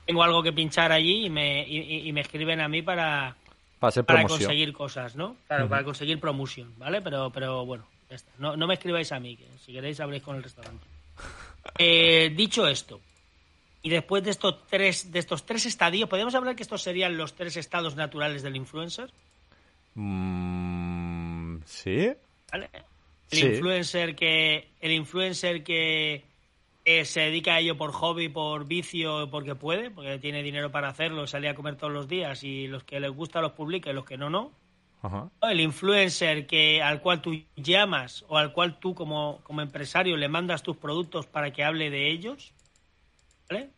tengo 0.06 0.22
algo 0.24 0.42
que 0.42 0.52
pinchar 0.52 0.90
allí 0.92 1.26
y 1.26 1.30
me, 1.30 1.66
y, 1.66 1.78
y- 1.78 2.08
y 2.08 2.12
me 2.12 2.20
escriben 2.22 2.60
a 2.60 2.68
mí 2.68 2.82
para, 2.82 3.36
para 3.78 3.88
hacer 3.88 4.04
para 4.04 4.20
promoción. 4.20 4.38
conseguir 4.48 4.72
cosas, 4.72 5.14
¿no? 5.16 5.36
Claro, 5.46 5.68
para 5.68 5.84
conseguir 5.84 6.18
promoción, 6.20 6.72
¿vale? 6.78 7.00
Pero, 7.00 7.30
pero 7.30 7.64
bueno, 7.64 7.86
ya 8.10 8.16
está. 8.16 8.30
No, 8.38 8.56
no 8.56 8.66
me 8.66 8.74
escribáis 8.74 9.10
a 9.12 9.20
mí, 9.20 9.36
que 9.36 9.46
si 9.64 9.72
queréis 9.72 10.00
habléis 10.00 10.22
con 10.24 10.34
el 10.36 10.42
restaurante. 10.42 10.84
Eh, 11.78 12.32
dicho 12.36 12.66
esto, 12.66 13.00
y 13.82 13.90
después 13.90 14.22
de 14.24 14.30
estos 14.30 14.66
tres, 14.68 15.10
de 15.12 15.18
estos 15.18 15.44
tres 15.46 15.66
estadios, 15.66 16.08
¿podemos 16.08 16.34
hablar 16.34 16.54
que 16.56 16.62
estos 16.62 16.82
serían 16.82 17.16
los 17.16 17.34
tres 17.34 17.56
estados 17.56 17.96
naturales 17.96 18.42
del 18.42 18.56
influencer? 18.56 19.10
Mm, 19.94 21.58
¿Sí? 21.64 22.12
¿Vale? 22.50 22.70
El 23.30 23.38
Sí. 23.38 23.46
influencer 23.46 24.14
que. 24.14 24.68
El 24.80 24.92
influencer 24.92 25.62
que 25.64 26.24
eh, 26.84 27.04
se 27.04 27.20
dedica 27.20 27.54
a 27.54 27.60
ello 27.60 27.76
por 27.76 27.92
hobby, 27.92 28.28
por 28.28 28.66
vicio, 28.66 29.30
porque 29.30 29.54
puede, 29.54 29.90
porque 29.90 30.18
tiene 30.18 30.42
dinero 30.42 30.70
para 30.72 30.88
hacerlo, 30.88 31.26
sale 31.26 31.48
a 31.48 31.54
comer 31.54 31.76
todos 31.76 31.92
los 31.92 32.08
días 32.08 32.42
y 32.42 32.66
los 32.66 32.82
que 32.84 32.98
les 33.00 33.10
gusta 33.10 33.40
los 33.40 33.52
publica 33.52 33.90
y 33.90 33.94
los 33.94 34.04
que 34.04 34.16
no, 34.16 34.28
no. 34.30 34.50
El 35.42 35.60
influencer 35.60 36.46
que 36.46 36.80
al 36.82 37.00
cual 37.00 37.20
tú 37.20 37.42
llamas 37.56 38.24
o 38.28 38.38
al 38.38 38.52
cual 38.52 38.78
tú 38.78 38.94
como, 38.94 39.40
como 39.42 39.60
empresario 39.60 40.16
le 40.16 40.28
mandas 40.28 40.62
tus 40.62 40.76
productos 40.76 41.26
para 41.26 41.52
que 41.52 41.64
hable 41.64 41.90
de 41.90 42.10
ellos. 42.10 42.52
¿Vale? 43.48 43.70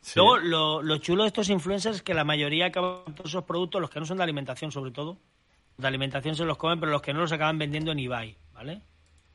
Sí. 0.00 0.14
Luego, 0.16 0.38
lo, 0.38 0.82
lo 0.82 0.98
chulo 0.98 1.22
de 1.22 1.28
estos 1.28 1.48
influencers 1.48 1.96
es 1.96 2.02
que 2.02 2.14
la 2.14 2.24
mayoría 2.24 2.66
acaban 2.66 3.14
todos 3.14 3.30
esos 3.30 3.44
productos, 3.44 3.80
los 3.80 3.90
que 3.90 4.00
no 4.00 4.06
son 4.06 4.18
de 4.18 4.24
alimentación 4.24 4.72
sobre 4.72 4.90
todo, 4.90 5.18
de 5.76 5.86
alimentación 5.86 6.36
se 6.36 6.44
los 6.44 6.56
comen, 6.56 6.80
pero 6.80 6.92
los 6.92 7.02
que 7.02 7.12
no 7.12 7.20
los 7.20 7.32
acaban 7.32 7.58
vendiendo 7.58 7.92
en 7.92 7.98
eBay, 7.98 8.36
¿vale? 8.52 8.82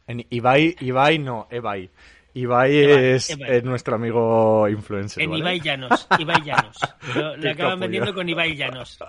En 0.08 0.26
Ibai, 0.30 0.76
Ibai 0.80 1.20
no, 1.20 1.48
Ebai. 1.52 1.90
Ibai, 2.34 2.78
es, 2.78 3.38
nuestro 3.64 3.96
amigo 3.96 4.70
influencer. 4.70 5.24
En 5.24 5.32
¿vale? 5.32 5.42
Ibai 5.42 5.60
Llanos, 5.60 6.08
Ibai 6.18 6.42
Llanos. 6.44 6.78
Lo, 7.16 7.50
acaban 7.50 7.80
vendiendo 7.80 8.14
con 8.14 8.30
Ibai 8.30 8.56
Llanos. 8.56 9.00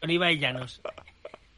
Con 0.00 0.10
Ibai 0.10 0.38
Llanos. 0.38 0.82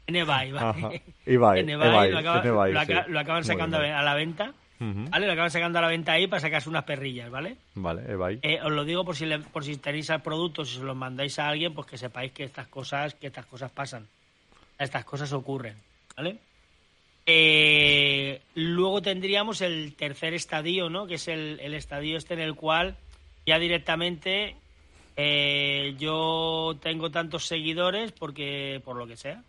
En 0.09 0.15
EBay, 0.15 0.51
¿vale? 0.51 1.01
En 1.59 1.69
EBay, 1.69 2.11
lo, 2.11 2.17
acaba- 2.17 2.41
en 2.41 2.47
Ebai, 2.47 2.73
lo 2.73 2.79
aca- 2.79 3.05
sí. 3.05 3.11
lo 3.11 3.19
acaban 3.19 3.43
sacando 3.43 3.77
a 3.77 4.01
la 4.01 4.13
venta. 4.15 4.53
¿vale? 4.81 5.27
Lo 5.27 5.33
acaban 5.33 5.51
sacando 5.51 5.77
a 5.79 5.81
la 5.81 5.87
venta 5.89 6.13
ahí 6.13 6.25
para 6.27 6.39
sacarse 6.39 6.69
unas 6.69 6.85
perrillas, 6.85 7.29
¿vale? 7.29 7.57
Vale, 7.75 8.01
Ebai. 8.11 8.39
Eh, 8.41 8.59
os 8.63 8.71
lo 8.71 8.85
digo 8.85 9.03
por 9.05 9.15
si, 9.15 9.25
le- 9.25 9.39
por 9.39 9.63
si 9.65 9.75
tenéis 9.77 10.09
al 10.09 10.21
producto, 10.21 10.63
si 10.65 10.77
se 10.77 10.83
los 10.83 10.95
mandáis 10.95 11.37
a 11.39 11.47
alguien, 11.49 11.73
pues 11.73 11.85
que 11.87 11.97
sepáis 11.97 12.31
que 12.31 12.43
estas 12.45 12.67
cosas, 12.67 13.13
que 13.13 13.27
estas 13.27 13.45
cosas 13.45 13.71
pasan. 13.71 14.07
Estas 14.77 15.03
cosas 15.05 15.31
ocurren, 15.33 15.75
¿vale? 16.15 16.37
Eh, 17.25 18.41
luego 18.55 19.01
tendríamos 19.01 19.61
el 19.61 19.93
tercer 19.95 20.33
estadio, 20.33 20.89
¿no? 20.89 21.05
Que 21.05 21.15
es 21.15 21.27
el, 21.27 21.59
el 21.61 21.73
estadio 21.73 22.17
este 22.17 22.33
en 22.33 22.39
el 22.39 22.55
cual 22.55 22.95
ya 23.45 23.59
directamente 23.59 24.55
eh, 25.17 25.93
yo 25.99 26.75
tengo 26.81 27.11
tantos 27.11 27.45
seguidores 27.45 28.11
porque 28.13 28.81
por 28.83 28.95
lo 28.95 29.05
que 29.05 29.17
sea. 29.17 29.43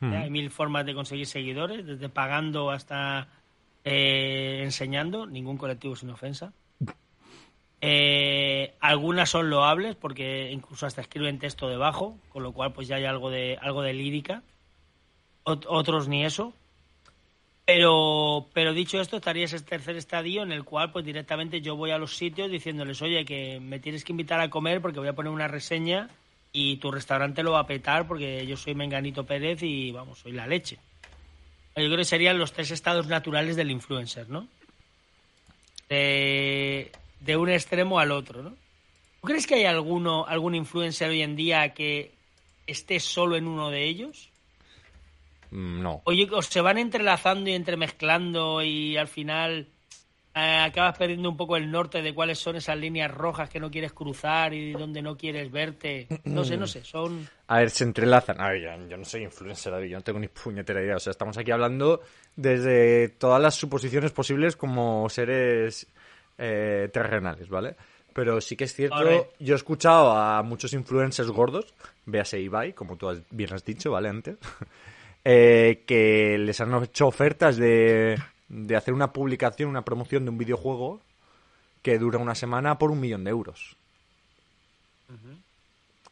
Hay 0.00 0.30
mil 0.30 0.50
formas 0.50 0.84
de 0.84 0.94
conseguir 0.94 1.26
seguidores, 1.26 1.86
desde 1.86 2.08
pagando 2.08 2.70
hasta 2.70 3.28
eh, 3.84 4.60
enseñando, 4.62 5.26
ningún 5.26 5.56
colectivo 5.56 5.96
sin 5.96 6.10
ofensa. 6.10 6.52
Eh, 7.80 8.74
algunas 8.80 9.28
son 9.30 9.50
loables 9.50 9.96
porque 9.96 10.50
incluso 10.50 10.86
hasta 10.86 11.00
escriben 11.02 11.38
texto 11.38 11.68
debajo, 11.68 12.18
con 12.30 12.42
lo 12.42 12.52
cual 12.52 12.72
pues 12.72 12.88
ya 12.88 12.96
hay 12.96 13.04
algo 13.04 13.30
de 13.30 13.58
algo 13.60 13.82
de 13.82 13.92
lírica. 13.94 14.42
Ot- 15.44 15.66
otros 15.68 16.08
ni 16.08 16.24
eso. 16.24 16.52
Pero, 17.64 18.46
pero 18.52 18.72
dicho 18.72 19.00
esto, 19.00 19.16
estaría 19.16 19.44
ese 19.44 19.60
tercer 19.60 19.96
estadio 19.96 20.42
en 20.42 20.52
el 20.52 20.62
cual 20.64 20.92
pues 20.92 21.04
directamente 21.04 21.60
yo 21.60 21.74
voy 21.74 21.90
a 21.90 21.98
los 21.98 22.16
sitios 22.16 22.50
diciéndoles, 22.50 23.02
oye, 23.02 23.24
que 23.24 23.58
me 23.60 23.80
tienes 23.80 24.04
que 24.04 24.12
invitar 24.12 24.40
a 24.40 24.50
comer 24.50 24.80
porque 24.80 25.00
voy 25.00 25.08
a 25.08 25.14
poner 25.14 25.32
una 25.32 25.48
reseña 25.48 26.08
y 26.52 26.76
tu 26.76 26.90
restaurante 26.90 27.42
lo 27.42 27.52
va 27.52 27.60
a 27.60 27.66
petar 27.66 28.06
porque 28.06 28.46
yo 28.46 28.56
soy 28.56 28.74
Menganito 28.74 29.24
Pérez 29.24 29.62
y 29.62 29.92
vamos, 29.92 30.18
soy 30.20 30.32
la 30.32 30.46
leche. 30.46 30.78
Yo 31.76 31.84
creo 31.84 31.96
que 31.98 32.04
serían 32.04 32.38
los 32.38 32.52
tres 32.52 32.70
estados 32.70 33.06
naturales 33.06 33.56
del 33.56 33.70
influencer, 33.70 34.28
¿no? 34.30 34.48
De, 35.88 36.90
de 37.20 37.36
un 37.36 37.48
extremo 37.50 37.98
al 38.00 38.10
otro, 38.12 38.42
¿no? 38.42 38.50
¿Tú 38.50 39.28
crees 39.28 39.46
que 39.46 39.56
hay 39.56 39.64
alguno, 39.64 40.24
algún 40.26 40.54
influencer 40.54 41.10
hoy 41.10 41.22
en 41.22 41.36
día 41.36 41.74
que 41.74 42.12
esté 42.66 42.98
solo 43.00 43.36
en 43.36 43.46
uno 43.46 43.70
de 43.70 43.84
ellos? 43.84 44.30
Mm, 45.50 45.82
No. 45.82 46.00
Oye, 46.04 46.28
o 46.32 46.42
se 46.42 46.60
van 46.60 46.78
entrelazando 46.78 47.50
y 47.50 47.54
entremezclando 47.54 48.62
y 48.62 48.96
al 48.96 49.08
final 49.08 49.68
eh, 50.36 50.58
acabas 50.62 50.98
perdiendo 50.98 51.30
un 51.30 51.36
poco 51.36 51.56
el 51.56 51.70
norte 51.70 52.02
de 52.02 52.12
cuáles 52.14 52.38
son 52.38 52.56
esas 52.56 52.76
líneas 52.76 53.10
rojas 53.10 53.48
que 53.48 53.58
no 53.58 53.70
quieres 53.70 53.92
cruzar 53.94 54.52
y 54.52 54.72
donde 54.72 55.00
no 55.00 55.16
quieres 55.16 55.50
verte. 55.50 56.06
No 56.24 56.44
sé, 56.44 56.56
no 56.58 56.66
sé, 56.66 56.84
son... 56.84 57.26
A 57.48 57.58
ver, 57.60 57.70
se 57.70 57.84
entrelazan. 57.84 58.40
A 58.40 58.50
ver, 58.50 58.60
yo, 58.62 58.88
yo 58.88 58.96
no 58.98 59.04
soy 59.04 59.22
influencer, 59.22 59.72
David, 59.72 59.88
yo 59.88 59.96
no 59.96 60.04
tengo 60.04 60.18
ni 60.18 60.28
puñetera 60.28 60.82
idea. 60.82 60.96
O 60.96 61.00
sea, 61.00 61.12
estamos 61.12 61.38
aquí 61.38 61.50
hablando 61.50 62.02
desde 62.36 63.08
todas 63.08 63.40
las 63.40 63.54
suposiciones 63.54 64.12
posibles 64.12 64.56
como 64.56 65.08
seres 65.08 65.86
eh, 66.36 66.90
terrenales, 66.92 67.48
¿vale? 67.48 67.74
Pero 68.12 68.40
sí 68.40 68.56
que 68.56 68.64
es 68.64 68.74
cierto, 68.74 68.96
yo 69.38 69.54
he 69.54 69.56
escuchado 69.56 70.12
a 70.12 70.42
muchos 70.42 70.72
influencers 70.74 71.30
gordos, 71.30 71.74
véase 72.06 72.40
Ibai, 72.40 72.72
como 72.74 72.96
tú 72.96 73.08
has- 73.08 73.22
bien 73.30 73.52
has 73.54 73.64
dicho, 73.64 73.90
¿vale? 73.90 74.08
Antes, 74.10 74.36
eh, 75.24 75.82
que 75.86 76.36
les 76.38 76.60
han 76.60 76.82
hecho 76.82 77.06
ofertas 77.08 77.56
de, 77.56 78.18
de 78.48 78.76
hacer 78.76 78.94
una 78.94 79.12
publicación, 79.12 79.68
una 79.70 79.84
promoción 79.84 80.24
de 80.24 80.30
un 80.30 80.38
videojuego 80.38 81.00
que 81.82 81.98
dura 81.98 82.18
una 82.18 82.34
semana 82.34 82.78
por 82.78 82.90
un 82.90 83.00
millón 83.00 83.24
de 83.24 83.30
euros. 83.30 83.76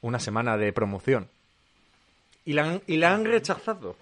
Una 0.00 0.18
semana 0.18 0.56
de 0.56 0.72
promoción. 0.72 1.28
Y 2.44 2.52
la 2.52 2.64
han, 2.64 2.82
y 2.86 2.96
la 2.96 3.14
han 3.14 3.24
rechazado. 3.24 3.96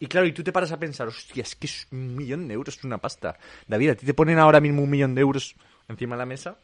Y 0.00 0.06
claro, 0.06 0.26
y 0.26 0.32
tú 0.32 0.42
te 0.44 0.52
paras 0.52 0.72
a 0.72 0.78
pensar, 0.78 1.08
hostia, 1.08 1.42
es 1.42 1.56
que 1.56 1.66
es 1.66 1.86
un 1.90 2.14
millón 2.14 2.46
de 2.48 2.54
euros, 2.54 2.76
es 2.78 2.84
una 2.84 2.98
pasta. 2.98 3.38
David, 3.66 3.90
a 3.90 3.94
ti 3.94 4.06
te 4.06 4.14
ponen 4.14 4.38
ahora 4.38 4.60
mismo 4.60 4.82
un 4.82 4.90
millón 4.90 5.14
de 5.14 5.20
euros 5.20 5.54
encima 5.88 6.14
de 6.14 6.18
la 6.18 6.26
mesa. 6.26 6.56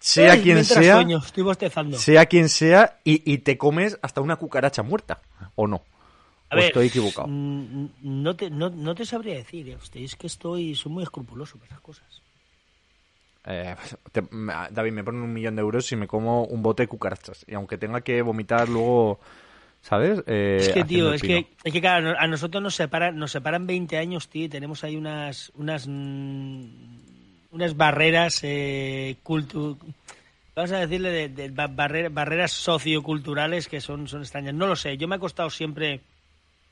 Sea 0.00 0.32
Ay, 0.32 0.42
quien 0.42 0.64
sea, 0.64 0.94
sueño, 0.94 1.18
estoy 1.18 1.42
bostezando. 1.42 1.98
sea 1.98 2.26
quien 2.26 2.48
sea, 2.48 3.00
y, 3.02 3.30
y 3.30 3.38
te 3.38 3.58
comes 3.58 3.98
hasta 4.00 4.20
una 4.20 4.36
cucaracha 4.36 4.82
muerta. 4.82 5.20
¿O 5.56 5.66
no? 5.66 5.82
A 6.50 6.54
¿O 6.54 6.58
ver, 6.58 6.68
estoy 6.68 6.86
equivocado? 6.86 7.28
mm, 7.28 7.86
No 8.02 8.34
te, 8.36 8.50
no, 8.50 8.70
no 8.70 8.94
te 8.94 9.04
sabría 9.04 9.34
decir, 9.34 9.68
eh, 9.68 9.76
hostia, 9.76 10.02
es 10.02 10.16
que 10.16 10.26
estoy, 10.26 10.74
soy 10.74 10.92
muy 10.92 11.02
escrupuloso 11.02 11.56
para 11.58 11.66
esas 11.66 11.80
cosas. 11.80 12.22
Eh, 13.46 13.74
te- 14.12 14.22
me- 14.30 14.52
David, 14.70 14.92
me 14.92 15.04
ponen 15.04 15.22
un 15.22 15.32
millón 15.32 15.56
de 15.56 15.62
euros 15.62 15.90
y 15.92 15.96
me 15.96 16.06
como 16.06 16.44
un 16.44 16.62
bote 16.62 16.82
de 16.84 16.88
cucarachas. 16.88 17.44
Y 17.48 17.54
aunque 17.54 17.78
tenga 17.78 18.00
que 18.00 18.20
vomitar 18.22 18.68
luego, 18.68 19.20
¿sabes? 19.82 20.22
Eh, 20.26 20.58
Es 20.60 20.68
que, 20.70 20.84
tío, 20.84 21.12
es 21.12 21.22
que, 21.22 21.46
es 21.64 21.72
que 21.72 21.80
claro, 21.80 22.14
a 22.18 22.26
nosotros 22.26 22.62
nos 22.62 22.74
separan, 22.74 23.16
nos 23.16 23.30
separan 23.32 23.66
20 23.66 23.96
años, 23.96 24.28
tío, 24.28 24.44
y 24.44 24.48
tenemos 24.48 24.84
ahí 24.84 24.96
unas, 24.96 25.50
unas, 25.54 25.86
mm, 25.86 26.64
unas 27.52 27.76
barreras 27.76 28.40
eh, 28.42 29.16
cultu- 29.24 29.78
vamos 30.54 30.72
a 30.72 30.78
decirle 30.80 31.10
de, 31.10 31.28
de 31.28 31.48
ba- 31.50 31.68
barrera- 31.68 32.08
barreras 32.10 32.52
socioculturales 32.52 33.68
que 33.68 33.80
son, 33.80 34.08
son 34.08 34.22
extrañas. 34.22 34.54
No 34.54 34.66
lo 34.66 34.76
sé, 34.76 34.96
yo 34.98 35.08
me 35.08 35.14
ha 35.16 35.18
costado 35.20 35.48
siempre 35.48 36.00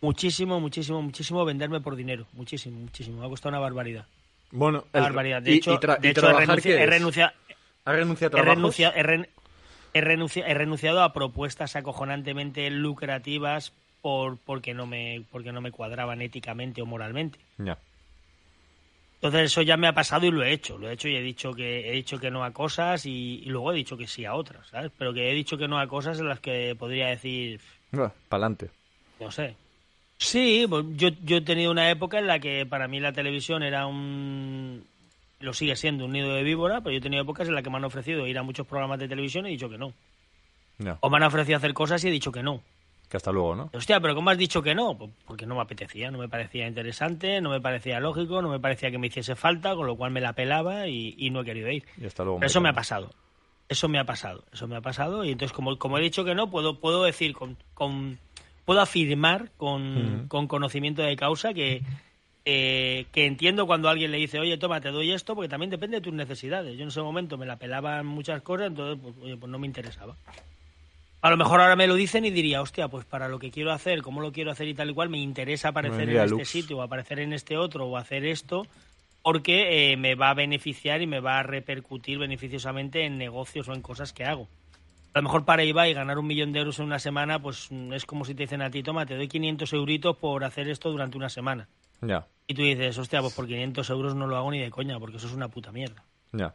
muchísimo, 0.00 0.60
muchísimo, 0.60 1.02
muchísimo 1.02 1.44
venderme 1.44 1.80
por 1.80 1.96
dinero, 1.96 2.26
muchísimo, 2.32 2.78
muchísimo, 2.80 3.20
me 3.20 3.26
ha 3.26 3.28
costado 3.28 3.50
una 3.50 3.58
barbaridad. 3.60 4.06
Bueno, 4.50 4.84
Una 4.92 4.98
el- 5.00 5.02
barbaridad. 5.12 5.42
De 5.42 5.52
y- 5.52 5.56
hecho, 5.58 5.72
y 5.74 5.76
tra- 5.76 5.98
de 5.98 6.08
y 6.08 6.10
hecho 6.10 6.20
he, 6.20 6.22
trabajar, 6.22 6.48
renuncia- 6.48 6.76
¿qué 6.76 6.82
he 6.82 6.86
renunciado, 6.86 7.32
¿Has 7.84 7.94
renunciado 7.96 8.36
a 8.36 8.40
he 8.40 8.44
renunciado, 8.44 8.94
he 8.96 9.02
ren- 9.02 9.28
he 9.94 10.00
renuncia- 10.00 10.46
he 10.46 10.54
renunciado 10.54 11.02
a 11.02 11.12
propuestas 11.12 11.76
acojonantemente 11.76 12.68
lucrativas 12.70 13.72
por 14.02 14.38
porque 14.38 14.74
no 14.74 14.86
me 14.86 15.24
porque 15.32 15.52
no 15.52 15.60
me 15.60 15.72
cuadraban 15.72 16.20
éticamente 16.22 16.82
o 16.82 16.86
moralmente. 16.86 17.38
Ya. 17.58 17.78
Entonces 19.16 19.46
eso 19.50 19.62
ya 19.62 19.76
me 19.76 19.88
ha 19.88 19.94
pasado 19.94 20.26
y 20.26 20.30
lo 20.30 20.42
he 20.44 20.52
hecho, 20.52 20.78
lo 20.78 20.88
he 20.88 20.92
hecho 20.92 21.08
y 21.08 21.16
he 21.16 21.22
dicho 21.22 21.52
que 21.54 21.88
he 21.88 21.92
dicho 21.92 22.18
que 22.20 22.30
no 22.30 22.44
a 22.44 22.52
cosas 22.52 23.06
y, 23.06 23.40
y 23.42 23.46
luego 23.46 23.72
he 23.72 23.76
dicho 23.76 23.96
que 23.96 24.06
sí 24.06 24.24
a 24.24 24.34
otras, 24.34 24.68
¿sabes? 24.68 24.92
Pero 24.96 25.14
que 25.14 25.30
he 25.30 25.34
dicho 25.34 25.56
que 25.56 25.66
no 25.66 25.78
a 25.80 25.88
cosas 25.88 26.20
en 26.20 26.28
las 26.28 26.38
que 26.40 26.76
podría 26.78 27.06
decir, 27.08 27.60
para 27.90 28.12
adelante. 28.30 28.70
no 29.18 29.30
sé. 29.30 29.56
Sí, 30.18 30.66
yo, 30.94 31.08
yo 31.22 31.36
he 31.36 31.40
tenido 31.42 31.70
una 31.70 31.90
época 31.90 32.18
en 32.18 32.26
la 32.26 32.38
que 32.38 32.64
para 32.66 32.88
mí 32.88 33.00
la 33.00 33.12
televisión 33.12 33.62
era 33.62 33.86
un... 33.86 34.84
Lo 35.40 35.52
sigue 35.52 35.76
siendo 35.76 36.06
un 36.06 36.12
nido 36.12 36.34
de 36.34 36.42
víbora, 36.42 36.80
pero 36.80 36.92
yo 36.92 36.98
he 36.98 37.02
tenido 37.02 37.22
épocas 37.22 37.46
en 37.48 37.54
las 37.54 37.62
que 37.62 37.68
me 37.68 37.76
han 37.76 37.84
ofrecido 37.84 38.26
ir 38.26 38.38
a 38.38 38.42
muchos 38.42 38.66
programas 38.66 38.98
de 38.98 39.08
televisión 39.08 39.44
y 39.44 39.50
he 39.50 39.52
dicho 39.52 39.68
que 39.68 39.76
no. 39.76 39.92
O 41.00 41.10
me 41.10 41.16
han 41.18 41.22
ofrecido 41.24 41.58
hacer 41.58 41.74
cosas 41.74 42.02
y 42.04 42.08
he 42.08 42.10
dicho 42.10 42.32
que 42.32 42.42
no. 42.42 42.62
Que 43.10 43.18
hasta 43.18 43.30
luego, 43.30 43.54
¿no? 43.54 43.70
Hostia, 43.72 44.00
pero 44.00 44.14
¿cómo 44.14 44.30
has 44.30 44.38
dicho 44.38 44.62
que 44.62 44.74
no? 44.74 44.96
Pues 44.96 45.10
porque 45.26 45.46
no 45.46 45.54
me 45.54 45.60
apetecía, 45.60 46.10
no 46.10 46.18
me 46.18 46.28
parecía 46.28 46.66
interesante, 46.66 47.40
no 47.40 47.50
me 47.50 47.60
parecía 47.60 48.00
lógico, 48.00 48.42
no 48.42 48.48
me 48.48 48.58
parecía 48.58 48.90
que 48.90 48.98
me 48.98 49.06
hiciese 49.06 49.36
falta, 49.36 49.76
con 49.76 49.86
lo 49.86 49.96
cual 49.96 50.10
me 50.10 50.20
la 50.20 50.32
pelaba 50.32 50.88
y, 50.88 51.14
y 51.18 51.30
no 51.30 51.42
he 51.42 51.44
querido 51.44 51.70
ir. 51.70 51.84
Y 52.00 52.06
hasta 52.06 52.24
luego. 52.24 52.40
Eso 52.42 52.60
me 52.60 52.70
ha 52.70 52.72
pasado. 52.72 53.10
Eso 53.68 53.88
me 53.88 53.98
ha 53.98 54.04
pasado. 54.04 54.44
Eso 54.52 54.66
me 54.66 54.76
ha 54.76 54.80
pasado. 54.80 55.24
Y 55.24 55.30
entonces, 55.30 55.54
como, 55.54 55.78
como 55.78 55.98
he 55.98 56.00
dicho 56.00 56.24
que 56.24 56.34
no, 56.34 56.50
puedo, 56.50 56.80
puedo 56.80 57.04
decir 57.04 57.32
con, 57.34 57.56
con 57.74 58.18
puedo 58.66 58.80
afirmar 58.80 59.50
con, 59.56 60.26
con 60.28 60.48
conocimiento 60.48 61.00
de 61.00 61.16
causa 61.16 61.54
que, 61.54 61.82
eh, 62.44 63.06
que 63.12 63.24
entiendo 63.24 63.66
cuando 63.66 63.88
alguien 63.88 64.10
le 64.10 64.18
dice, 64.18 64.40
oye, 64.40 64.58
toma, 64.58 64.80
te 64.80 64.90
doy 64.90 65.12
esto, 65.12 65.34
porque 65.34 65.48
también 65.48 65.70
depende 65.70 65.98
de 65.98 66.00
tus 66.02 66.12
necesidades. 66.12 66.76
Yo 66.76 66.82
en 66.82 66.88
ese 66.88 67.00
momento 67.00 67.38
me 67.38 67.46
la 67.46 67.56
pelaban 67.56 68.04
muchas 68.04 68.42
cosas, 68.42 68.66
entonces, 68.66 68.98
pues, 69.00 69.14
oye, 69.22 69.36
pues 69.36 69.50
no 69.50 69.58
me 69.58 69.68
interesaba. 69.68 70.16
A 71.22 71.30
lo 71.30 71.36
mejor 71.36 71.60
ahora 71.60 71.76
me 71.76 71.86
lo 71.86 71.94
dicen 71.94 72.24
y 72.24 72.30
diría, 72.30 72.60
hostia, 72.60 72.88
pues 72.88 73.04
para 73.04 73.28
lo 73.28 73.38
que 73.38 73.52
quiero 73.52 73.72
hacer, 73.72 74.02
cómo 74.02 74.20
lo 74.20 74.32
quiero 74.32 74.50
hacer 74.50 74.66
y 74.66 74.74
tal 74.74 74.90
y 74.90 74.94
cual, 74.94 75.08
me 75.10 75.18
interesa 75.18 75.68
aparecer 75.68 76.10
en 76.10 76.18
este 76.18 76.44
sitio 76.44 76.78
o 76.78 76.82
aparecer 76.82 77.20
en 77.20 77.32
este 77.32 77.56
otro 77.56 77.86
o 77.86 77.96
hacer 77.96 78.26
esto, 78.26 78.66
porque 79.22 79.92
eh, 79.92 79.96
me 79.96 80.16
va 80.16 80.30
a 80.30 80.34
beneficiar 80.34 81.02
y 81.02 81.06
me 81.06 81.20
va 81.20 81.38
a 81.38 81.42
repercutir 81.44 82.18
beneficiosamente 82.18 83.04
en 83.04 83.16
negocios 83.16 83.68
o 83.68 83.74
en 83.74 83.80
cosas 83.80 84.12
que 84.12 84.24
hago. 84.24 84.48
A 85.16 85.20
lo 85.20 85.22
mejor 85.22 85.46
para 85.46 85.64
Ibai 85.64 85.94
ganar 85.94 86.18
un 86.18 86.26
millón 86.26 86.52
de 86.52 86.58
euros 86.58 86.78
en 86.78 86.84
una 86.84 86.98
semana, 86.98 87.40
pues 87.40 87.68
mm, 87.70 87.94
es 87.94 88.04
como 88.04 88.26
si 88.26 88.34
te 88.34 88.42
dicen 88.42 88.60
a 88.60 88.70
ti, 88.70 88.82
toma, 88.82 89.06
te 89.06 89.16
doy 89.16 89.28
500 89.28 89.72
euritos 89.72 90.14
por 90.18 90.44
hacer 90.44 90.68
esto 90.68 90.90
durante 90.90 91.16
una 91.16 91.30
semana. 91.30 91.68
Ya, 92.02 92.26
Y 92.46 92.52
tú 92.52 92.60
dices, 92.60 92.98
hostia, 92.98 93.22
pues 93.22 93.32
por 93.32 93.46
500 93.46 93.88
euros 93.88 94.14
no 94.14 94.26
lo 94.26 94.36
hago 94.36 94.50
ni 94.50 94.58
de 94.60 94.68
coña, 94.68 94.98
porque 95.00 95.16
eso 95.16 95.26
es 95.26 95.32
una 95.32 95.48
puta 95.48 95.72
mierda. 95.72 96.04
ya. 96.32 96.54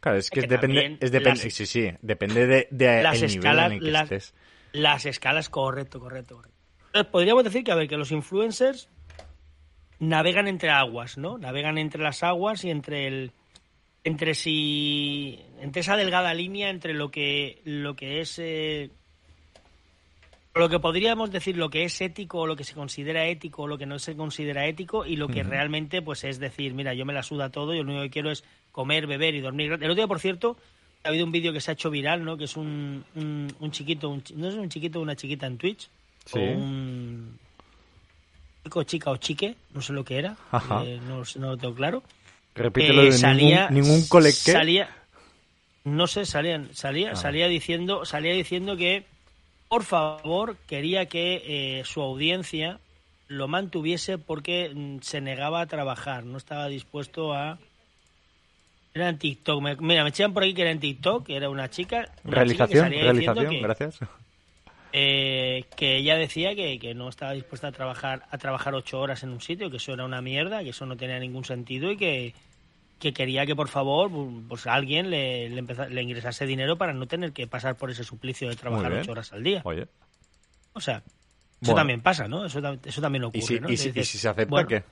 Claro, 0.00 0.18
es 0.18 0.28
que, 0.28 0.42
que 0.42 0.46
depende, 0.46 0.98
es 1.00 1.10
depende, 1.10 1.30
las- 1.30 1.40
sí, 1.40 1.50
sí, 1.50 1.64
sí, 1.64 1.90
depende 2.02 2.46
de, 2.46 2.68
de 2.70 3.02
las 3.02 3.14
el 3.14 3.20
nivel 3.22 3.36
escalas, 3.36 3.66
en 3.68 3.72
el 3.72 3.82
que 3.82 3.90
las- 3.92 4.02
estés. 4.12 4.34
Las 4.72 5.06
escalas, 5.06 5.48
correcto, 5.48 5.98
correcto, 5.98 6.36
correcto. 6.36 6.58
Entonces, 6.88 7.10
podríamos 7.10 7.44
decir 7.44 7.64
que, 7.64 7.72
a 7.72 7.76
ver, 7.76 7.88
que 7.88 7.96
los 7.96 8.12
influencers 8.12 8.90
navegan 10.00 10.48
entre 10.48 10.68
aguas, 10.68 11.16
¿no? 11.16 11.38
Navegan 11.38 11.78
entre 11.78 12.02
las 12.02 12.22
aguas 12.22 12.62
y 12.64 12.70
entre 12.70 13.06
el 13.06 13.32
entre 14.06 14.34
si 14.36 15.40
entre 15.60 15.80
esa 15.80 15.96
delgada 15.96 16.32
línea 16.32 16.70
entre 16.70 16.94
lo 16.94 17.10
que 17.10 17.60
lo 17.64 17.96
que 17.96 18.20
es 18.20 18.38
eh, 18.38 18.88
lo 20.54 20.68
que 20.68 20.78
podríamos 20.78 21.32
decir 21.32 21.56
lo 21.56 21.68
que 21.70 21.82
es 21.84 22.00
ético 22.00 22.38
o 22.38 22.46
lo 22.46 22.54
que 22.54 22.62
se 22.62 22.74
considera 22.74 23.26
ético 23.26 23.62
o 23.64 23.66
lo 23.66 23.76
que 23.78 23.84
no 23.84 23.98
se 23.98 24.16
considera 24.16 24.64
ético 24.66 25.04
y 25.04 25.16
lo 25.16 25.26
que 25.26 25.42
realmente 25.42 26.02
pues 26.02 26.22
es 26.22 26.38
decir 26.38 26.72
mira 26.72 26.94
yo 26.94 27.04
me 27.04 27.12
la 27.12 27.24
suda 27.24 27.50
todo 27.50 27.74
yo 27.74 27.82
lo 27.82 27.90
único 27.90 28.04
que 28.04 28.10
quiero 28.10 28.30
es 28.30 28.44
comer 28.70 29.06
beber 29.08 29.34
y 29.34 29.40
dormir. 29.40 29.72
El 29.72 29.82
otro 29.82 29.94
día 29.96 30.06
por 30.06 30.20
cierto 30.20 30.56
ha 31.02 31.08
habido 31.08 31.24
un 31.24 31.32
vídeo 31.32 31.52
que 31.52 31.60
se 31.60 31.72
ha 31.72 31.74
hecho 31.74 31.90
viral 31.90 32.24
no 32.24 32.36
que 32.36 32.44
es 32.44 32.56
un, 32.56 33.04
un, 33.16 33.52
un 33.58 33.70
chiquito 33.72 34.08
un 34.08 34.22
no 34.36 34.48
es 34.48 34.54
un 34.54 34.68
chiquito 34.68 35.00
una 35.00 35.16
chiquita 35.16 35.46
en 35.46 35.58
Twitch 35.58 35.88
Sí. 36.26 36.38
o 36.38 36.42
un 36.42 37.38
chico 38.64 38.82
chica 38.84 39.10
o 39.10 39.16
chique 39.16 39.56
no 39.74 39.82
sé 39.82 39.92
lo 39.92 40.04
que 40.04 40.18
era 40.18 40.36
eh, 40.84 41.00
no, 41.06 41.22
no 41.38 41.46
lo 41.50 41.56
tengo 41.56 41.74
claro 41.74 42.02
Repítelo 42.56 43.02
eh, 43.02 43.06
de 43.06 43.12
salía, 43.12 43.68
ningún, 43.70 43.92
ningún. 43.98 44.32
Salía, 44.32 44.88
no 45.84 46.06
sé, 46.06 46.26
salían, 46.26 46.74
salía, 46.74 47.12
Ah. 47.12 47.16
salía 47.16 47.46
diciendo, 47.48 48.04
salía 48.04 48.32
diciendo 48.32 48.76
que 48.76 49.04
por 49.68 49.84
favor 49.84 50.56
quería 50.66 51.06
que 51.06 51.42
eh, 51.80 51.84
su 51.84 52.00
audiencia 52.02 52.80
lo 53.28 53.48
mantuviese 53.48 54.18
porque 54.18 54.70
mm, 54.74 54.98
se 55.02 55.20
negaba 55.20 55.60
a 55.60 55.66
trabajar, 55.66 56.24
no 56.24 56.38
estaba 56.38 56.68
dispuesto 56.68 57.32
a 57.34 57.58
era 58.94 59.08
en 59.10 59.18
TikTok. 59.18 59.60
Me- 59.60 59.76
mira, 59.76 60.02
me 60.04 60.08
echaban 60.10 60.32
por 60.32 60.42
aquí 60.44 60.54
que 60.54 60.62
era 60.62 60.70
en 60.70 60.80
TikTok, 60.80 61.26
que 61.26 61.36
era 61.36 61.50
una 61.50 61.68
chica. 61.68 62.08
una 62.24 62.36
Realización, 62.36 62.90
realización, 62.90 63.50
que- 63.50 63.60
gracias. 63.60 63.98
eh, 64.92 65.64
que 65.76 65.96
ella 65.98 66.16
decía 66.16 66.54
que, 66.54 66.78
que 66.78 66.94
no 66.94 67.08
estaba 67.10 67.32
dispuesta 67.32 67.68
a 67.68 67.72
trabajar 67.72 68.22
a 68.30 68.38
trabajar 68.38 68.74
ocho 68.74 68.98
horas 69.00 69.22
en 69.22 69.30
un 69.30 69.40
sitio, 69.42 69.70
que 69.70 69.76
eso 69.76 69.92
era 69.92 70.04
una 70.04 70.22
mierda, 70.22 70.62
que 70.62 70.70
eso 70.70 70.86
no 70.86 70.96
tenía 70.96 71.18
ningún 71.18 71.44
sentido 71.44 71.90
y 71.90 71.96
que, 71.98 72.34
que 72.98 73.12
quería 73.12 73.44
que 73.46 73.54
por 73.54 73.68
favor 73.68 74.10
pues 74.48 74.66
alguien 74.66 75.10
le, 75.10 75.48
le, 75.50 75.60
empeza- 75.62 75.88
le 75.88 76.02
ingresase 76.02 76.46
dinero 76.46 76.76
para 76.78 76.92
no 76.94 77.06
tener 77.06 77.32
que 77.32 77.46
pasar 77.46 77.76
por 77.76 77.90
ese 77.90 78.04
suplicio 78.04 78.48
de 78.48 78.56
trabajar 78.56 78.92
ocho 78.92 79.12
horas 79.12 79.32
al 79.32 79.42
día. 79.42 79.60
Oye, 79.64 79.86
O 80.72 80.80
sea, 80.80 80.96
eso 80.96 81.04
Bueno. 81.60 81.76
también 81.76 82.00
pasa, 82.00 82.26
¿no? 82.28 82.44
Eso, 82.46 82.60
eso 82.84 83.00
también 83.00 83.24
ocurre, 83.24 83.38
¿y 83.38 83.42
si, 83.46 83.60
¿no? 83.60 83.70
y 83.70 83.76
si, 83.76 83.88
Dices, 83.88 84.08
y 84.08 84.12
si 84.12 84.18
se 84.18 84.28
acepta 84.28 84.50
bueno, 84.50 84.68
qué? 84.68 84.82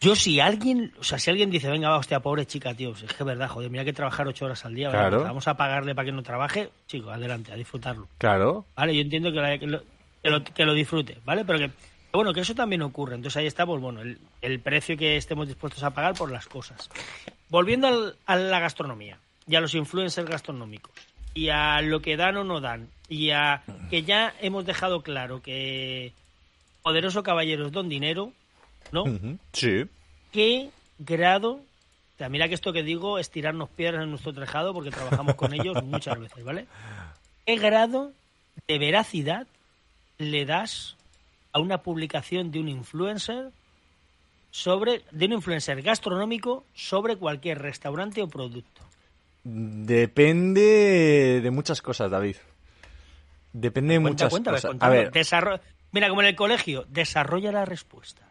Yo 0.00 0.14
si 0.14 0.38
alguien, 0.40 0.92
o 0.98 1.04
sea, 1.04 1.18
si 1.18 1.30
alguien 1.30 1.50
dice, 1.50 1.70
venga, 1.70 1.88
va, 1.88 1.96
hostia, 1.98 2.20
pobre 2.20 2.44
chica, 2.46 2.74
tío, 2.74 2.90
es 2.92 3.04
que 3.04 3.06
es 3.06 3.24
verdad, 3.24 3.48
joder, 3.48 3.70
mira 3.70 3.84
que 3.84 3.92
trabajar 3.94 4.26
ocho 4.26 4.44
horas 4.44 4.62
al 4.66 4.74
día, 4.74 4.90
vamos 4.90 5.48
a 5.48 5.56
pagarle 5.56 5.94
para 5.94 6.04
que 6.06 6.12
no 6.12 6.22
trabaje, 6.22 6.68
chico, 6.86 7.10
adelante, 7.10 7.52
a 7.52 7.56
disfrutarlo. 7.56 8.08
Claro, 8.18 8.66
Vale, 8.76 8.94
yo 8.94 9.00
entiendo 9.00 9.32
que, 9.32 9.40
la- 9.40 9.58
que 9.58 9.66
lo, 9.66 9.82
que 10.22 10.30
lo- 10.30 10.44
que 10.44 10.64
lo 10.66 10.74
disfrute, 10.74 11.18
¿vale? 11.24 11.44
Pero 11.46 11.58
que, 11.58 11.70
bueno, 12.14 12.32
que 12.32 12.40
eso 12.40 12.54
también 12.54 12.82
ocurre. 12.82 13.14
Entonces 13.16 13.36
ahí 13.38 13.46
está, 13.46 13.66
pues 13.66 13.80
bueno, 13.80 14.00
el, 14.02 14.18
el 14.42 14.60
precio 14.60 14.96
que 14.96 15.16
estemos 15.16 15.46
dispuestos 15.48 15.82
a 15.82 15.90
pagar 15.90 16.14
por 16.14 16.30
las 16.30 16.46
cosas. 16.46 16.88
Volviendo 17.48 17.86
al- 17.88 18.16
a 18.26 18.36
la 18.36 18.60
gastronomía. 18.60 19.18
y 19.46 19.56
a 19.56 19.60
los 19.60 19.74
influencers 19.74 20.28
gastronómicos 20.28 20.92
y 21.34 21.48
a 21.50 21.82
lo 21.82 22.00
que 22.00 22.16
dan 22.16 22.36
o 22.38 22.44
no 22.44 22.60
dan 22.62 22.88
y 23.10 23.28
a 23.30 23.62
que 23.90 24.02
ya 24.04 24.32
hemos 24.40 24.64
dejado 24.64 25.02
claro 25.02 25.42
que 25.42 26.12
poderoso 26.82 27.22
caballeros 27.22 27.70
don 27.72 27.88
dinero, 27.90 28.32
¿no? 28.92 29.04
Sí. 29.52 29.84
¿Qué 30.32 30.70
grado? 30.98 31.52
O 31.54 32.16
sea, 32.18 32.28
mira 32.30 32.48
que 32.48 32.54
esto 32.54 32.72
que 32.72 32.82
digo 32.82 33.18
es 33.18 33.30
tirarnos 33.30 33.68
piedras 33.68 34.04
en 34.04 34.10
nuestro 34.10 34.32
tejado 34.32 34.72
porque 34.72 34.90
trabajamos 34.90 35.34
con 35.34 35.52
ellos 35.52 35.82
muchas 35.84 36.18
veces, 36.18 36.42
¿vale? 36.44 36.66
¿Qué 37.44 37.56
grado 37.56 38.12
de 38.68 38.78
veracidad 38.78 39.46
le 40.18 40.46
das 40.46 40.96
a 41.54 41.60
una 41.60 41.82
publicación 41.82 42.50
de 42.50 42.60
un 42.60 42.68
influencer 42.68 43.50
sobre 44.50 45.02
de 45.10 45.24
un 45.26 45.32
influencer 45.32 45.80
gastronómico 45.82 46.64
sobre 46.74 47.16
cualquier 47.16 47.62
restaurante 47.62 48.20
o 48.22 48.28
producto? 48.28 48.82
Depende 49.44 51.40
de 51.42 51.50
muchas 51.50 51.80
cosas, 51.80 52.10
David. 52.10 52.36
Depende 53.52 53.94
de 53.94 54.00
muchas 54.00 54.32
cosas. 54.32 54.66
A 54.80 54.88
ver, 54.88 55.12
Mira, 55.92 56.08
como 56.08 56.22
en 56.22 56.28
el 56.28 56.34
colegio, 56.34 56.86
desarrolla 56.88 57.52
la 57.52 57.64
respuesta. 57.64 58.28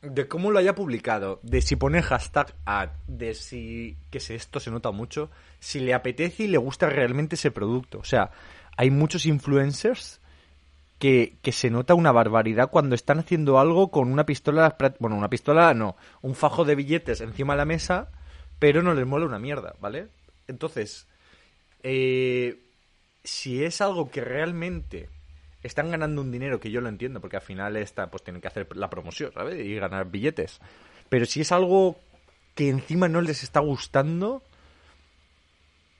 De 0.00 0.28
cómo 0.28 0.52
lo 0.52 0.60
haya 0.60 0.76
publicado, 0.76 1.40
de 1.42 1.60
si 1.60 1.74
pone 1.74 2.02
hashtag 2.02 2.54
ad, 2.64 2.90
de 3.08 3.34
si 3.34 3.96
que 4.12 4.18
esto 4.18 4.60
se 4.60 4.70
nota 4.70 4.92
mucho, 4.92 5.28
si 5.58 5.80
le 5.80 5.92
apetece 5.92 6.44
y 6.44 6.46
le 6.46 6.58
gusta 6.58 6.88
realmente 6.88 7.34
ese 7.34 7.50
producto. 7.50 7.98
O 7.98 8.04
sea, 8.04 8.30
hay 8.76 8.90
muchos 8.90 9.26
influencers 9.26 10.20
que, 10.98 11.38
se 11.52 11.70
nota 11.70 11.94
una 11.94 12.12
barbaridad 12.12 12.70
cuando 12.70 12.94
están 12.94 13.18
haciendo 13.18 13.58
algo 13.58 13.90
con 13.90 14.10
una 14.10 14.26
pistola, 14.26 14.76
bueno, 14.98 15.16
una 15.16 15.30
pistola 15.30 15.74
no, 15.74 15.96
un 16.22 16.34
fajo 16.34 16.64
de 16.64 16.74
billetes 16.74 17.20
encima 17.20 17.54
de 17.54 17.58
la 17.58 17.64
mesa, 17.64 18.10
pero 18.58 18.82
no 18.82 18.94
les 18.94 19.06
mola 19.06 19.26
una 19.26 19.38
mierda, 19.38 19.74
¿vale? 19.80 20.08
Entonces, 20.48 21.06
eh, 21.82 22.62
si 23.24 23.62
es 23.62 23.80
algo 23.80 24.10
que 24.10 24.22
realmente 24.22 25.10
están 25.62 25.90
ganando 25.90 26.22
un 26.22 26.32
dinero, 26.32 26.60
que 26.60 26.70
yo 26.70 26.80
lo 26.80 26.88
entiendo, 26.88 27.20
porque 27.20 27.36
al 27.36 27.42
final 27.42 27.76
está, 27.76 28.10
pues 28.10 28.22
tienen 28.22 28.40
que 28.40 28.48
hacer 28.48 28.68
la 28.76 28.88
promoción, 28.88 29.32
¿sabes? 29.32 29.64
Y 29.64 29.74
ganar 29.74 30.10
billetes. 30.10 30.60
Pero 31.08 31.26
si 31.26 31.40
es 31.40 31.52
algo 31.52 31.96
que 32.54 32.68
encima 32.68 33.08
no 33.08 33.20
les 33.20 33.42
está 33.42 33.60
gustando, 33.60 34.42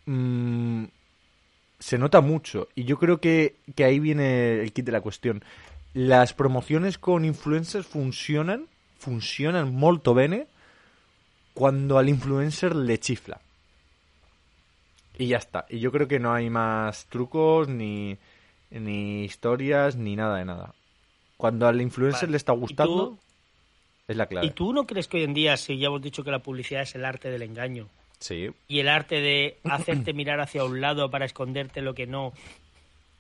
mmm, 0.06 0.84
se 1.78 1.98
nota 1.98 2.20
mucho. 2.20 2.68
Y 2.74 2.84
yo 2.84 2.98
creo 2.98 3.20
que, 3.20 3.56
que 3.74 3.84
ahí 3.84 3.98
viene 3.98 4.60
el 4.60 4.72
kit 4.72 4.84
de 4.84 4.92
la 4.92 5.00
cuestión. 5.00 5.44
Las 5.94 6.34
promociones 6.34 6.98
con 6.98 7.24
influencers 7.24 7.86
funcionan, 7.86 8.66
funcionan 8.98 9.74
molto 9.74 10.14
bene 10.14 10.46
cuando 11.54 11.98
al 11.98 12.08
influencer 12.08 12.74
le 12.74 12.98
chifla. 12.98 13.40
Y 15.18 15.28
ya 15.28 15.38
está. 15.38 15.64
Y 15.70 15.78
yo 15.78 15.90
creo 15.90 16.06
que 16.06 16.18
no 16.18 16.34
hay 16.34 16.50
más 16.50 17.06
trucos, 17.06 17.68
ni, 17.68 18.18
ni 18.70 19.24
historias, 19.24 19.96
ni 19.96 20.16
nada 20.16 20.36
de 20.36 20.44
nada. 20.44 20.74
Cuando 21.38 21.66
al 21.66 21.80
influencer 21.80 22.30
le 22.30 22.36
está 22.36 22.52
gustando, 22.52 23.18
es 24.06 24.16
la 24.16 24.26
clave. 24.26 24.46
¿Y 24.46 24.50
tú 24.50 24.72
no 24.72 24.86
crees 24.86 25.08
que 25.08 25.18
hoy 25.18 25.24
en 25.24 25.34
día, 25.34 25.56
si 25.56 25.78
ya 25.78 25.86
hemos 25.86 26.02
dicho 26.02 26.22
que 26.22 26.30
la 26.30 26.40
publicidad 26.40 26.82
es 26.82 26.94
el 26.94 27.04
arte 27.04 27.30
del 27.30 27.42
engaño, 27.42 27.88
Sí. 28.18 28.50
Y 28.68 28.80
el 28.80 28.88
arte 28.88 29.20
de 29.20 29.58
hacerte 29.64 30.12
mirar 30.14 30.40
hacia 30.40 30.64
un 30.64 30.80
lado 30.80 31.10
para 31.10 31.24
esconderte 31.24 31.82
lo 31.82 31.94
que 31.94 32.06
no. 32.06 32.32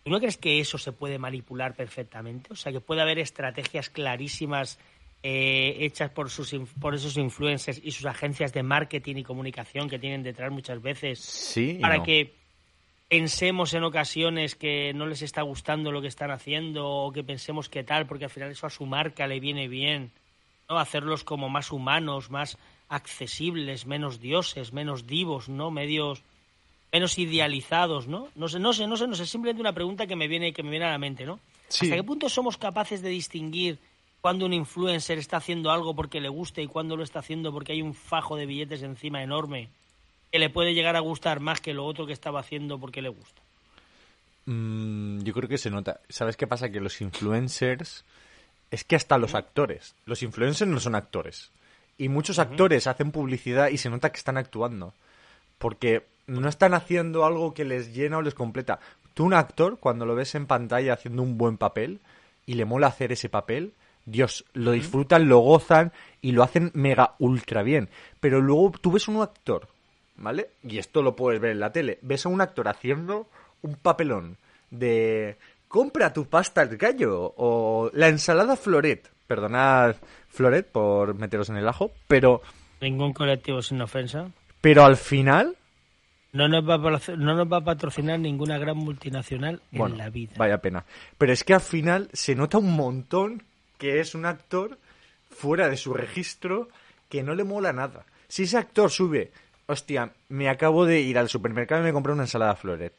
¿Tú 0.04 0.10
no 0.10 0.18
crees 0.18 0.36
que 0.36 0.60
eso 0.60 0.78
se 0.78 0.92
puede 0.92 1.18
manipular 1.18 1.74
perfectamente? 1.74 2.52
O 2.52 2.56
sea, 2.56 2.72
que 2.72 2.80
puede 2.80 3.02
haber 3.02 3.18
estrategias 3.18 3.90
clarísimas 3.90 4.78
eh, 5.22 5.76
hechas 5.80 6.10
por, 6.10 6.30
sus, 6.30 6.54
por 6.80 6.94
esos 6.94 7.16
influencers 7.16 7.80
y 7.82 7.90
sus 7.90 8.06
agencias 8.06 8.52
de 8.52 8.62
marketing 8.62 9.16
y 9.16 9.22
comunicación 9.24 9.88
que 9.88 9.98
tienen 9.98 10.22
detrás 10.22 10.52
muchas 10.52 10.80
veces. 10.80 11.18
Sí. 11.18 11.78
Para 11.80 12.02
que 12.04 12.34
pensemos 13.08 13.74
en 13.74 13.82
ocasiones 13.82 14.54
que 14.54 14.92
no 14.94 15.06
les 15.06 15.22
está 15.22 15.42
gustando 15.42 15.90
lo 15.90 16.00
que 16.00 16.08
están 16.08 16.30
haciendo 16.30 16.88
o 16.88 17.12
que 17.12 17.24
pensemos 17.24 17.68
que 17.68 17.82
tal, 17.82 18.06
porque 18.06 18.24
al 18.24 18.30
final 18.30 18.50
eso 18.50 18.66
a 18.66 18.70
su 18.70 18.86
marca 18.86 19.26
le 19.26 19.40
viene 19.40 19.66
bien. 19.66 20.12
¿no? 20.68 20.78
Hacerlos 20.78 21.24
como 21.24 21.48
más 21.48 21.72
humanos, 21.72 22.30
más 22.30 22.58
accesibles, 22.88 23.86
menos 23.86 24.20
dioses, 24.20 24.72
menos 24.72 25.06
divos, 25.06 25.48
¿no? 25.48 25.70
Medios 25.70 26.22
menos 26.92 27.18
idealizados, 27.18 28.06
¿no? 28.06 28.28
No 28.36 28.48
sé, 28.48 28.58
no 28.58 28.72
sé, 28.72 28.86
no 28.86 28.96
sé, 28.96 29.06
no 29.06 29.14
sé, 29.14 29.26
simplemente 29.26 29.60
una 29.60 29.74
pregunta 29.74 30.06
que 30.06 30.16
me 30.16 30.28
viene 30.28 30.52
que 30.52 30.62
me 30.62 30.70
viene 30.70 30.86
a 30.86 30.92
la 30.92 30.98
mente, 30.98 31.26
¿no? 31.26 31.40
¿Hasta 31.68 31.94
qué 31.94 32.04
punto 32.04 32.28
somos 32.28 32.56
capaces 32.56 33.02
de 33.02 33.08
distinguir 33.08 33.78
cuando 34.20 34.46
un 34.46 34.52
influencer 34.52 35.18
está 35.18 35.36
haciendo 35.36 35.70
algo 35.70 35.94
porque 35.94 36.20
le 36.20 36.28
gusta 36.28 36.60
y 36.60 36.66
cuando 36.66 36.96
lo 36.96 37.02
está 37.02 37.18
haciendo 37.18 37.52
porque 37.52 37.72
hay 37.72 37.82
un 37.82 37.94
fajo 37.94 38.36
de 38.36 38.46
billetes 38.46 38.82
encima 38.82 39.22
enorme 39.22 39.68
que 40.32 40.38
le 40.38 40.48
puede 40.48 40.74
llegar 40.74 40.96
a 40.96 41.00
gustar 41.00 41.40
más 41.40 41.60
que 41.60 41.74
lo 41.74 41.84
otro 41.84 42.06
que 42.06 42.12
estaba 42.12 42.40
haciendo 42.40 42.78
porque 42.78 43.02
le 43.02 43.08
gusta? 43.08 43.42
Mm, 44.46 45.22
yo 45.22 45.32
creo 45.32 45.48
que 45.48 45.58
se 45.58 45.70
nota. 45.70 46.00
¿Sabes 46.08 46.36
qué 46.36 46.46
pasa? 46.46 46.70
Que 46.70 46.80
los 46.80 47.00
influencers 47.00 48.04
es 48.70 48.84
que 48.84 48.96
hasta 48.96 49.18
los 49.18 49.34
actores, 49.34 49.94
los 50.06 50.22
influencers 50.22 50.70
no 50.70 50.80
son 50.80 50.94
actores. 50.94 51.50
Y 51.98 52.08
muchos 52.08 52.38
actores 52.38 52.86
hacen 52.86 53.10
publicidad 53.10 53.68
y 53.68 53.78
se 53.78 53.90
nota 53.90 54.10
que 54.10 54.18
están 54.18 54.36
actuando. 54.36 54.92
Porque 55.58 56.04
no 56.26 56.48
están 56.48 56.74
haciendo 56.74 57.24
algo 57.24 57.54
que 57.54 57.64
les 57.64 57.94
llena 57.94 58.18
o 58.18 58.22
les 58.22 58.34
completa. 58.34 58.80
Tú, 59.14 59.24
un 59.24 59.34
actor, 59.34 59.78
cuando 59.78 60.04
lo 60.04 60.14
ves 60.14 60.34
en 60.34 60.46
pantalla 60.46 60.92
haciendo 60.92 61.22
un 61.22 61.38
buen 61.38 61.56
papel 61.56 62.00
y 62.44 62.54
le 62.54 62.64
mola 62.64 62.88
hacer 62.88 63.12
ese 63.12 63.28
papel, 63.28 63.72
Dios, 64.04 64.44
lo 64.52 64.72
disfrutan, 64.72 65.28
lo 65.28 65.38
gozan 65.38 65.92
y 66.20 66.32
lo 66.32 66.42
hacen 66.42 66.70
mega 66.74 67.14
ultra 67.18 67.62
bien. 67.62 67.88
Pero 68.20 68.40
luego 68.40 68.72
tú 68.80 68.92
ves 68.92 69.08
un 69.08 69.20
actor, 69.20 69.68
¿vale? 70.16 70.50
Y 70.62 70.78
esto 70.78 71.02
lo 71.02 71.16
puedes 71.16 71.40
ver 71.40 71.52
en 71.52 71.60
la 71.60 71.72
tele. 71.72 71.98
Ves 72.02 72.26
a 72.26 72.28
un 72.28 72.40
actor 72.40 72.68
haciendo 72.68 73.26
un 73.62 73.74
papelón 73.74 74.36
de 74.70 75.38
compra 75.68 76.12
tu 76.12 76.26
pasta 76.26 76.60
al 76.62 76.76
gallo 76.76 77.34
o 77.36 77.90
la 77.92 78.08
ensalada 78.08 78.56
floret. 78.56 79.10
Perdonad 79.26 79.96
Floret 80.28 80.66
por 80.66 81.14
meteros 81.14 81.48
en 81.48 81.56
el 81.56 81.66
ajo, 81.66 81.92
pero... 82.06 82.42
Ningún 82.80 83.12
colectivo 83.12 83.62
sin 83.62 83.80
ofensa. 83.80 84.30
Pero 84.60 84.84
al 84.84 84.96
final... 84.96 85.56
No 86.32 86.48
nos 86.48 86.68
va 86.68 86.74
a, 86.74 87.16
no 87.16 87.34
nos 87.34 87.50
va 87.50 87.58
a 87.58 87.64
patrocinar 87.64 88.20
ninguna 88.20 88.58
gran 88.58 88.76
multinacional 88.76 89.62
en 89.72 89.96
la 89.96 90.10
vida. 90.10 90.34
Vaya 90.36 90.58
pena. 90.58 90.84
Pero 91.16 91.32
es 91.32 91.42
que 91.42 91.54
al 91.54 91.62
final 91.62 92.10
se 92.12 92.34
nota 92.34 92.58
un 92.58 92.76
montón 92.76 93.42
que 93.78 94.00
es 94.00 94.14
un 94.14 94.26
actor 94.26 94.78
fuera 95.30 95.70
de 95.70 95.78
su 95.78 95.94
registro 95.94 96.68
que 97.08 97.22
no 97.22 97.34
le 97.34 97.44
mola 97.44 97.72
nada. 97.72 98.04
Si 98.28 98.42
ese 98.42 98.58
actor 98.58 98.90
sube, 98.90 99.32
hostia, 99.64 100.12
me 100.28 100.50
acabo 100.50 100.84
de 100.84 101.00
ir 101.00 101.16
al 101.16 101.30
supermercado 101.30 101.80
y 101.80 101.84
me 101.84 101.92
compré 101.94 102.12
una 102.12 102.24
ensalada 102.24 102.56
Floret. 102.56 102.92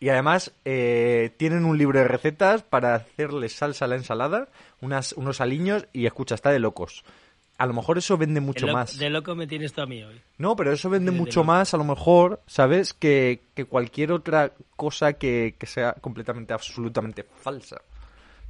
Y 0.00 0.10
además 0.10 0.52
eh, 0.64 1.34
tienen 1.38 1.64
un 1.64 1.76
libro 1.76 1.98
de 1.98 2.06
recetas 2.06 2.62
para 2.62 2.94
hacerle 2.94 3.48
salsa 3.48 3.84
a 3.84 3.88
la 3.88 3.96
ensalada, 3.96 4.48
unas, 4.80 5.12
unos 5.12 5.40
aliños 5.40 5.86
y 5.92 6.06
escucha, 6.06 6.36
está 6.36 6.50
de 6.50 6.60
locos. 6.60 7.04
A 7.58 7.66
lo 7.66 7.74
mejor 7.74 7.98
eso 7.98 8.16
vende 8.16 8.40
mucho 8.40 8.68
más. 8.68 8.96
De 8.96 9.10
loco 9.10 9.34
me 9.34 9.48
tienes 9.48 9.72
tú 9.72 9.80
a 9.80 9.86
mí 9.86 10.04
hoy. 10.04 10.20
No, 10.36 10.54
pero 10.54 10.72
eso 10.72 10.88
vende 10.88 11.10
mucho 11.10 11.42
más, 11.42 11.74
a 11.74 11.76
lo 11.76 11.82
mejor, 11.82 12.40
¿sabes? 12.46 12.92
Que, 12.92 13.40
que 13.54 13.64
cualquier 13.64 14.12
otra 14.12 14.52
cosa 14.76 15.14
que, 15.14 15.56
que, 15.58 15.66
sea 15.66 15.94
completamente, 15.94 16.54
absolutamente 16.54 17.24
falsa. 17.24 17.82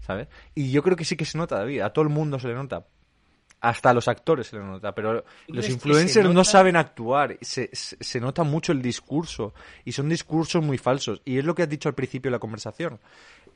¿Sabes? 0.07 0.29
Y 0.55 0.71
yo 0.71 0.83
creo 0.83 0.97
que 0.97 1.07
sí 1.07 1.17
que 1.17 1.25
se 1.25 1.39
nota, 1.39 1.57
David. 1.57 1.81
A 1.81 1.91
todo 1.91 2.03
el 2.03 2.11
mundo 2.11 2.39
se 2.39 2.49
le 2.49 2.55
nota 2.55 2.85
hasta 3.61 3.91
a 3.91 3.95
los 3.95 4.09
actores 4.09 4.47
se 4.47 4.57
le 4.57 4.65
nota, 4.65 4.95
pero 4.95 5.25
los 5.49 5.69
influencers 5.69 6.31
no 6.31 6.45
saben 6.45 6.77
actuar, 6.77 7.37
se, 7.41 7.71
se, 7.73 8.21
nota 8.21 8.45
mucho 8.45 8.73
el 8.73 8.81
discurso 8.81 9.53
y 9.85 9.93
son 9.93 10.09
discursos 10.09 10.63
muy 10.63 10.79
falsos. 10.79 11.21
Y 11.25 11.39
es 11.39 11.45
lo 11.45 11.55
que 11.55 11.63
has 11.63 11.69
dicho 11.69 11.89
al 11.89 11.95
principio 11.95 12.31
de 12.31 12.37
la 12.37 12.39
conversación. 12.39 13.01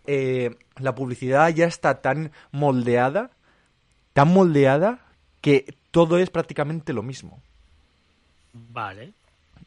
Eh, 0.06 0.56
la 0.78 0.94
publicidad 0.94 1.48
ya 1.50 1.66
está 1.66 2.00
tan 2.00 2.32
moldeada, 2.50 3.30
tan 4.12 4.28
moldeada, 4.28 5.06
que 5.40 5.76
todo 5.90 6.18
es 6.18 6.30
prácticamente 6.30 6.92
lo 6.92 7.02
mismo. 7.02 7.40
Vale. 8.52 9.12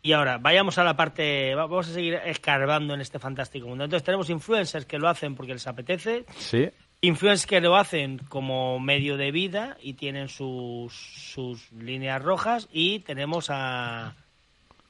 Y 0.01 0.13
ahora, 0.13 0.37
vayamos 0.37 0.77
a 0.77 0.83
la 0.83 0.95
parte, 0.95 1.55
vamos 1.55 1.89
a 1.89 1.93
seguir 1.93 2.15
escarbando 2.25 2.93
en 2.93 3.01
este 3.01 3.17
fantástico 3.17 3.67
mundo. 3.67 3.85
Entonces 3.85 4.05
tenemos 4.05 4.29
influencers 4.29 4.85
que 4.85 4.99
lo 4.99 5.07
hacen 5.07 5.33
porque 5.35 5.53
les 5.53 5.65
apetece. 5.65 6.25
Sí. 6.37 6.69
Influencers 7.01 7.45
que 7.45 7.61
lo 7.61 7.75
hacen 7.75 8.19
como 8.29 8.79
medio 8.79 9.17
de 9.17 9.31
vida 9.31 9.77
y 9.81 9.93
tienen 9.93 10.29
sus, 10.29 10.93
sus 10.93 11.71
líneas 11.71 12.21
rojas 12.21 12.67
y 12.71 12.99
tenemos 12.99 13.47
a 13.49 14.15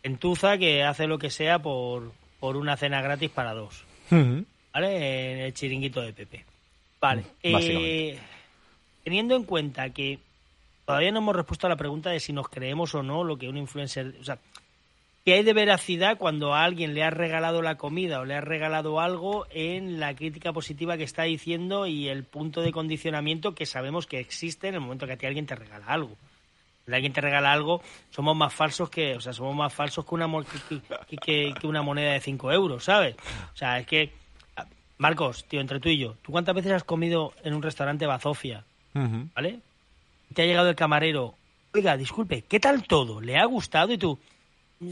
Entuza 0.03 0.57
que 0.59 0.83
hace 0.83 1.07
lo 1.07 1.17
que 1.17 1.31
sea 1.31 1.59
por, 1.59 2.11
por 2.39 2.57
una 2.57 2.77
cena 2.77 3.01
gratis 3.01 3.31
para 3.31 3.53
dos. 3.53 3.83
¿Vale? 4.09 5.33
En 5.33 5.39
el 5.39 5.53
chiringuito 5.53 5.99
de 6.01 6.13
Pepe. 6.13 6.45
Vale. 7.01 7.21
Mm, 7.21 7.25
eh, 7.43 8.19
teniendo 9.03 9.35
en 9.35 9.43
cuenta 9.45 9.89
que 9.89 10.19
todavía 10.85 11.11
no 11.11 11.19
hemos 11.19 11.35
respuesto 11.35 11.65
a 11.65 11.71
la 11.71 11.75
pregunta 11.75 12.11
de 12.11 12.19
si 12.19 12.33
nos 12.33 12.49
creemos 12.49 12.93
o 12.93 13.01
no 13.01 13.23
lo 13.23 13.37
que 13.37 13.49
un 13.49 13.57
influencer... 13.57 14.15
O 14.21 14.23
sea, 14.23 14.37
¿Qué 15.25 15.33
hay 15.33 15.43
de 15.43 15.53
veracidad 15.53 16.19
cuando 16.19 16.53
a 16.53 16.63
alguien 16.63 16.93
le 16.93 17.03
has 17.03 17.11
regalado 17.11 17.63
la 17.63 17.77
comida 17.77 18.19
o 18.19 18.25
le 18.25 18.35
has 18.35 18.43
regalado 18.43 18.99
algo 18.99 19.47
en 19.49 19.99
la 19.99 20.15
crítica 20.15 20.53
positiva 20.53 20.97
que 20.97 21.03
está 21.03 21.23
diciendo 21.23 21.87
y 21.87 22.09
el 22.09 22.25
punto 22.25 22.61
de 22.61 22.71
condicionamiento 22.71 23.55
que 23.55 23.65
sabemos 23.65 24.05
que 24.05 24.19
existe 24.19 24.67
en 24.67 24.75
el 24.75 24.81
momento 24.81 25.07
que 25.07 25.13
a 25.13 25.17
ti 25.17 25.25
alguien 25.25 25.47
te 25.47 25.55
regala 25.55 25.87
algo? 25.87 26.15
alguien 26.93 27.11
te 27.11 27.21
regala 27.21 27.51
algo, 27.51 27.81
somos 28.11 28.37
más 28.37 28.53
falsos 28.53 28.91
que, 28.91 29.15
o 29.15 29.19
sea, 29.19 29.33
somos 29.33 29.55
más 29.55 29.73
falsos 29.73 30.05
que 30.05 30.13
una, 30.13 30.27
que, 31.07 31.55
que, 31.59 31.67
una 31.67 31.81
moneda 31.81 32.13
de 32.13 32.19
5 32.19 32.51
euros, 32.51 32.83
¿sabes? 32.83 33.15
O 33.51 33.57
sea, 33.57 33.79
es 33.79 33.87
que, 33.87 34.11
Marcos, 34.99 35.45
tío, 35.45 35.59
entre 35.59 35.79
tú 35.79 35.89
y 35.89 35.97
yo, 35.97 36.17
¿tú 36.21 36.33
cuántas 36.33 36.53
veces 36.53 36.71
has 36.71 36.83
comido 36.83 37.33
en 37.43 37.55
un 37.55 37.63
restaurante 37.63 38.05
bazofia? 38.05 38.63
¿Vale? 38.93 39.61
Te 40.35 40.43
ha 40.43 40.45
llegado 40.45 40.69
el 40.69 40.75
camarero, 40.75 41.33
oiga, 41.73 41.97
disculpe, 41.97 42.43
¿qué 42.43 42.59
tal 42.59 42.83
todo? 42.83 43.19
¿Le 43.19 43.37
ha 43.37 43.45
gustado? 43.45 43.91
Y 43.91 43.97
tú, 43.97 44.19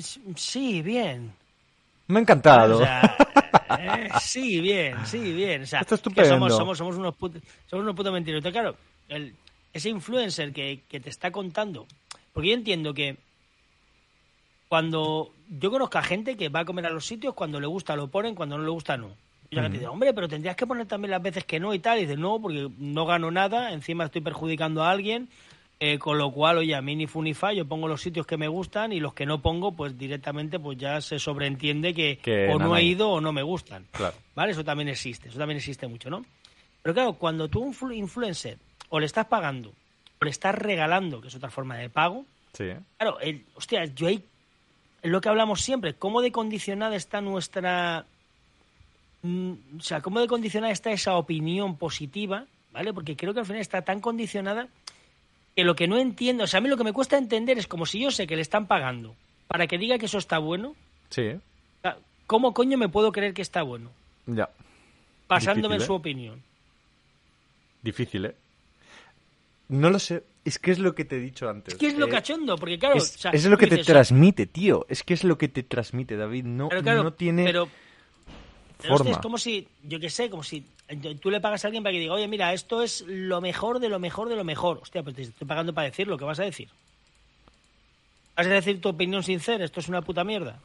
sí, 0.02 0.82
bien. 0.82 1.34
Me 2.08 2.20
ha 2.20 2.22
encantado. 2.22 2.84
Eh, 2.84 4.10
sí, 4.22 4.60
bien, 4.62 4.96
sí, 5.06 5.34
bien. 5.34 5.64
O 5.64 5.66
sea, 5.66 5.82
Esto 5.82 5.96
es 5.96 6.00
estupendo. 6.00 6.30
somos, 6.30 6.56
somos, 6.56 6.78
somos, 6.78 6.96
unos 6.98 7.16
putos, 7.16 7.42
somos 7.68 7.84
unos 7.84 7.96
putos 7.96 8.14
mentirosos. 8.14 8.52
Claro, 8.52 8.76
el, 9.10 9.34
ese 9.74 9.90
influencer 9.90 10.54
que, 10.54 10.82
te 10.88 11.10
está 11.10 11.32
contando. 11.32 11.88
Porque 12.32 12.50
yo 12.50 12.56
entiendo 12.56 12.94
que 12.94 13.18
cuando 14.68 15.32
yo 15.60 15.72
conozco 15.72 15.98
a 15.98 16.04
gente 16.04 16.38
que 16.38 16.50
va 16.50 16.62
a 16.62 16.66
comer 16.66 16.86
a 16.86 16.90
los 16.90 17.06
sitios, 17.06 17.34
cuando 17.34 17.60
le 17.60 17.68
gusta 17.68 17.96
lo 17.96 18.08
ponen, 18.08 18.36
cuando 18.36 18.58
no 18.58 18.64
le 18.64 18.70
gusta 18.70 18.98
no. 18.98 19.12
Y 19.50 19.56
ya 19.56 19.64
te 19.64 19.70
dice, 19.70 19.88
hombre, 19.88 20.14
pero 20.14 20.28
tendrías 20.28 20.56
que 20.56 20.66
poner 20.66 20.88
también 20.88 21.12
las 21.12 21.22
veces 21.22 21.46
que 21.46 21.60
no 21.60 21.74
y 21.74 21.80
tal. 21.80 22.00
Y 22.00 22.02
dices, 22.02 22.18
no, 22.18 22.40
porque 22.42 22.70
no 22.80 23.06
gano 23.06 23.30
nada, 23.30 23.72
encima 23.72 24.06
estoy 24.06 24.22
perjudicando 24.22 24.84
a 24.84 24.90
alguien. 24.90 25.30
Eh, 25.80 26.00
con 26.00 26.18
lo 26.18 26.32
cual, 26.32 26.60
oye, 26.60 26.76
a 26.76 26.82
mí 26.82 26.96
ni 26.96 27.08
fu 27.08 27.22
ni 27.22 27.34
fa, 27.34 27.52
yo 27.52 27.66
pongo 27.66 27.90
los 27.90 28.02
sitios 28.02 28.26
que 28.26 28.38
me 28.38 28.48
gustan 28.48 28.94
y 28.94 29.02
los 29.02 29.14
que 29.14 29.26
no 29.26 29.42
pongo, 29.42 29.74
pues 29.74 29.98
directamente 29.98 30.58
pues 30.58 30.78
ya 30.78 31.02
se 31.02 31.20
sobreentiende 31.20 31.94
que, 31.94 32.50
o 32.54 32.58
no 32.58 32.78
he 32.78 32.84
ido 32.84 33.10
o 33.10 33.20
no 33.20 33.34
me 33.34 33.44
gustan. 33.44 33.86
Claro. 33.92 34.16
¿Vale? 34.34 34.54
Eso 34.54 34.64
también 34.64 34.88
existe, 34.88 35.28
eso 35.28 35.38
también 35.38 35.58
existe 35.58 35.88
mucho, 35.88 36.10
¿no? 36.10 36.24
Pero 36.82 36.94
claro, 36.94 37.14
cuando 37.14 37.50
tú 37.50 37.64
un 37.64 37.94
influencer 37.94 38.58
o 38.90 39.00
le 39.00 39.06
estás 39.06 39.26
pagando 39.26 39.74
o 40.22 40.24
le 40.24 40.32
estás 40.32 40.56
regalando, 40.56 41.20
que 41.20 41.28
es 41.28 41.36
otra 41.36 41.50
forma 41.50 41.76
de 41.76 41.90
pago. 41.90 42.26
Sí. 42.54 42.70
Claro, 42.98 43.20
el, 43.20 43.46
hostia, 43.56 43.86
yo 43.86 44.08
ahí 44.08 44.24
es 45.02 45.12
lo 45.12 45.20
que 45.20 45.28
hablamos 45.28 45.62
siempre, 45.62 45.96
cómo 45.96 46.22
de 46.22 46.32
condicionada 46.32 46.96
está 46.96 47.20
nuestra 47.20 48.06
mm, 49.22 49.54
o 49.80 49.82
sea, 49.82 50.02
cómo 50.02 50.22
de 50.22 50.28
condicionada 50.28 50.72
está 50.72 50.92
esa 50.92 51.16
opinión 51.18 51.76
positiva, 51.78 52.46
¿vale? 52.72 52.94
Porque 52.94 53.18
creo 53.18 53.34
que 53.34 53.42
al 53.42 53.46
final 53.46 53.62
está 53.62 53.82
tan 53.82 54.00
condicionada 54.00 54.70
que 55.56 55.64
lo 55.64 55.76
que 55.76 55.88
no 55.88 55.98
entiendo, 55.98 56.46
o 56.46 56.48
sea, 56.48 56.60
a 56.60 56.62
mí 56.62 56.70
lo 56.70 56.78
que 56.78 56.84
me 56.84 56.94
cuesta 56.94 57.18
entender 57.18 57.58
es 57.58 57.68
como 57.68 57.86
si 57.86 58.00
yo 58.00 58.12
sé 58.12 58.28
que 58.28 58.36
le 58.36 58.42
están 58.42 58.68
pagando 58.68 59.16
para 59.48 59.68
que 59.68 59.78
diga 59.78 59.98
que 59.98 60.08
eso 60.08 60.18
está 60.18 60.40
bueno. 60.40 60.76
Sí. 61.10 61.32
¿Cómo 62.26 62.54
coño 62.54 62.78
me 62.78 62.90
puedo 62.90 63.12
creer 63.12 63.34
que 63.34 63.42
está 63.42 63.62
bueno? 63.62 63.92
Ya. 64.26 64.50
Basándome 65.28 65.76
en 65.76 65.82
su 65.82 65.94
opinión. 65.94 66.42
Difícil, 67.82 68.26
¿eh? 68.26 68.36
No 69.70 69.90
lo 69.90 70.00
sé. 70.00 70.24
Es 70.46 70.60
que 70.60 70.72
es 70.72 70.80
lo 70.80 70.96
que 70.96 71.06
te 71.06 71.18
he 71.18 71.20
dicho 71.20 71.50
antes. 71.50 71.74
Es 71.74 71.80
que 71.80 71.88
es 71.88 71.98
lo 71.98 72.08
eh, 72.08 72.10
cachondo, 72.10 72.58
porque 72.58 72.78
claro... 72.78 72.98
Es, 72.98 73.46
lo 73.46 73.58
que 73.58 73.68
te 73.68 73.78
transmite, 73.84 74.46
tío. 74.46 74.86
Es 74.90 75.04
que 75.04 75.14
es 75.14 75.24
lo 75.24 75.38
que 75.38 75.48
te 75.48 75.64
transmite, 75.64 76.18
David. 76.18 76.46
No, 76.46 76.70
no 76.70 77.14
tiene 77.14 77.44
pero, 77.46 77.70
forma. 78.88 79.12
es 79.12 79.18
como 79.18 79.38
si, 79.38 79.68
yo 79.84 80.00
qué 80.00 80.10
sé, 80.10 80.30
como 80.30 80.44
si 80.44 80.66
tú 81.22 81.30
le 81.30 81.42
pagas 81.42 81.64
a 81.64 81.68
alguien 81.68 81.84
para 81.84 81.94
que 81.94 82.00
diga, 82.00 82.14
oye, 82.14 82.28
mira, 82.28 82.54
esto 82.54 82.84
es 82.84 83.02
lo 83.08 83.42
mejor 83.42 83.80
de 83.80 83.90
lo 83.90 84.00
mejor 84.00 84.30
de 84.30 84.36
lo 84.36 84.44
mejor. 84.44 84.80
Hostia, 84.82 85.04
pues 85.04 85.16
te 85.16 85.22
estoy 85.24 85.48
pagando 85.48 85.74
para 85.74 85.86
decir 85.90 86.08
lo 86.08 86.18
que 86.18 86.26
vas 86.26 86.40
a 86.40 86.44
decir. 86.44 86.70
¿Vas 88.36 88.48
a 88.48 88.50
decir 88.50 88.82
tu 88.82 88.90
opinión 88.90 89.24
sincera? 89.24 89.64
Esto 89.64 89.80
es 89.80 89.90
una 89.90 90.02
puta 90.02 90.24
mierda. 90.24 90.60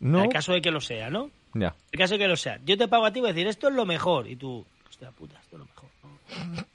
No. 0.00 0.18
En 0.18 0.24
el 0.24 0.30
caso 0.30 0.52
de 0.52 0.62
que 0.62 0.70
lo 0.70 0.80
sea, 0.80 1.10
¿no? 1.10 1.30
Ya. 1.54 1.68
En 1.68 1.74
el 1.92 1.98
caso 1.98 2.14
de 2.14 2.18
que 2.18 2.28
lo 2.28 2.36
sea. 2.36 2.58
Yo 2.64 2.76
te 2.76 2.88
pago 2.88 3.04
a 3.04 3.12
ti 3.12 3.18
y 3.18 3.22
voy 3.22 3.30
a 3.30 3.32
decir, 3.32 3.46
esto 3.46 3.68
es 3.68 3.74
lo 3.74 3.84
mejor. 3.84 4.26
Y 4.26 4.36
tú, 4.36 4.64
hostia 4.88 5.10
puta, 5.10 5.38
esto 5.40 5.56
es 5.56 5.60
lo 5.60 5.66
mejor. 5.66 6.66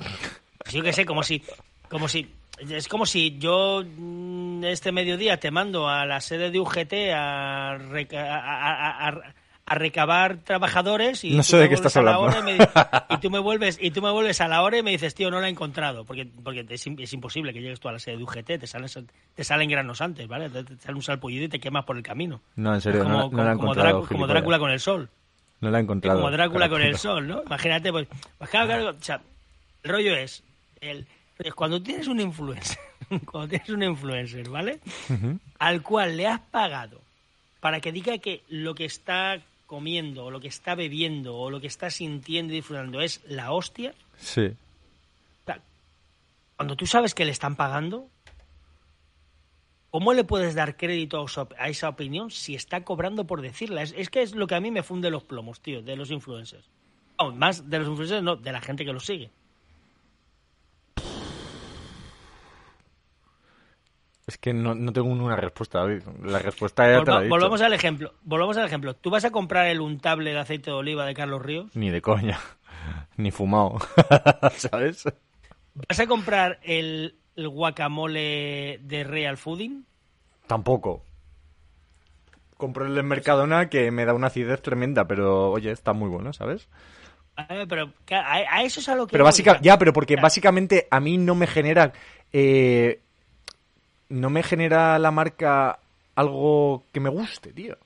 Pues 0.59 0.73
yo 0.73 0.83
qué 0.83 0.93
sé, 0.93 1.05
como 1.05 1.23
si, 1.23 1.41
como 1.89 2.07
si, 2.07 2.27
es 2.59 2.87
como 2.87 3.05
si 3.05 3.37
yo 3.37 3.83
mm, 3.85 4.63
este 4.65 4.91
mediodía 4.91 5.39
te 5.39 5.51
mando 5.51 5.87
a 5.87 6.05
la 6.05 6.21
sede 6.21 6.51
de 6.51 6.59
UGT 6.59 6.93
a, 7.13 7.73
a, 7.73 9.33
recabar 9.73 10.37
trabajadores 10.37 11.23
y 11.23 11.35
no 11.35 11.41
sé 11.41 11.57
de 11.57 11.69
qué 11.69 11.73
estás 11.73 11.97
hablando. 11.97 12.29
y, 13.09 13.17
tú 13.17 13.31
me 13.31 13.39
vuelves 13.39 13.79
y 13.81 13.89
tú 13.89 14.01
me 14.01 14.11
vuelves 14.11 14.39
a 14.41 14.47
la 14.47 14.61
hora 14.61 14.77
y 14.77 14.83
me 14.83 14.91
dices 14.91 15.15
tío 15.15 15.31
no 15.31 15.39
la 15.39 15.47
he 15.47 15.49
encontrado 15.49 16.05
porque 16.05 16.27
porque 16.43 16.65
es, 16.69 17.13
imposible 17.13 17.51
que 17.51 17.61
llegues 17.61 17.79
tú 17.79 17.89
a 17.89 17.91
la 17.91 17.99
sede 17.99 18.17
de 18.17 18.23
UGT 18.23 18.45
te 18.59 18.67
salen 18.67 18.89
te 19.33 19.43
salen 19.43 19.69
granos 19.69 20.01
antes 20.01 20.27
vale 20.27 20.49
te, 20.49 20.63
sale 20.77 20.95
un 20.95 21.01
salpullido 21.01 21.45
y 21.45 21.49
te 21.49 21.59
quemas 21.59 21.83
por 21.85 21.97
el 21.97 22.03
camino. 22.03 22.41
No 22.55 22.75
en 22.75 22.81
serio 22.81 23.03
como, 23.03 23.29
no, 23.31 23.43
la 23.43 23.49
he 23.49 23.53
encontrado, 23.53 24.05
como, 24.05 24.27
Drácula, 24.27 24.59
con 24.59 24.69
el 24.69 24.79
sol. 24.79 25.09
No 25.61 25.71
la 25.71 25.79
he 25.79 25.81
encontrado 25.81 26.19
como 26.19 26.31
Drácula 26.31 26.69
con 26.69 26.81
el 26.81 26.97
sol 26.97 27.27
no 27.27 27.41
imagínate 27.43 27.91
pues, 27.91 28.07
pues 28.37 28.49
claro, 28.51 28.67
claro 28.67 28.89
o 28.89 29.03
sea, 29.03 29.19
el 29.81 29.91
rollo 29.91 30.15
es, 30.15 30.43
el, 30.81 31.07
cuando 31.55 31.81
tienes 31.81 32.07
un 32.07 32.19
influencer, 32.19 32.77
cuando 33.31 33.49
tienes 33.49 33.69
un 33.69 33.83
influencer, 33.83 34.47
¿vale? 34.49 34.79
Al 35.59 35.81
cual 35.81 36.17
le 36.17 36.27
has 36.27 36.39
pagado 36.39 37.01
para 37.59 37.81
que 37.81 37.91
diga 37.91 38.19
que 38.19 38.43
lo 38.47 38.75
que 38.75 38.85
está 38.85 39.39
comiendo, 39.65 40.25
o 40.25 40.31
lo 40.31 40.39
que 40.39 40.47
está 40.47 40.75
bebiendo, 40.75 41.35
o 41.35 41.49
lo 41.49 41.59
que 41.59 41.67
está 41.67 41.89
sintiendo 41.89 42.53
y 42.53 42.57
disfrutando 42.57 43.01
es 43.01 43.21
la 43.27 43.51
hostia. 43.51 43.93
Sí. 44.17 44.55
Cuando 46.55 46.77
tú 46.77 46.87
sabes 46.87 47.13
que 47.13 47.25
le 47.25 47.31
están 47.31 47.55
pagando, 47.55 48.07
¿cómo 49.89 50.13
le 50.13 50.23
puedes 50.23 50.55
dar 50.55 50.77
crédito 50.77 51.25
a 51.57 51.69
esa 51.69 51.89
opinión 51.89 52.31
si 52.31 52.55
está 52.55 52.83
cobrando 52.83 53.27
por 53.27 53.41
decirla? 53.41 53.81
Es, 53.81 54.09
que 54.09 54.21
es 54.21 54.35
lo 54.35 54.47
que 54.47 54.55
a 54.55 54.61
mí 54.61 54.71
me 54.71 54.83
funde 54.83 55.09
los 55.09 55.23
plomos, 55.23 55.59
tío, 55.59 55.81
de 55.81 55.97
los 55.97 56.11
influencers. 56.11 56.69
más 57.33 57.69
de 57.69 57.79
los 57.79 57.89
influencers, 57.89 58.23
no, 58.23 58.37
de 58.37 58.51
la 58.51 58.61
gente 58.61 58.85
que 58.85 58.93
los 58.93 59.05
sigue. 59.05 59.31
Es 64.27 64.39
que 64.39 64.53
no, 64.53 64.73
no 64.73 64.91
tengo 64.91 65.07
una 65.07 65.35
respuesta, 65.35 65.79
David. 65.79 66.01
La 66.23 66.39
respuesta 66.39 66.91
es 66.91 66.97
Volva, 66.97 67.27
Volvamos 67.27 67.61
al 67.61 67.73
ejemplo. 67.73 68.13
Volvamos 68.23 68.57
al 68.57 68.65
ejemplo. 68.65 68.95
¿Tú 68.95 69.11
vas 69.11 69.23
a 69.23 69.31
comprar 69.31 69.67
el 69.67 69.81
untable 69.81 70.31
de 70.31 70.39
aceite 70.39 70.71
de 70.71 70.77
oliva 70.77 71.05
de 71.05 71.13
Carlos 71.13 71.43
Ríos? 71.43 71.75
Ni 71.75 71.91
de 71.91 72.01
coña. 72.01 72.39
Ni 73.17 73.29
fumado. 73.29 73.77
¿Sabes? 74.57 75.03
¿Vas 75.75 75.99
a 75.99 76.07
comprar 76.07 76.59
el, 76.63 77.15
guacamole 77.35 78.79
de 78.81 79.03
Real 79.03 79.37
Fooding? 79.37 79.85
Tampoco. 80.47 81.03
Compro 82.57 82.87
el 82.87 82.95
de 82.95 83.03
Mercadona 83.03 83.69
que 83.69 83.91
me 83.91 84.05
da 84.05 84.13
una 84.13 84.27
acidez 84.27 84.61
tremenda, 84.61 85.05
pero 85.05 85.51
oye, 85.51 85.71
está 85.71 85.93
muy 85.93 86.09
bueno, 86.09 86.33
¿sabes? 86.33 86.67
A 87.35 87.65
pero 87.67 87.91
a, 88.11 88.63
eso 88.63 88.79
es 88.79 88.87
a 88.87 88.95
lo 88.95 89.05
que... 89.05 89.11
Pero 89.11 89.29
ya, 89.61 89.77
pero 89.77 89.91
porque 89.91 90.15
básicamente 90.15 90.87
a 90.89 91.01
mí 91.01 91.17
no 91.17 91.35
me 91.35 91.47
genera 91.47 91.91
eh, 92.31 93.01
no 94.09 94.29
me 94.29 94.43
genera 94.43 94.97
la 94.99 95.11
marca 95.11 95.79
algo 96.15 96.83
que 96.91 96.99
me 96.99 97.09
guste, 97.09 97.51
tío. 97.53 97.77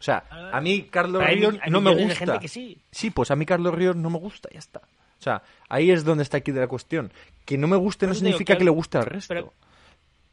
O 0.00 0.02
sea, 0.02 0.24
a 0.52 0.60
mí 0.60 0.84
Carlos 0.84 1.24
Ríos 1.24 1.58
no 1.68 1.80
me 1.80 1.94
gusta. 1.94 2.40
sí. 2.46 3.10
pues 3.10 3.30
a 3.30 3.36
mí 3.36 3.44
Carlos 3.44 3.74
Ríos 3.74 3.96
no 3.96 4.10
me 4.10 4.18
gusta, 4.18 4.48
ya 4.52 4.60
está. 4.60 4.80
O 5.18 5.22
sea, 5.22 5.42
ahí 5.68 5.90
es 5.90 6.04
donde 6.04 6.22
está 6.22 6.36
aquí 6.36 6.52
de 6.52 6.60
la 6.60 6.68
cuestión. 6.68 7.12
Que 7.44 7.58
no 7.58 7.66
me 7.66 7.76
guste 7.76 8.06
no 8.06 8.14
significa 8.14 8.56
que, 8.56 8.64
le 8.64 8.70
guste 8.70 8.98
al 8.98 9.06
resto. 9.06 9.52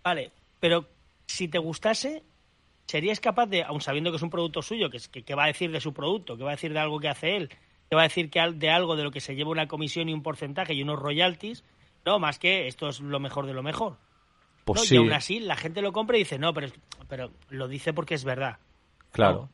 vale, 0.03 0.31
pero 0.59 0.85
si 1.25 1.47
te 1.47 1.57
gustase, 1.57 2.21
¿serías 2.85 3.19
capaz 3.19 3.47
de, 3.47 3.63
aun 3.63 3.81
sabiendo 3.81 4.11
que 4.11 4.17
es 4.17 4.23
un 4.23 4.29
producto 4.29 4.61
suyo, 4.61 4.91
que, 4.91 4.99
que, 5.11 5.23
que, 5.23 5.35
va 5.35 5.45
a 5.45 5.47
decir 5.47 5.71
de 5.71 5.81
su 5.81 5.93
producto, 5.93 6.37
que 6.37 6.43
va 6.43 6.51
a 6.51 6.55
decir 6.55 6.71
de 6.71 6.79
algo 6.79 6.99
que 6.99 7.09
hace 7.09 7.35
él, 7.35 7.49
que 7.89 7.95
va 7.95 8.03
a 8.03 8.07
decir 8.07 8.29
que 8.29 8.39
de 8.39 8.69
algo 8.69 8.95
de 8.95 9.03
lo 9.03 9.09
que 9.09 9.21
se 9.21 9.35
lleva 9.35 9.49
una 9.49 9.67
comisión 9.67 10.07
y 10.07 10.13
un 10.13 10.21
porcentaje 10.21 10.75
y 10.75 10.83
unos 10.83 10.99
royalties, 10.99 11.63
no, 12.05 12.19
más 12.19 12.37
que 12.37 12.67
esto 12.67 12.87
es 12.87 12.99
lo 12.99 13.19
mejor 13.19 13.47
de 13.47 13.53
lo 13.53 13.63
mejor? 13.63 13.97
Pues 14.65 14.91
y 14.91 14.97
aún 14.97 15.13
así 15.13 15.39
la 15.39 15.55
gente 15.55 15.81
lo 15.81 15.93
compra 15.93 16.17
y 16.17 16.21
dice, 16.21 16.39
no, 16.39 16.53
pero, 16.53 16.67
pero 17.07 17.31
lo 17.49 17.67
dice 17.67 17.93
porque 17.93 18.15
es 18.15 18.23
verdad. 18.23 18.57
Claro. 19.11 19.49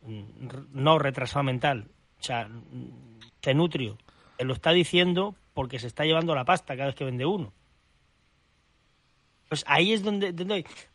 No, 0.71 0.97
retrasado 0.97 1.43
mental. 1.43 1.87
O 2.19 2.23
sea, 2.23 2.49
Cenutrio 3.41 3.97
te 4.37 4.45
lo 4.45 4.53
está 4.53 4.71
diciendo 4.71 5.35
porque 5.53 5.79
se 5.79 5.87
está 5.87 6.05
llevando 6.05 6.33
la 6.33 6.45
pasta 6.45 6.75
cada 6.75 6.87
vez 6.87 6.95
que 6.95 7.05
vende 7.05 7.25
uno. 7.25 7.53
Pues 9.49 9.65
ahí 9.67 9.91
es 9.91 10.01
donde, 10.01 10.33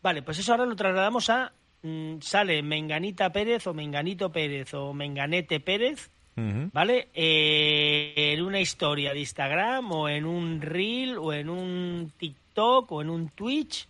Vale, 0.02 0.22
pues 0.22 0.38
eso 0.38 0.52
ahora 0.52 0.66
lo 0.66 0.74
trasladamos 0.74 1.28
a... 1.28 1.52
Mm, 1.82 2.20
sale 2.20 2.62
Menganita 2.62 3.30
Pérez 3.30 3.66
o 3.66 3.74
Menganito 3.74 4.32
Pérez 4.32 4.72
o 4.72 4.94
Menganete 4.94 5.60
Pérez, 5.60 6.10
¿vale? 6.72 7.10
Eh, 7.12 8.14
en 8.16 8.42
una 8.42 8.60
historia 8.60 9.12
de 9.12 9.20
Instagram 9.20 9.92
o 9.92 10.08
en 10.08 10.24
un 10.24 10.60
reel 10.62 11.18
o 11.18 11.34
en 11.34 11.50
un 11.50 12.12
TikTok 12.16 12.90
o 12.90 13.02
en 13.02 13.10
un 13.10 13.28
Twitch 13.28 13.86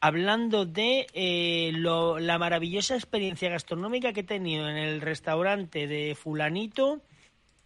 hablando 0.00 0.66
de 0.66 1.06
eh, 1.12 1.72
la 1.74 2.38
maravillosa 2.38 2.94
experiencia 2.94 3.50
gastronómica 3.50 4.12
que 4.12 4.20
he 4.20 4.24
tenido 4.24 4.68
en 4.68 4.76
el 4.76 5.00
restaurante 5.00 5.86
de 5.86 6.14
fulanito, 6.14 7.00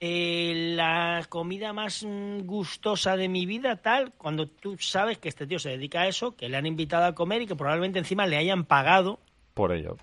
eh, 0.00 0.72
la 0.74 1.24
comida 1.28 1.72
más 1.72 2.04
mm, 2.04 2.40
gustosa 2.40 3.16
de 3.16 3.28
mi 3.28 3.46
vida, 3.46 3.76
tal, 3.76 4.12
cuando 4.12 4.48
tú 4.48 4.76
sabes 4.78 5.18
que 5.18 5.28
este 5.28 5.46
tío 5.46 5.58
se 5.58 5.70
dedica 5.70 6.02
a 6.02 6.08
eso, 6.08 6.34
que 6.34 6.48
le 6.48 6.56
han 6.56 6.66
invitado 6.66 7.04
a 7.04 7.14
comer 7.14 7.42
y 7.42 7.46
que 7.46 7.56
probablemente 7.56 7.98
encima 7.98 8.26
le 8.26 8.36
hayan 8.36 8.64
pagado 8.64 9.20
por 9.54 9.72
ello. 9.72 9.96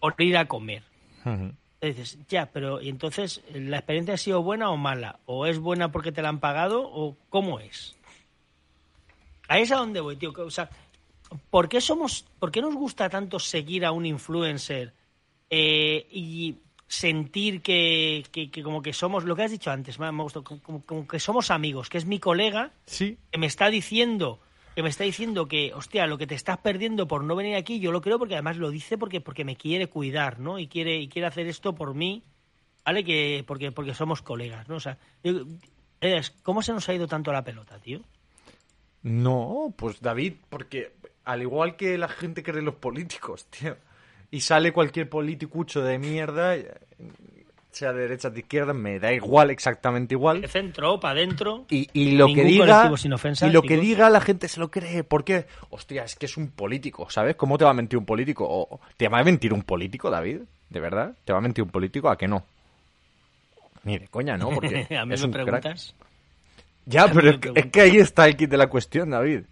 Por 0.00 0.14
ir 0.18 0.36
a 0.36 0.46
comer. 0.46 0.82
dices, 1.80 2.18
ya, 2.28 2.46
pero 2.46 2.80
¿y 2.80 2.88
entonces 2.88 3.42
la 3.52 3.78
experiencia 3.78 4.14
ha 4.14 4.18
sido 4.18 4.42
buena 4.42 4.70
o 4.70 4.76
mala? 4.76 5.18
¿O 5.26 5.46
es 5.46 5.58
buena 5.58 5.90
porque 5.90 6.12
te 6.12 6.22
la 6.22 6.28
han 6.28 6.40
pagado 6.40 6.82
o 6.84 7.16
cómo 7.30 7.58
es? 7.60 7.96
ahí 9.48 9.62
es 9.62 9.72
a 9.72 9.76
donde 9.76 10.00
voy, 10.00 10.16
tío. 10.16 10.32
que, 10.32 10.42
O 10.42 10.50
sea, 10.50 10.68
¿por 11.50 11.68
qué 11.68 11.80
somos, 11.80 12.24
por 12.38 12.50
qué 12.50 12.60
nos 12.60 12.74
gusta 12.74 13.08
tanto 13.08 13.38
seguir 13.38 13.84
a 13.84 13.92
un 13.92 14.06
influencer 14.06 14.92
eh, 15.50 16.06
y 16.10 16.56
sentir 16.86 17.60
que, 17.62 18.24
que- 18.30 18.50
que 18.50 18.62
como 18.62 18.82
que 18.82 18.92
somos, 18.92 19.24
lo 19.24 19.34
que 19.34 19.42
has 19.42 19.50
dicho 19.50 19.70
antes, 19.70 19.98
me, 19.98 20.10
me 20.12 20.20
ha 20.20 20.22
gustado, 20.22 20.44
como, 20.44 21.06
que 21.08 21.18
somos 21.18 21.50
amigos, 21.50 21.88
que 21.88 21.98
es 21.98 22.04
mi 22.06 22.18
colega 22.20 22.72
Sí. 22.86 23.16
que 23.30 23.38
me 23.38 23.46
está 23.46 23.68
diciendo 23.70 24.40
que 24.76 24.82
me 24.82 24.88
está 24.88 25.04
diciendo 25.04 25.46
que, 25.46 25.72
hostia, 25.72 26.04
lo 26.08 26.18
que 26.18 26.26
te 26.26 26.34
estás 26.34 26.58
perdiendo 26.58 27.06
por 27.06 27.22
no 27.22 27.36
venir 27.36 27.54
aquí, 27.54 27.78
yo 27.78 27.92
lo 27.92 28.00
creo 28.00 28.18
porque 28.18 28.34
además 28.34 28.56
lo 28.56 28.70
dice 28.70 28.98
porque 28.98 29.20
porque 29.20 29.44
me 29.44 29.54
quiere 29.54 29.86
cuidar, 29.86 30.40
¿no? 30.40 30.58
Y 30.58 30.66
quiere 30.66 30.96
y 30.98 31.06
quiere 31.06 31.28
hacer 31.28 31.46
esto 31.46 31.76
por 31.76 31.94
mí, 31.94 32.24
¿vale? 32.84 33.04
Que 33.04 33.44
porque 33.46 33.70
porque 33.70 33.94
somos 33.94 34.20
colegas, 34.20 34.68
¿no? 34.68 34.74
O 34.74 34.80
sea, 34.80 34.98
¿cómo 36.42 36.60
se 36.62 36.72
nos 36.72 36.88
ha 36.88 36.94
ido 36.94 37.06
tanto 37.06 37.32
la 37.32 37.44
pelota, 37.44 37.78
tío? 37.78 38.00
No, 39.02 39.72
pues 39.76 40.00
David, 40.00 40.34
porque 40.48 40.92
al 41.24 41.42
igual 41.42 41.76
que 41.76 41.96
la 41.98 42.08
gente 42.08 42.42
cree 42.42 42.62
los 42.62 42.74
políticos, 42.76 43.46
tío, 43.50 43.76
y 44.30 44.40
sale 44.40 44.72
cualquier 44.72 45.08
politicucho 45.08 45.82
de 45.82 45.98
mierda, 45.98 46.56
sea 47.70 47.92
de 47.92 48.02
derecha 48.02 48.28
o 48.28 48.30
de 48.30 48.40
izquierda, 48.40 48.72
me 48.72 48.98
da 48.98 49.12
igual, 49.12 49.50
exactamente 49.50 50.14
igual. 50.14 50.40
De 50.40 50.48
centro 50.48 51.00
para 51.00 51.18
adentro. 51.18 51.66
Y, 51.70 51.88
y 51.92 52.12
lo 52.12 52.26
que 52.26 52.44
diga 52.44 52.96
sin 52.96 53.12
ofensa, 53.12 53.46
y 53.46 53.50
lo 53.50 53.62
que 53.62 53.76
diga 53.76 54.08
la 54.10 54.20
gente 54.20 54.48
se 54.48 54.60
lo 54.60 54.70
cree 54.70 55.02
¿por 55.02 55.24
qué? 55.24 55.46
hostia 55.70 56.04
es 56.04 56.14
que 56.14 56.26
es 56.26 56.36
un 56.36 56.48
político 56.48 57.10
¿sabes? 57.10 57.34
¿cómo 57.36 57.58
te 57.58 57.64
va 57.64 57.70
a 57.70 57.74
mentir 57.74 57.98
un 57.98 58.06
político? 58.06 58.46
¿O 58.48 58.80
¿te 58.96 59.08
va 59.08 59.18
a 59.18 59.24
mentir 59.24 59.52
un 59.52 59.62
político 59.62 60.10
David? 60.10 60.40
¿de 60.70 60.80
verdad? 60.80 61.16
¿te 61.24 61.32
va 61.32 61.40
a 61.40 61.42
mentir 61.42 61.64
un 61.64 61.70
político? 61.70 62.08
¿a 62.08 62.16
que 62.16 62.28
no? 62.28 62.44
ni 63.82 63.98
de 63.98 64.08
coña 64.08 64.36
¿no? 64.36 64.50
porque 64.50 64.86
a 64.98 65.04
mí 65.04 65.14
es 65.14 65.20
me 65.20 65.26
un 65.26 65.32
crack. 65.32 65.44
preguntas. 65.44 65.94
ya 66.86 67.10
pero 67.12 67.40
que, 67.40 67.52
es 67.54 67.66
que 67.66 67.80
ahí 67.80 67.96
está 67.96 68.26
el 68.26 68.36
kit 68.36 68.50
de 68.50 68.56
la 68.56 68.68
cuestión 68.68 69.10
David 69.10 69.42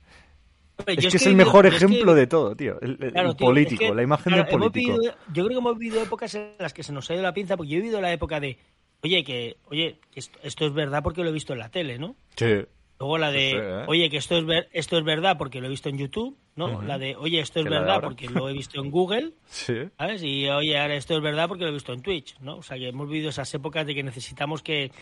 Hombre, 0.82 0.94
es 0.94 1.04
yo 1.04 1.10
que 1.10 1.16
es 1.16 1.22
que 1.22 1.28
el 1.30 1.36
mejor 1.36 1.66
es 1.66 1.70
que- 1.72 1.76
ejemplo 1.84 2.14
de 2.14 2.26
todo 2.26 2.54
tío 2.56 2.78
el, 2.80 2.98
el- 3.00 3.12
Claro, 3.12 3.30
el 3.30 3.36
tío, 3.36 3.46
político 3.46 3.82
es 3.84 3.90
que, 3.90 3.94
la 3.96 4.02
imagen 4.02 4.32
claro, 4.32 4.48
del 4.48 4.58
político 4.58 4.92
vivido- 4.98 5.14
yo 5.32 5.44
creo 5.44 5.48
que 5.48 5.54
hemos 5.54 5.78
vivido 5.78 6.02
épocas 6.02 6.34
en 6.34 6.52
las 6.58 6.72
que 6.74 6.82
se 6.82 6.92
nos 6.92 7.10
ha 7.10 7.14
ido 7.14 7.22
la 7.22 7.34
pinza, 7.34 7.56
porque 7.56 7.70
yo 7.72 7.78
he 7.78 7.80
vivido 7.80 8.00
la 8.00 8.12
época 8.12 8.40
de, 8.40 8.58
oye, 9.02 9.24
que, 9.24 9.56
oye, 9.70 9.98
esto, 10.14 10.38
esto 10.42 10.66
es 10.66 10.72
verdad 10.74 11.02
porque 11.02 11.22
lo 11.22 11.28
he 11.30 11.32
visto 11.32 11.52
en 11.52 11.58
la 11.60 11.70
tele, 11.70 11.98
¿no? 11.98 12.16
sí 12.36 12.64
Luego 12.98 13.18
la 13.18 13.32
de, 13.32 13.50
¿eh? 13.56 13.84
oye, 13.88 14.08
que 14.10 14.16
esto 14.18 14.36
es, 14.38 14.44
ver, 14.46 14.68
esto 14.72 14.96
es 14.96 15.02
verdad 15.02 15.36
porque 15.36 15.60
lo 15.60 15.66
he 15.66 15.70
visto 15.70 15.88
en 15.88 15.98
YouTube, 15.98 16.36
¿no? 16.54 16.82
La 16.82 16.98
de, 16.98 17.16
oye, 17.16 17.40
esto 17.40 17.58
es 17.58 17.64
verdad 17.68 18.00
porque 18.00 18.28
lo 18.30 18.48
he 18.48 18.52
visto 18.52 18.80
en 18.80 18.92
Google, 18.92 19.32
sí 19.48 19.74
¿sabes? 19.98 20.22
Y, 20.22 20.48
oye, 20.48 20.78
ahora 20.78 20.94
esto 20.94 21.16
es 21.16 21.20
verdad 21.20 21.48
porque 21.48 21.64
lo 21.64 21.70
he 21.70 21.74
visto 21.74 21.92
en 21.92 22.00
Twitch, 22.02 22.38
¿no? 22.38 22.58
O 22.58 22.62
sea, 22.62 22.76
que 22.78 22.86
hemos 22.90 23.08
vivido 23.08 23.30
esas 23.30 23.52
épocas 23.54 23.88
de 23.88 23.96
que 23.96 24.04
necesitamos 24.04 24.62
que 24.62 24.92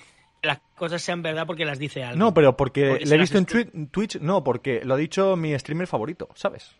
las 0.42 0.58
cosas 0.76 1.02
sean 1.02 1.22
verdad 1.22 1.46
porque 1.46 1.64
las 1.64 1.78
dice 1.78 2.02
alguien. 2.02 2.18
no 2.18 2.32
pero 2.34 2.56
porque, 2.56 2.88
Porque 2.90 3.04
le 3.06 3.14
he 3.14 3.18
visto 3.18 3.38
en 3.38 3.88
Twitch 3.88 4.16
no 4.20 4.42
porque 4.44 4.82
lo 4.84 4.94
ha 4.94 4.96
dicho 4.96 5.36
mi 5.36 5.58
streamer 5.58 5.86
favorito 5.86 6.28
¿sabes? 6.34 6.70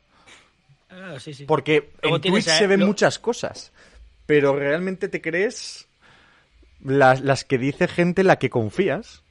Ah, 0.88 1.16
sí, 1.20 1.34
sí. 1.34 1.44
Porque 1.44 1.90
Luego 2.02 2.16
en 2.16 2.22
Twitch 2.22 2.48
a- 2.48 2.58
se 2.58 2.66
ven 2.66 2.80
muchas 2.84 3.18
cosas, 3.18 3.72
pero 4.26 4.56
realmente 4.56 5.08
te 5.08 5.20
crees 5.20 5.86
las, 6.82 7.20
las 7.20 7.44
que 7.44 7.58
dice 7.58 7.86
gente 7.86 8.22
en 8.22 8.26
la 8.26 8.38
que 8.40 8.50
confías. 8.50 9.22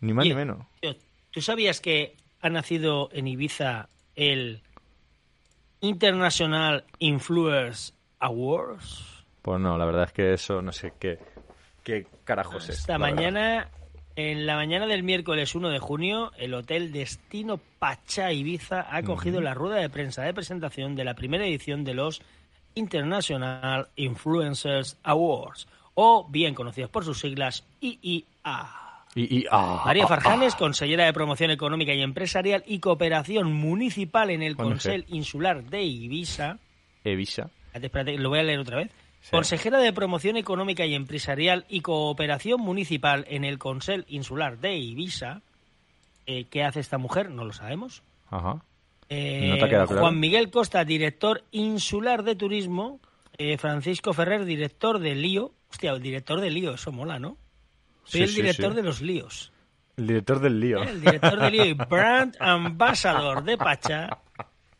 Ni 0.00 0.12
más 0.12 0.24
ni 0.26 0.34
menos. 0.34 0.66
¿Tú 1.30 1.40
sabías 1.42 1.80
que 1.80 2.16
ha 2.40 2.48
nacido 2.50 3.10
en 3.12 3.26
Ibiza 3.28 3.88
el 4.16 4.62
International 5.80 6.84
Influencers 6.98 7.94
Awards? 8.18 9.04
Pues 9.42 9.60
no, 9.60 9.78
la 9.78 9.84
verdad 9.84 10.04
es 10.04 10.12
que 10.12 10.32
eso 10.34 10.60
no 10.62 10.72
sé 10.72 10.92
qué, 10.98 11.18
qué 11.88 12.06
carajos 12.24 12.68
es. 12.68 12.80
Esta 12.80 12.98
mañana, 12.98 13.70
en 14.14 14.44
la 14.44 14.56
mañana 14.56 14.86
del 14.86 15.02
miércoles 15.02 15.54
1 15.54 15.70
de 15.70 15.78
junio, 15.78 16.32
el 16.36 16.52
Hotel 16.52 16.92
Destino 16.92 17.58
Pachá 17.78 18.30
Ibiza 18.30 18.82
ha 18.82 18.98
acogido 18.98 19.40
la 19.40 19.54
rueda 19.54 19.76
de 19.76 19.88
prensa 19.88 20.22
de 20.22 20.34
presentación 20.34 20.94
de 20.96 21.04
la 21.04 21.14
primera 21.14 21.46
edición 21.46 21.84
de 21.84 21.94
los 21.94 22.20
International 22.74 23.88
Influencers 23.96 24.98
Awards, 25.02 25.66
o 25.94 26.28
bien 26.28 26.54
conocidos 26.54 26.90
por 26.90 27.04
sus 27.06 27.20
siglas 27.20 27.64
IIA. 27.80 28.68
Y, 29.14 29.38
y- 29.38 29.46
ah, 29.50 29.82
María 29.86 30.04
ah, 30.04 30.08
Farjanes, 30.08 30.54
consellera 30.56 31.06
de 31.06 31.14
Promoción 31.14 31.50
Económica 31.50 31.94
y 31.94 32.02
Empresarial 32.02 32.62
y 32.66 32.80
Cooperación 32.80 33.50
Municipal 33.50 34.28
en 34.28 34.42
el 34.42 34.56
Consell 34.56 35.06
Insular 35.08 35.64
de 35.64 35.82
Ibiza. 35.84 36.58
ah, 37.72 37.78
espérate, 37.82 38.18
lo 38.18 38.28
voy 38.28 38.40
a 38.40 38.42
leer 38.42 38.58
otra 38.58 38.76
vez. 38.76 38.90
Sí. 39.20 39.30
Consejera 39.32 39.78
de 39.78 39.92
Promoción 39.92 40.36
Económica 40.36 40.86
y 40.86 40.94
Empresarial 40.94 41.66
y 41.68 41.80
Cooperación 41.80 42.60
Municipal 42.60 43.24
en 43.28 43.44
el 43.44 43.58
Consell 43.58 44.04
Insular 44.08 44.58
de 44.58 44.76
Ibiza. 44.76 45.42
Eh, 46.26 46.46
¿Qué 46.50 46.64
hace 46.64 46.80
esta 46.80 46.98
mujer? 46.98 47.30
No 47.30 47.44
lo 47.44 47.52
sabemos. 47.52 48.02
Ajá. 48.30 48.62
Eh, 49.08 49.48
¿No 49.50 49.56
te 49.64 49.68
quedado 49.70 49.86
claro? 49.86 50.02
Juan 50.02 50.20
Miguel 50.20 50.50
Costa, 50.50 50.84
director 50.84 51.44
insular 51.50 52.22
de 52.22 52.36
turismo. 52.36 53.00
Eh, 53.38 53.56
Francisco 53.58 54.12
Ferrer, 54.12 54.44
director 54.44 54.98
de 54.98 55.14
Lío. 55.14 55.52
Hostia, 55.70 55.92
el 55.92 56.02
director 56.02 56.40
de 56.40 56.50
Lío, 56.50 56.74
eso 56.74 56.92
mola, 56.92 57.18
¿no? 57.18 57.36
Soy 58.04 58.20
Sí, 58.20 58.24
el 58.28 58.34
director 58.34 58.70
sí. 58.70 58.76
de 58.76 58.82
los 58.82 59.00
líos. 59.02 59.52
El 59.96 60.06
director 60.06 60.40
del 60.40 60.60
lío. 60.60 60.82
El 60.82 61.00
director 61.00 61.38
de 61.40 61.50
Lío 61.50 61.64
y 61.66 61.72
brand 61.90 62.36
ambassador 62.40 63.42
de 63.44 63.58
Pacha, 63.58 64.18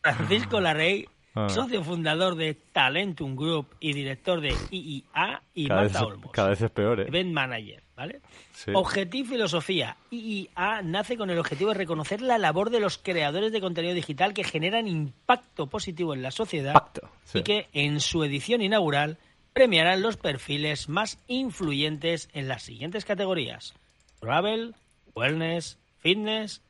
Francisco 0.01 0.59
Larrey, 0.59 1.07
Ah. 1.45 1.49
socio 1.49 1.83
fundador 1.83 2.35
de 2.35 2.53
Talentum 2.53 3.35
Group 3.35 3.67
y 3.79 3.93
director 3.93 4.41
de 4.41 4.53
IIA 4.71 5.41
y 5.53 5.67
Cada 5.67 5.83
vez, 5.83 5.93
Marta 5.93 6.07
Olmos, 6.07 6.31
cada 6.31 6.49
vez 6.49 6.61
es 6.61 6.71
peor, 6.71 6.99
¿eh? 6.99 7.05
event 7.07 7.31
manager, 7.31 7.83
¿vale? 7.95 8.21
Sí. 8.51 8.71
Objetivo 8.73 9.29
filosofía. 9.29 9.95
IIA 10.11 10.81
nace 10.83 11.17
con 11.17 11.29
el 11.29 11.39
objetivo 11.39 11.69
de 11.69 11.77
reconocer 11.77 12.21
la 12.21 12.37
labor 12.37 12.69
de 12.69 12.79
los 12.79 12.97
creadores 12.97 13.51
de 13.51 13.61
contenido 13.61 13.93
digital 13.93 14.33
que 14.33 14.43
generan 14.43 14.87
impacto 14.87 15.67
positivo 15.67 16.13
en 16.13 16.21
la 16.21 16.31
sociedad 16.31 16.73
Pacto. 16.73 17.09
sí. 17.23 17.39
y 17.39 17.43
que 17.43 17.67
en 17.73 17.99
su 17.99 18.23
edición 18.23 18.61
inaugural 18.61 19.17
premiarán 19.53 20.01
los 20.01 20.17
perfiles 20.17 20.89
más 20.89 21.19
influyentes 21.27 22.29
en 22.33 22.47
las 22.47 22.63
siguientes 22.63 23.05
categorías: 23.05 23.73
travel, 24.19 24.75
wellness, 25.15 25.77
fitness, 25.97 26.61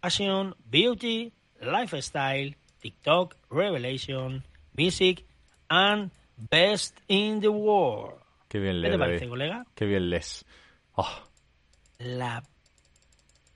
fashion, 0.00 0.56
beauty, 0.64 1.32
lifestyle, 1.60 2.56
TikTok, 2.82 3.36
revelation, 3.50 4.44
music 4.76 5.24
and 5.68 6.10
best 6.50 6.98
in 7.08 7.40
the 7.40 7.48
world. 7.48 8.14
Qué 8.48 8.58
bien 8.58 8.74
¿Qué 8.74 8.80
lees, 8.80 8.92
te 8.92 8.98
parece, 8.98 9.28
colega? 9.28 9.66
Qué 9.74 9.86
bien 9.86 10.10
lees. 10.10 10.44
Oh, 10.94 11.08
La 11.98 12.42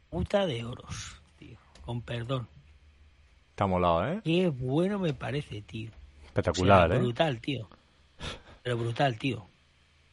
puta 0.08 0.46
de 0.46 0.64
oros, 0.64 1.20
tío. 1.38 1.58
Con 1.84 2.00
perdón. 2.00 2.48
ha 3.58 3.66
molado, 3.66 4.06
¿eh? 4.08 4.20
Qué 4.24 4.48
bueno 4.48 4.98
me 4.98 5.12
parece, 5.12 5.60
tío. 5.62 5.90
Espectacular, 6.24 6.86
O 6.86 6.88
sea, 6.88 6.96
¿eh? 6.96 7.00
Brutal, 7.00 7.40
tío. 7.40 7.68
Pero 8.62 8.78
brutal, 8.78 9.18
tío. 9.18 9.46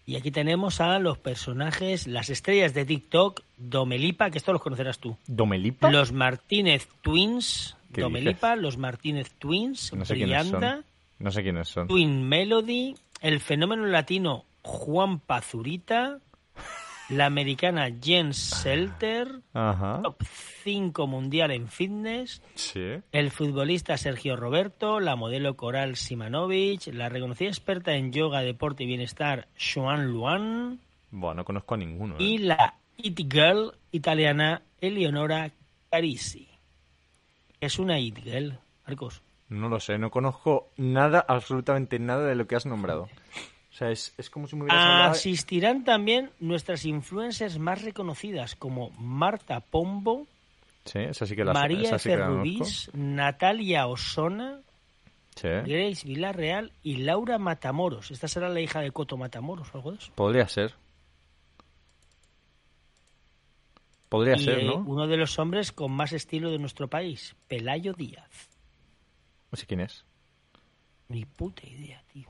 Y 0.05 0.17
aquí 0.17 0.31
tenemos 0.31 0.81
a 0.81 0.99
los 0.99 1.17
personajes, 1.17 2.07
las 2.07 2.29
estrellas 2.29 2.73
de 2.73 2.83
TikTok, 2.85 3.39
Domelipa, 3.57 4.29
que 4.29 4.37
esto 4.37 4.51
los 4.51 4.61
conocerás 4.61 4.99
tú. 4.99 5.17
¿Domelipa? 5.27 5.89
Los 5.89 6.11
Martínez 6.11 6.89
Twins, 7.01 7.77
¿Qué 7.93 8.01
Domelipa, 8.01 8.55
los 8.55 8.77
Martínez 8.77 9.31
Twins, 9.39 9.93
No 9.93 10.03
sé 10.05 10.13
Brianda. 10.15 10.83
No 11.19 11.31
sé 11.31 11.41
quiénes 11.43 11.67
son. 11.69 11.87
Twin 11.87 12.27
Melody, 12.27 12.95
el 13.21 13.39
fenómeno 13.39 13.85
latino 13.85 14.45
Juan 14.63 15.19
Pazurita, 15.19 16.19
la 17.09 17.25
americana 17.25 17.89
Jen 18.01 18.33
Selter, 18.33 19.27
Ajá. 19.53 20.01
top 20.03 20.21
5 20.63 21.05
mundial 21.07 21.51
en 21.51 21.67
fitness, 21.67 22.41
Sí. 22.55 22.81
el 23.11 23.29
futbolista 23.31 23.97
Sergio 23.97 24.35
Roberto, 24.35 24.99
la 24.99 25.15
modelo 25.15 25.55
Coral 25.55 25.95
Simanovic, 25.95 26.87
la 26.93 27.09
reconocida 27.09 27.49
experta 27.49 27.93
en 27.95 28.11
yoga, 28.13 28.41
deporte 28.41 28.83
y 28.83 28.87
bienestar 28.87 29.47
Joan 29.57 30.07
Luan 30.11 30.79
Bueno, 31.11 31.35
no 31.35 31.45
conozco 31.45 31.75
a 31.75 31.77
ninguno. 31.77 32.15
¿eh? 32.15 32.23
y 32.23 32.37
la 32.39 32.75
It 32.97 33.19
Girl 33.31 33.73
italiana 33.91 34.61
Eleonora 34.81 35.51
Carisi. 35.91 36.47
Es 37.63 37.79
una 37.79 37.99
It 37.99 38.17
Girl, 38.17 38.59
Marcos. 38.85 39.21
No 39.49 39.69
lo 39.69 39.79
sé, 39.79 39.97
no 39.97 40.09
conozco 40.09 40.69
nada, 40.77 41.23
absolutamente 41.27 41.99
nada 41.99 42.27
de 42.27 42.35
lo 42.35 42.47
que 42.47 42.55
has 42.55 42.65
nombrado. 42.65 43.03
O 43.03 43.75
sea, 43.75 43.89
es, 43.89 44.13
es 44.17 44.29
como 44.29 44.47
si 44.47 44.55
me 44.55 44.63
hubieras 44.63 44.83
hablado... 44.83 45.11
Asistirán 45.11 45.83
también 45.83 46.31
nuestras 46.39 46.85
influencers 46.85 47.59
más 47.59 47.81
reconocidas 47.81 48.55
como 48.55 48.89
Marta 48.91 49.59
Pombo, 49.61 50.27
Sí, 50.85 50.99
esa 50.99 51.25
sí 51.25 51.35
que 51.35 51.45
la 51.45 51.53
María 51.53 51.97
sí 51.97 52.09
Natalia 52.93 53.87
Osona, 53.87 54.59
Sí. 55.35 55.47
Grace 55.47 56.05
Villarreal 56.05 56.71
y 56.83 56.97
Laura 56.97 57.39
Matamoros. 57.39 58.11
Esta 58.11 58.27
será 58.27 58.49
la 58.49 58.61
hija 58.61 58.81
de 58.81 58.91
Coto 58.91 59.17
Matamoros 59.17 59.73
o 59.73 59.77
algo 59.77 59.91
de 59.91 59.97
eso. 59.97 60.11
Podría 60.13 60.47
ser. 60.47 60.75
Podría 64.13 64.35
y 64.35 64.43
ser, 64.43 64.59
eh, 64.59 64.65
¿no? 64.65 64.75
uno 64.75 65.07
de 65.07 65.17
los 65.17 65.39
hombres 65.39 65.71
con 65.71 65.91
más 65.91 66.13
estilo 66.13 66.51
de 66.51 66.59
nuestro 66.59 66.87
país, 66.87 67.35
Pelayo 67.47 67.93
Díaz. 67.93 68.47
No 69.51 69.57
sé 69.57 69.65
quién 69.65 69.79
es. 69.79 70.05
Ni 71.07 71.25
puta 71.25 71.65
idea, 71.65 71.99
tío. 72.13 72.29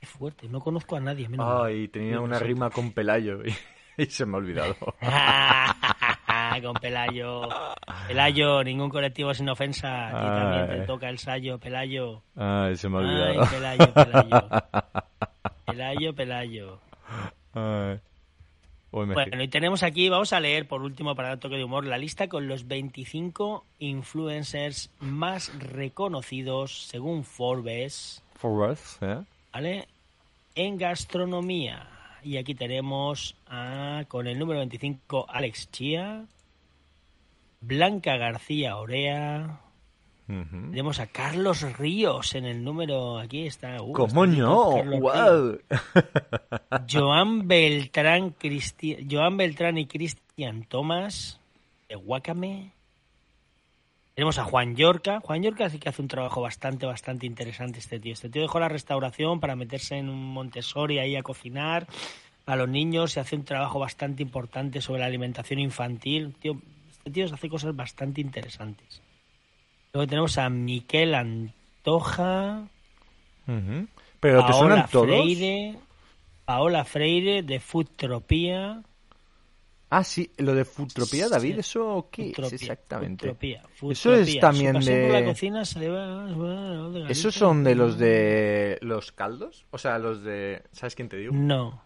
Qué 0.00 0.06
fuerte, 0.06 0.48
no 0.48 0.58
conozco 0.58 0.96
a 0.96 1.00
nadie. 1.00 1.28
menos 1.28 1.46
mal. 1.46 1.66
Ay, 1.66 1.86
tenía 1.86 2.18
una 2.18 2.40
rima 2.40 2.68
con 2.70 2.90
Pelayo 2.90 3.44
y, 3.44 3.54
y 4.02 4.06
se 4.06 4.26
me 4.26 4.34
ha 4.34 4.38
olvidado. 4.38 4.74
con 6.64 6.74
Pelayo. 6.74 7.42
Pelayo, 8.08 8.64
ningún 8.64 8.90
colectivo 8.90 9.32
sin 9.34 9.48
ofensa. 9.48 10.08
Aquí 10.08 10.26
también 10.26 10.80
te 10.80 10.84
toca 10.84 11.08
el 11.08 11.20
sayo, 11.20 11.60
Pelayo. 11.60 12.24
Ay, 12.34 12.74
se 12.74 12.88
me 12.88 12.98
ha 12.98 13.00
Ay, 13.02 13.06
olvidado. 13.06 13.50
Pelayo, 13.52 13.94
Pelayo. 13.94 14.48
Pelayo, 15.64 16.12
Pelayo. 16.16 16.80
Ay. 17.54 18.00
Hoy 18.90 19.06
Bueno, 19.06 19.42
y 19.42 19.48
tenemos 19.48 19.82
aquí, 19.82 20.08
vamos 20.08 20.32
a 20.32 20.40
leer 20.40 20.68
por 20.68 20.82
último 20.82 21.14
para 21.14 21.28
dar 21.28 21.38
toque 21.38 21.56
de 21.56 21.64
humor, 21.64 21.84
la 21.84 21.98
lista 21.98 22.28
con 22.28 22.48
los 22.48 22.66
25 22.66 23.64
influencers 23.78 24.90
más 25.00 25.52
reconocidos 25.58 26.86
según 26.86 27.24
Forbes, 27.24 28.22
For 28.36 28.70
us, 28.70 28.98
¿eh? 29.00 29.22
¿vale? 29.52 29.88
En 30.54 30.78
gastronomía. 30.78 31.88
Y 32.22 32.36
aquí 32.38 32.54
tenemos 32.54 33.36
a, 33.46 34.04
con 34.08 34.26
el 34.26 34.38
número 34.38 34.58
25 34.60 35.26
Alex 35.28 35.70
Chia, 35.70 36.24
Blanca 37.60 38.16
García 38.16 38.76
Orea, 38.76 39.60
Tenemos 40.26 40.98
a 40.98 41.06
Carlos 41.06 41.62
Ríos 41.78 42.34
en 42.34 42.44
el 42.46 42.64
número, 42.64 43.18
aquí 43.18 43.46
está. 43.46 43.80
uh, 43.80 43.92
¿Cómo 43.92 44.24
está 44.24 44.36
no? 44.40 44.82
¡Wow! 45.00 45.58
Joan 46.90 47.46
Beltrán, 47.46 48.34
Cristi- 48.36 49.06
Joan 49.08 49.36
Beltrán 49.36 49.78
y 49.78 49.86
Cristian 49.86 50.64
Tomás 50.64 51.38
de 51.88 51.94
Guacame. 51.94 52.72
Tenemos 54.14 54.38
a 54.38 54.44
Juan 54.44 54.74
Yorca. 54.76 55.20
Juan 55.20 55.42
Yorca 55.42 55.68
sí 55.70 55.78
que 55.78 55.90
hace 55.90 56.02
un 56.02 56.08
trabajo 56.08 56.40
bastante, 56.40 56.86
bastante 56.86 57.26
interesante 57.26 57.78
este 57.78 58.00
tío. 58.00 58.14
Este 58.14 58.28
tío 58.30 58.42
dejó 58.42 58.58
la 58.58 58.68
restauración 58.68 59.38
para 59.40 59.54
meterse 59.56 59.96
en 59.96 60.08
un 60.08 60.24
Montessori 60.32 60.98
ahí 60.98 61.16
a 61.16 61.22
cocinar 61.22 61.86
a 62.46 62.56
los 62.56 62.68
niños 62.68 63.16
y 63.16 63.20
hace 63.20 63.36
un 63.36 63.44
trabajo 63.44 63.78
bastante 63.78 64.22
importante 64.22 64.80
sobre 64.80 65.00
la 65.00 65.06
alimentación 65.06 65.60
infantil. 65.60 66.34
Tío, 66.40 66.60
este 66.90 67.10
tío 67.10 67.26
hace 67.26 67.48
cosas 67.48 67.76
bastante 67.76 68.20
interesantes. 68.22 69.02
Luego 69.96 70.08
tenemos 70.10 70.36
a 70.36 70.50
Miquel 70.50 71.14
Antoja. 71.14 72.68
Ujú. 73.48 73.86
Pero 74.20 74.44
te 74.44 74.52
Paola 74.52 74.58
suenan 74.58 74.88
todos. 74.90 75.06
Freire, 75.06 75.74
Paola 76.44 76.84
Freire 76.84 77.42
de 77.42 77.58
Foodtropía. 77.60 78.82
Ah, 79.88 80.04
sí, 80.04 80.30
lo 80.36 80.54
de 80.54 80.66
Futropía, 80.66 81.30
David. 81.30 81.60
¿eso 81.60 82.08
qué 82.12 82.24
Foodtropía, 82.24 82.46
es 82.56 82.62
exactamente? 82.62 83.24
Foodtropía, 83.28 83.60
Eso 83.60 83.68
Foodtropía. 83.76 84.32
es 84.34 84.38
también 84.40 84.72
Su 84.74 84.78
pasión 84.80 85.00
por 85.00 85.12
de- 85.12 85.20
la 85.20 85.26
cocina 85.26 85.64
se 85.64 85.78
le 85.78 85.88
va- 85.88 86.28
se 86.28 86.34
va 86.34 86.88
de 86.90 87.12
¿Esos 87.12 87.34
son 87.34 87.64
de 87.64 87.74
los 87.74 87.96
de 87.98 88.78
los 88.82 89.12
caldos? 89.12 89.64
O 89.70 89.78
sea, 89.78 89.98
los 89.98 90.22
de... 90.24 90.62
¿Sabes 90.72 90.94
quién 90.94 91.08
te 91.08 91.16
digo? 91.16 91.32
No. 91.34 91.80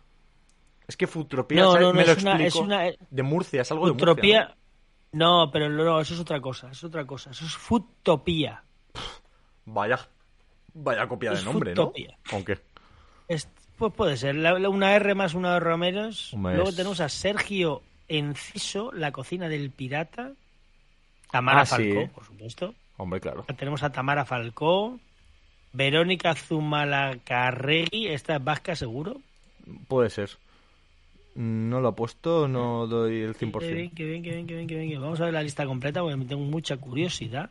Es 0.88 0.96
que 0.96 1.06
Futropía, 1.06 1.62
No, 1.62 1.74
no, 1.74 1.80
no, 1.80 1.92
me 1.92 2.04
lo 2.04 2.10
es 2.12 2.22
una- 2.22 2.32
es 2.34 2.40
explico. 2.46 2.64
una- 2.66 2.82
De 3.08 3.22
Murcia, 3.22 3.62
es 3.62 3.70
algo 3.70 3.86
de 3.86 3.92
Murcia. 3.92 4.56
No, 5.12 5.50
pero 5.52 5.68
no, 5.68 6.00
eso 6.00 6.14
es 6.14 6.20
otra 6.20 6.40
cosa. 6.40 6.68
Eso 6.70 6.86
es 6.86 6.90
otra 6.90 7.04
cosa. 7.04 7.30
Eso 7.30 7.44
es 7.44 7.52
Foodtopía. 7.54 8.62
¿no? 8.94 9.00
Vaya, 9.74 9.98
vaya 10.74 11.06
copia 11.08 11.32
Es 11.32 11.40
de 11.40 11.44
nombre, 11.46 11.70
¿no? 11.74 11.82
Foodtopía. 11.82 12.16
Aunque... 12.32 12.58
Es- 13.28 13.48
pues 13.76 13.92
puede 13.94 14.16
ser. 14.16 14.34
La- 14.36 14.58
la- 14.58 14.68
una 14.68 14.94
R 14.94 15.14
más 15.14 15.34
una 15.34 15.54
de 15.54 15.60
Romeros. 15.60 16.34
Hombre, 16.34 16.54
Luego 16.56 16.72
tenemos 16.72 17.00
a 17.00 17.08
Sergio 17.08 17.82
Enciso, 18.08 18.92
la 18.92 19.10
cocina 19.12 19.48
del 19.48 19.70
pirata. 19.70 20.32
Tamara 21.30 21.60
Ah, 21.62 21.66
sí. 21.66 21.92
Falcó, 21.94 22.12
por 22.12 22.24
supuesto. 22.24 22.74
Hombre, 22.98 23.20
claro. 23.20 23.44
Tenemos 23.56 23.82
a 23.82 23.90
Tamara 23.90 24.24
Falcó, 24.26 24.98
Verónica 25.72 26.34
Zumalacarregui, 26.34 28.08
esta 28.08 28.36
es 28.36 28.44
vasca 28.44 28.74
seguro. 28.76 29.20
Puede 29.88 30.10
ser. 30.10 30.30
No 31.34 31.80
lo 31.80 31.88
ha 31.88 31.94
puesto, 31.96 32.48
no 32.48 32.86
doy 32.86 33.20
el 33.20 33.36
Qué 33.36 33.46
100%. 33.46 33.58
bien, 33.74 33.90
qué 33.94 34.04
bien, 34.04 34.22
qué 34.22 34.30
bien, 34.32 34.46
qué 34.46 34.54
bien, 34.56 34.66
qué 34.68 34.76
bien. 34.76 35.00
Vamos 35.00 35.20
a 35.20 35.24
ver 35.26 35.34
la 35.34 35.42
lista 35.42 35.64
completa 35.64 36.00
porque 36.00 36.16
me 36.16 36.24
tengo 36.24 36.42
mucha 36.42 36.76
curiosidad. 36.76 37.50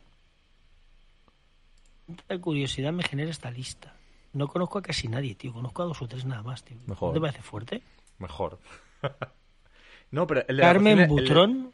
Mucha 2.06 2.38
curiosidad 2.40 2.92
me 2.92 3.02
genera 3.04 3.30
esta 3.30 3.50
lista. 3.50 3.94
No 4.32 4.48
conozco 4.48 4.78
a 4.78 4.82
casi 4.82 5.08
nadie, 5.08 5.34
tío. 5.34 5.52
Conozco 5.52 5.82
a 5.82 5.86
dos 5.86 6.02
o 6.02 6.08
tres 6.08 6.24
nada 6.24 6.42
más, 6.42 6.64
tío. 6.64 6.76
Mejor. 6.86 7.08
¿No 7.08 7.14
te 7.14 7.20
parece 7.20 7.42
fuerte? 7.42 7.82
Mejor. 8.18 8.58
no, 10.10 10.26
pero 10.26 10.40
el 10.46 10.56
de 10.56 10.62
la 10.62 10.68
Carmen 10.72 10.92
el 10.98 10.98
de- 10.98 11.06
Butrón. 11.06 11.72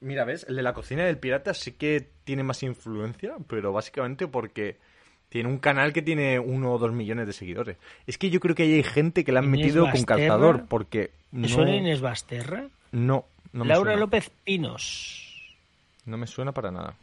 Mira, 0.00 0.24
¿ves? 0.24 0.44
El 0.48 0.56
de 0.56 0.62
la 0.62 0.74
cocina 0.74 1.04
del 1.04 1.18
pirata 1.18 1.54
sí 1.54 1.72
que 1.72 2.10
tiene 2.24 2.42
más 2.42 2.62
influencia, 2.62 3.36
pero 3.46 3.72
básicamente 3.72 4.26
porque 4.26 4.78
tiene 5.32 5.48
un 5.48 5.56
canal 5.58 5.94
que 5.94 6.02
tiene 6.02 6.38
uno 6.38 6.72
o 6.72 6.78
dos 6.78 6.92
millones 6.92 7.26
de 7.26 7.32
seguidores. 7.32 7.78
Es 8.06 8.18
que 8.18 8.28
yo 8.28 8.38
creo 8.38 8.54
que 8.54 8.64
ahí 8.64 8.74
hay 8.74 8.82
gente 8.82 9.24
que 9.24 9.32
le 9.32 9.38
han 9.38 9.46
Inés 9.46 9.58
metido 9.60 9.90
con 9.90 10.02
calzador, 10.04 10.66
porque 10.68 11.06
¿Te 11.06 11.12
no, 11.38 11.48
suena 11.48 11.74
Inés 11.74 12.02
Basterra? 12.02 12.66
no, 12.92 13.24
no 13.54 13.64
me 13.64 13.68
Laura 13.70 13.92
suena. 13.92 14.00
López 14.00 14.30
Pinos. 14.44 15.54
No 16.04 16.18
me 16.18 16.26
suena 16.26 16.52
para 16.52 16.70
nada. 16.70 16.94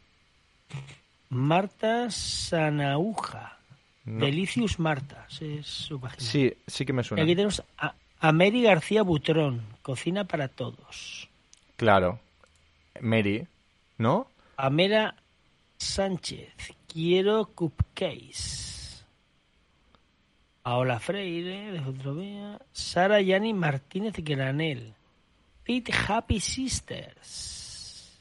Marta 1.30 2.10
Sanauja. 2.12 3.58
No. 4.06 4.26
Delicious 4.26 4.80
Marta. 4.80 5.26
Es 5.42 5.66
su 5.68 6.00
página. 6.00 6.22
Sí, 6.24 6.54
sí 6.68 6.86
que 6.86 6.94
me 6.94 7.02
Y 7.02 7.06
suena. 7.06 7.24
aquí 7.24 7.36
tenemos 7.36 7.64
a, 7.78 7.94
a 8.20 8.32
Mary 8.32 8.62
García 8.64 9.02
Butrón, 9.04 9.62
Cocina 9.82 10.26
para 10.26 10.48
Todos. 10.48 11.28
Claro. 11.78 12.20
Mary, 13.02 13.48
¿no? 13.98 14.28
Pamela 14.56 15.16
Sánchez, 15.78 16.50
Quiero 16.92 17.46
Cupcakes. 17.54 19.06
Paola 20.64 21.00
Freire, 21.00 21.72
de 21.72 21.82
Fotrovía. 21.82 22.60
Sara 22.72 23.22
Yani 23.22 23.54
Martínez 23.54 24.16
Granel. 24.18 24.94
Pete 25.64 25.92
Happy 26.08 26.40
Sisters. 26.40 28.18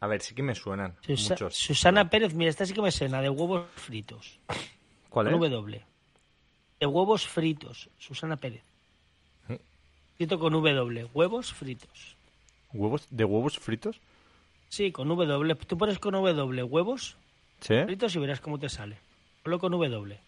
A 0.00 0.06
ver, 0.06 0.22
sí 0.22 0.34
que 0.34 0.42
me 0.42 0.54
suenan 0.54 0.96
Susa- 1.02 1.34
muchos. 1.34 1.54
Susana 1.56 2.08
Pérez, 2.08 2.32
mira, 2.34 2.48
esta 2.50 2.64
sí 2.64 2.72
que 2.72 2.80
me 2.80 2.90
suena, 2.90 3.20
de 3.20 3.28
huevos 3.28 3.66
fritos. 3.76 4.38
¿Cuál 5.10 5.26
Con 5.30 5.34
es? 5.44 5.50
W. 5.50 5.84
De 6.80 6.86
huevos 6.86 7.26
fritos, 7.26 7.90
Susana 7.98 8.36
Pérez. 8.36 8.62
Escrito 10.12 10.38
con 10.38 10.52
W, 10.54 11.04
huevos 11.12 11.52
fritos. 11.52 12.16
¿Huevos? 12.72 13.06
¿De 13.10 13.24
huevos 13.24 13.58
fritos? 13.58 14.00
Sí, 14.70 14.92
con 14.92 15.08
W. 15.08 15.54
Tú 15.66 15.76
pones 15.76 15.98
con 15.98 16.12
W 16.14 16.62
huevos 16.62 17.16
Sí. 17.60 17.74
fritos 17.84 18.14
y 18.14 18.18
verás 18.18 18.40
cómo 18.40 18.58
te 18.58 18.68
sale. 18.68 18.96
Ponlo 19.42 19.58
con 19.58 19.72
W. 19.72 20.18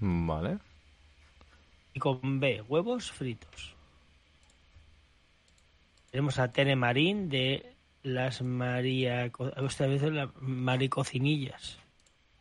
Vale. 0.00 0.58
Y 1.94 2.00
con 2.00 2.40
B, 2.40 2.62
huevos 2.62 3.10
fritos. 3.10 3.74
Tenemos 6.10 6.38
a 6.38 6.52
Tere 6.52 6.76
Marín 6.76 7.28
de 7.28 7.74
las 8.02 8.42
María... 8.42 9.30
Esta 9.56 9.86
vez 9.86 10.02
las 10.02 10.30
Maricocinillas. 10.40 11.78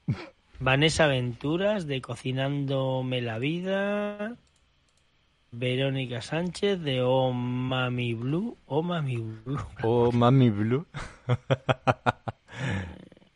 Vanessa 0.59 1.07
Venturas 1.07 1.87
de 1.87 2.01
Cocinándome 2.01 3.21
la 3.21 3.39
Vida. 3.39 4.35
Verónica 5.51 6.21
Sánchez 6.21 6.79
de 6.81 7.01
Oh 7.01 7.33
Mami 7.33 8.13
Blue. 8.13 8.57
Oh 8.67 8.81
Mami 8.81 9.17
Blue. 9.17 9.59
Oh, 9.83 10.11
Mami 10.11 10.49
Blue. 10.49 10.85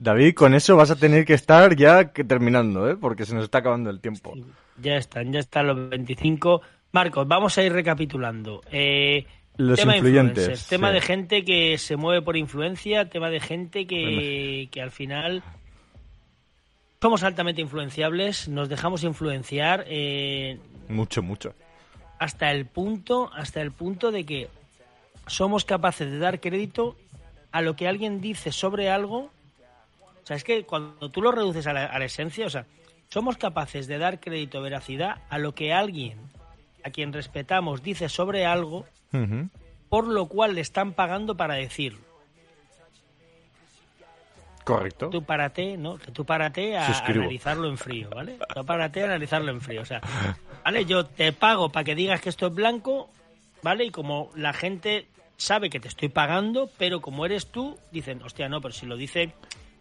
David, 0.06 0.36
con 0.36 0.53
eso 0.53 0.76
vas 0.78 0.91
a 0.91 0.95
tener 0.95 1.26
que 1.26 1.34
estar 1.34 1.76
ya 1.76 2.14
que 2.14 2.24
terminando, 2.24 2.88
¿eh? 2.89 2.95
Porque 2.95 3.26
se 3.26 3.34
nos 3.34 3.43
está 3.45 3.58
acabando 3.58 3.89
el 3.89 3.99
tiempo. 3.99 4.34
Ya 4.80 4.97
están, 4.97 5.34
ya 5.34 5.39
están 5.39 5.66
los 5.68 5.89
25. 5.89 6.62
Marcos, 6.91 7.28
vamos 7.28 7.58
a 7.58 7.64
ir 7.64 7.74
recapitulando. 7.74 8.62
Eh, 8.72 9.26
Los 9.58 9.80
tema 9.80 9.95
influyentes, 9.97 10.38
influencers, 10.38 10.68
tema 10.70 10.89
sí. 10.89 10.93
de 10.93 11.01
gente 11.01 11.43
que 11.43 11.78
se 11.80 11.95
mueve 11.97 12.22
por 12.22 12.38
influencia, 12.38 13.10
tema 13.10 13.30
de 13.32 13.39
gente 13.39 13.88
que, 13.88 14.70
que 14.72 14.82
al 14.82 14.91
final 14.91 15.41
somos 17.01 17.24
altamente 17.24 17.62
influenciables, 17.62 18.47
nos 18.47 18.70
dejamos 18.70 19.03
influenciar 19.03 19.86
eh, 19.88 20.60
Mucho, 20.88 21.22
mucho. 21.24 21.53
hasta 22.20 22.51
el 22.51 22.66
punto, 22.68 23.32
hasta 23.34 23.60
el 23.62 23.72
punto 23.72 24.12
de 24.12 24.24
que 24.24 24.49
somos 25.28 25.66
capaces 25.66 26.10
de 26.12 26.20
dar 26.20 26.39
crédito 26.39 26.95
a 27.51 27.62
lo 27.62 27.76
que 27.76 27.88
alguien 27.88 28.22
dice 28.22 28.51
sobre 28.51 28.89
algo. 28.89 29.32
O 30.26 30.28
sea, 30.28 30.36
es 30.38 30.43
que 30.43 30.65
cuando 30.65 31.11
tú 31.11 31.21
lo 31.21 31.32
reduces 31.32 31.67
a 31.67 31.73
la, 31.73 31.86
a 31.86 31.99
la 31.99 32.05
esencia, 32.05 32.47
o 32.47 32.49
sea, 32.49 32.65
somos 33.09 33.38
capaces 33.38 33.86
de 33.86 33.99
dar 33.99 34.19
crédito, 34.19 34.59
veracidad 34.59 35.21
a 35.30 35.38
lo 35.38 35.53
que 35.53 35.71
alguien 35.71 36.17
a 36.84 36.89
quien 36.89 37.13
respetamos 37.13 37.84
dice 37.84 38.09
sobre 38.09 38.45
algo, 38.47 38.86
por 39.88 40.07
lo 40.07 40.28
cual 40.28 40.55
le 40.55 40.61
están 40.61 40.93
pagando 40.93 41.36
para 41.38 41.53
decirlo. 41.55 41.99
Correcto. 44.63 45.09
Tú 45.11 45.23
párate, 45.23 45.78
¿no? 45.78 45.97
Que 45.97 46.11
tú 46.11 46.26
párate 46.26 46.76
a, 46.76 46.88
a 46.88 46.93
Suscribo. 46.93 47.21
analizarlo 47.21 47.69
en 47.69 47.78
frío, 47.78 48.09
¿vale? 48.09 48.38
Tú 48.53 48.65
párate 48.65 49.03
a 49.03 49.05
analizarlo 49.05 49.51
en 49.51 49.61
frío. 49.61 49.82
O 49.82 49.86
sea, 49.86 50.01
¿vale? 50.63 50.86
Yo 50.86 51.05
te 51.05 51.32
pago 51.34 51.69
para 51.69 51.84
que 51.84 51.93
digas 51.95 52.19
que 52.21 52.30
esto 52.30 52.47
es 52.47 52.53
blanco, 52.53 53.09
¿vale? 53.61 53.86
Y 53.86 53.91
como 53.91 54.32
la 54.36 54.53
gente 54.53 55.07
sabe 55.38 55.69
que 55.69 55.80
te 55.80 55.88
estoy 55.88 56.09
pagando, 56.09 56.69
pero 56.78 56.99
como 57.01 57.26
eres 57.26 57.47
tú, 57.47 57.78
dicen, 57.91 58.23
hostia, 58.23 58.49
no, 58.49 58.59
pero 58.61 58.73
si 58.73 58.88
lo 58.88 58.97
dice, 58.97 59.34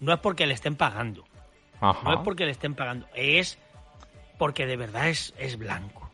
no 0.05 0.12
es 0.12 0.20
porque 0.20 0.46
le 0.46 0.55
estén 0.55 0.76
pagando. 0.76 1.24
Ajá. 1.80 2.02
No 2.05 2.14
es 2.14 2.20
porque 2.20 2.44
le 2.44 2.52
estén 2.52 2.74
pagando, 2.74 3.07
es 3.14 3.59
porque 4.38 4.66
de 4.66 4.76
verdad 4.76 5.09
es, 5.09 5.34
es 5.38 5.59
blanco. 5.59 6.11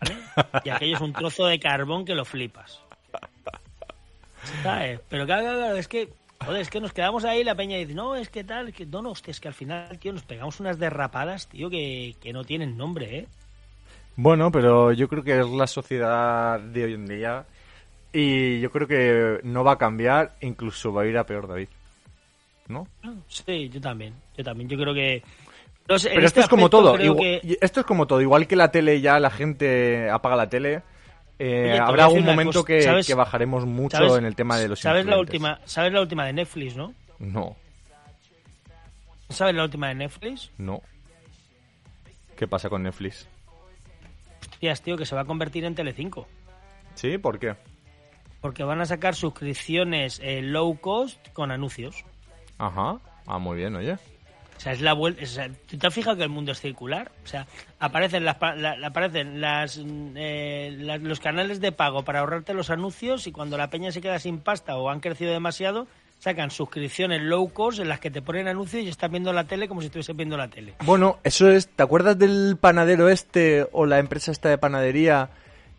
¿vale? 0.00 0.16
Y 0.64 0.70
aquello 0.70 0.96
es 0.96 1.02
un 1.02 1.12
trozo 1.12 1.46
de 1.46 1.58
carbón 1.58 2.04
que 2.04 2.14
lo 2.14 2.24
flipas. 2.24 2.80
¿Sabes? 4.62 5.00
Pero 5.08 5.26
claro, 5.26 5.42
claro, 5.42 5.58
claro, 5.58 5.76
es 5.76 5.88
que 5.88 6.12
Joder, 6.44 6.60
es 6.60 6.70
que 6.70 6.80
nos 6.80 6.92
quedamos 6.92 7.24
ahí 7.24 7.42
la 7.42 7.54
peña 7.54 7.78
dice, 7.78 7.94
no, 7.94 8.14
es 8.14 8.28
que 8.28 8.44
tal, 8.44 8.72
que 8.72 8.86
no, 8.86 9.02
no, 9.02 9.10
hostia, 9.10 9.30
es 9.30 9.40
que 9.40 9.48
al 9.48 9.54
final, 9.54 9.98
tío, 9.98 10.12
nos 10.12 10.22
pegamos 10.22 10.60
unas 10.60 10.78
derrapadas, 10.78 11.48
tío, 11.48 11.70
que, 11.70 12.14
que 12.20 12.32
no 12.32 12.44
tienen 12.44 12.76
nombre, 12.76 13.18
¿eh? 13.18 13.28
Bueno, 14.16 14.50
pero 14.50 14.92
yo 14.92 15.08
creo 15.08 15.22
que 15.22 15.40
es 15.40 15.46
la 15.46 15.66
sociedad 15.66 16.60
de 16.60 16.84
hoy 16.84 16.94
en 16.94 17.06
día 17.06 17.46
y 18.12 18.60
yo 18.60 18.70
creo 18.70 18.86
que 18.86 19.40
no 19.44 19.62
va 19.62 19.72
a 19.72 19.78
cambiar, 19.78 20.36
incluso 20.40 20.92
va 20.92 21.02
a 21.02 21.06
ir 21.06 21.18
a 21.18 21.24
peor, 21.24 21.48
David. 21.48 21.68
¿No? 22.68 22.86
Sí, 23.28 23.68
yo 23.68 23.80
también. 23.80 24.14
Yo 24.36 24.44
también. 24.44 24.68
Yo 24.68 24.76
creo 24.76 24.94
que. 24.94 25.22
pero 25.86 25.96
esto 25.96 26.08
este 26.18 26.40
es 26.40 26.48
como 26.48 26.68
todo. 26.68 26.96
Esto 26.98 27.80
es 27.80 27.86
como 27.86 28.06
todo. 28.06 28.20
Igual 28.20 28.46
que 28.46 28.56
la 28.56 28.70
tele 28.70 29.00
ya 29.00 29.18
la 29.20 29.30
gente 29.30 30.10
apaga 30.10 30.36
la 30.36 30.48
tele. 30.48 30.82
Eh, 31.38 31.78
habrá 31.78 32.04
algún 32.04 32.24
momento 32.24 32.64
que, 32.64 33.02
que, 33.06 33.14
bajaremos 33.14 33.66
mucho 33.66 34.16
en 34.16 34.24
el 34.24 34.34
tema 34.34 34.56
de 34.56 34.68
los 34.68 34.80
¿sabes 34.80 35.04
la 35.04 35.18
última 35.18 35.60
¿Sabes 35.66 35.92
la 35.92 36.00
última 36.00 36.24
de 36.24 36.32
Netflix, 36.32 36.76
no? 36.76 36.94
No. 37.18 37.56
¿Sabes 39.28 39.54
la 39.54 39.64
última 39.64 39.88
de 39.88 39.96
Netflix? 39.96 40.50
No. 40.56 40.80
¿Qué 42.36 42.46
pasa 42.46 42.70
con 42.70 42.82
Netflix? 42.82 43.28
Hostias, 44.40 44.80
tío, 44.82 44.96
que 44.96 45.04
se 45.04 45.14
va 45.14 45.22
a 45.22 45.24
convertir 45.24 45.64
en 45.64 45.74
Telecinco. 45.74 46.26
¿Sí? 46.94 47.18
¿Por 47.18 47.38
qué? 47.38 47.54
Porque 48.40 48.62
van 48.62 48.80
a 48.80 48.86
sacar 48.86 49.14
suscripciones 49.14 50.20
eh, 50.22 50.40
low 50.42 50.78
cost 50.78 51.18
con 51.32 51.50
anuncios. 51.50 52.04
Ajá. 52.58 52.98
Ah, 53.26 53.38
muy 53.38 53.56
bien, 53.56 53.74
oye. 53.76 53.98
O 54.56 54.60
sea, 54.60 54.72
es 54.72 54.80
la 54.80 54.94
vuelta. 54.94 55.22
te 55.78 55.86
has 55.86 55.94
fijado 55.94 56.16
que 56.16 56.22
el 56.22 56.30
mundo 56.30 56.52
es 56.52 56.60
circular? 56.60 57.10
O 57.24 57.26
sea, 57.26 57.46
aparecen 57.78 58.24
las, 58.24 58.36
aparecen 58.84 59.40
las, 59.40 59.78
eh, 59.84 60.98
los 61.02 61.20
canales 61.20 61.60
de 61.60 61.72
pago 61.72 62.04
para 62.04 62.20
ahorrarte 62.20 62.54
los 62.54 62.70
anuncios 62.70 63.26
y 63.26 63.32
cuando 63.32 63.58
la 63.58 63.68
peña 63.68 63.92
se 63.92 64.00
queda 64.00 64.18
sin 64.18 64.38
pasta 64.38 64.76
o 64.76 64.88
han 64.88 65.00
crecido 65.00 65.32
demasiado, 65.32 65.86
sacan 66.18 66.50
suscripciones 66.50 67.20
low 67.22 67.52
cost 67.52 67.80
en 67.80 67.88
las 67.88 68.00
que 68.00 68.10
te 68.10 68.22
ponen 68.22 68.48
anuncios 68.48 68.82
y 68.82 68.88
estás 68.88 69.10
viendo 69.10 69.32
la 69.32 69.44
tele 69.44 69.68
como 69.68 69.82
si 69.82 69.88
estuviese 69.88 70.14
viendo 70.14 70.38
la 70.38 70.48
tele. 70.48 70.74
Bueno, 70.84 71.18
eso 71.22 71.50
es. 71.50 71.68
¿Te 71.68 71.82
acuerdas 71.82 72.18
del 72.18 72.56
panadero 72.58 73.10
este 73.10 73.68
o 73.72 73.84
la 73.84 73.98
empresa 73.98 74.32
esta 74.32 74.48
de 74.48 74.56
panadería 74.56 75.30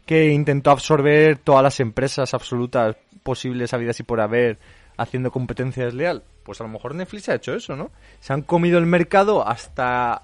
que 0.06 0.32
intentó 0.32 0.70
absorber 0.70 1.38
todas 1.38 1.64
las 1.64 1.80
empresas 1.80 2.34
absolutas 2.36 2.96
posibles, 3.24 3.74
habidas 3.74 4.00
y 4.00 4.04
por 4.04 4.22
haber, 4.22 4.60
haciendo 4.98 5.32
competencia 5.32 5.86
desleal? 5.86 6.24
Pues 6.48 6.62
a 6.62 6.64
lo 6.64 6.70
mejor 6.70 6.96
Netflix 6.96 7.28
ha 7.28 7.36
hecho 7.36 7.54
eso, 7.54 7.76
¿no? 7.76 7.92
Se 8.22 8.32
han 8.32 8.42
comido 8.42 8.78
el 8.78 8.86
mercado 8.86 9.46
hasta 9.46 10.22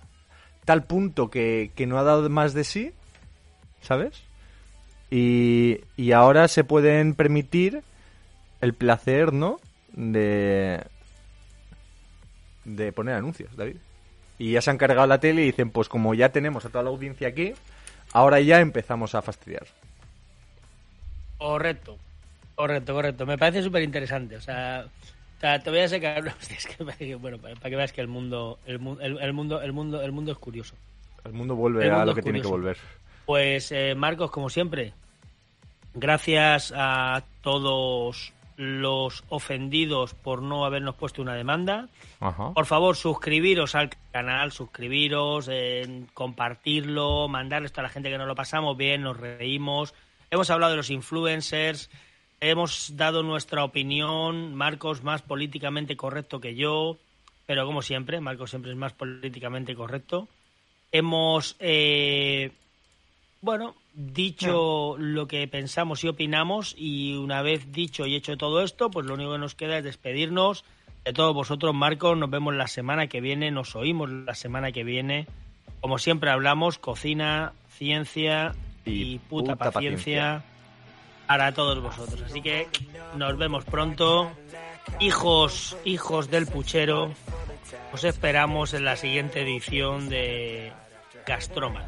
tal 0.64 0.86
punto 0.86 1.30
que, 1.30 1.74
no 1.86 2.00
ha 2.00 2.04
dado 2.04 2.30
más 2.30 2.54
de 2.54 2.64
sí, 2.64 2.94
¿sabes? 3.82 4.24
Y, 5.12 5.82
y 5.98 6.14
ahora 6.14 6.48
se 6.48 6.64
pueden 6.64 7.14
permitir 7.14 7.84
el 8.62 8.74
placer, 8.74 9.34
¿no? 9.34 9.60
De, 9.92 10.82
de 12.64 12.94
poner 12.94 13.16
anuncios, 13.16 13.54
David. 13.58 13.76
Y 14.40 14.54
ya 14.54 14.62
se 14.62 14.70
han 14.70 14.78
cargado 14.78 15.06
la 15.08 15.20
tele 15.20 15.42
y 15.42 15.48
dicen, 15.48 15.72
pues 15.72 15.90
como 15.90 16.14
ya 16.14 16.30
tenemos 16.30 16.64
a 16.64 16.70
toda 16.70 16.86
la 16.86 16.90
audiencia 16.90 17.28
aquí, 17.28 17.52
ahora 18.14 18.40
ya 18.40 18.62
empezamos 18.62 19.14
a 19.14 19.22
fastidiar. 19.22 19.66
Correcto, 21.38 21.98
correcto, 22.56 22.94
correcto. 22.94 23.26
Me 23.26 23.38
parece 23.38 23.62
súper 23.62 23.84
interesante. 23.84 24.38
O 24.38 24.42
sea, 24.42 24.86
te 25.64 25.70
voy 25.70 25.80
a 25.80 25.88
sacar. 25.88 26.24
Que, 26.98 27.16
bueno, 27.20 27.38
para 27.38 27.70
que 27.70 27.76
veas 27.76 27.92
que 27.92 28.02
el 28.02 28.08
mundo, 28.08 28.60
el, 28.66 28.80
mundo, 28.80 29.02
el 29.04 29.34
mundo, 29.74 30.02
el 30.02 30.12
mundo 30.12 30.32
es 30.32 30.38
curioso. 30.38 30.76
El 31.26 31.34
mundo 31.34 31.56
vuelve 31.56 31.90
a 31.90 32.06
lo 32.06 32.16
que 32.16 32.22
tiene 32.22 32.42
que 32.42 32.48
volver. 32.48 32.78
Pues 33.26 33.72
eh, 33.72 33.96
Marcos, 33.96 34.32
como 34.32 34.50
siempre, 34.50 34.94
gracias 35.94 36.74
a 36.76 37.24
todos 37.42 38.34
los 38.56 39.24
ofendidos 39.30 40.14
por 40.14 40.42
no 40.42 40.66
habernos 40.66 40.96
puesto 40.96 41.22
una 41.22 41.36
demanda. 41.36 41.90
Por 42.54 42.66
favor, 42.66 42.96
suscribiros 42.96 43.76
al 43.76 43.90
canal, 44.12 44.52
suscribiros, 44.52 45.50
compartirlo, 46.14 47.28
mandarle 47.28 47.66
esto 47.66 47.82
a 47.82 47.84
la 47.84 47.90
gente 47.90 48.10
que 48.10 48.18
nos 48.18 48.28
lo 48.28 48.36
pasamos 48.36 48.78
bien, 48.78 49.02
nos 49.02 49.18
reímos. 49.18 49.94
Hemos 50.32 50.50
hablado 50.50 50.72
de 50.72 50.78
los 50.78 50.90
influencers, 50.90 51.90
hemos 52.50 52.96
dado 52.98 53.24
nuestra 53.24 53.64
opinión, 53.64 54.54
Marcos 54.54 55.04
más 55.04 55.22
políticamente 55.22 55.96
correcto 55.96 56.40
que 56.40 56.56
yo, 56.56 56.98
pero 57.46 57.66
como 57.66 57.82
siempre, 57.82 58.20
Marcos 58.20 58.50
siempre 58.50 58.72
es 58.72 58.78
más 58.78 58.94
políticamente 58.94 59.76
correcto. 59.76 60.28
Hemos, 60.92 61.56
eh, 61.60 62.52
bueno, 63.42 63.76
dicho 63.94 64.96
lo 64.98 65.28
que 65.28 65.48
pensamos 65.48 66.04
y 66.04 66.08
opinamos 66.10 66.76
y 66.78 67.16
una 67.16 67.42
vez 67.42 67.72
dicho 67.72 68.06
y 68.06 68.16
hecho 68.16 68.38
todo 68.38 68.62
esto, 68.62 68.92
pues 68.92 69.06
lo 69.06 69.14
único 69.14 69.32
que 69.34 69.40
nos 69.40 69.56
queda 69.56 69.78
es 69.78 69.84
despedirnos 69.84 70.66
de 71.06 71.14
todos 71.14 71.34
vosotros, 71.34 71.74
Marcos. 71.74 72.18
Nos 72.18 72.30
vemos 72.30 72.54
la 72.56 72.68
semana 72.68 73.08
que 73.08 73.22
viene, 73.22 73.52
nos 73.52 73.76
oímos 73.76 74.10
la 74.10 74.36
semana 74.36 74.72
que 74.72 74.84
viene. 74.84 75.28
Como 75.82 75.98
siempre 75.98 76.30
hablamos, 76.30 76.78
cocina, 76.78 77.54
ciencia 77.70 78.54
y, 78.86 79.20
puta, 79.20 79.56
paciencia, 79.56 80.44
para 81.28 81.54
todos 81.54 81.82
vosotros. 81.82 82.22
Así 82.22 82.42
que 82.42 82.68
nos 83.16 83.38
vemos 83.38 83.66
pronto. 83.66 84.32
Hijos, 85.00 85.78
hijos 85.86 86.30
del 86.30 86.46
puchero, 86.46 87.12
os 87.94 88.04
esperamos 88.04 88.74
en 88.74 88.86
la 88.86 88.96
siguiente 88.96 89.42
edición 89.42 90.10
de 90.10 90.74
Gastroma. 91.26 91.88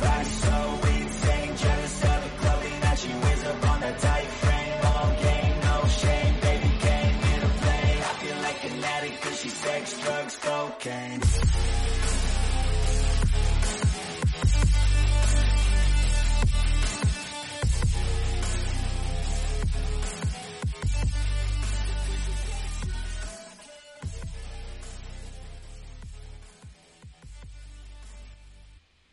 back 0.00 0.26
so 0.26 0.87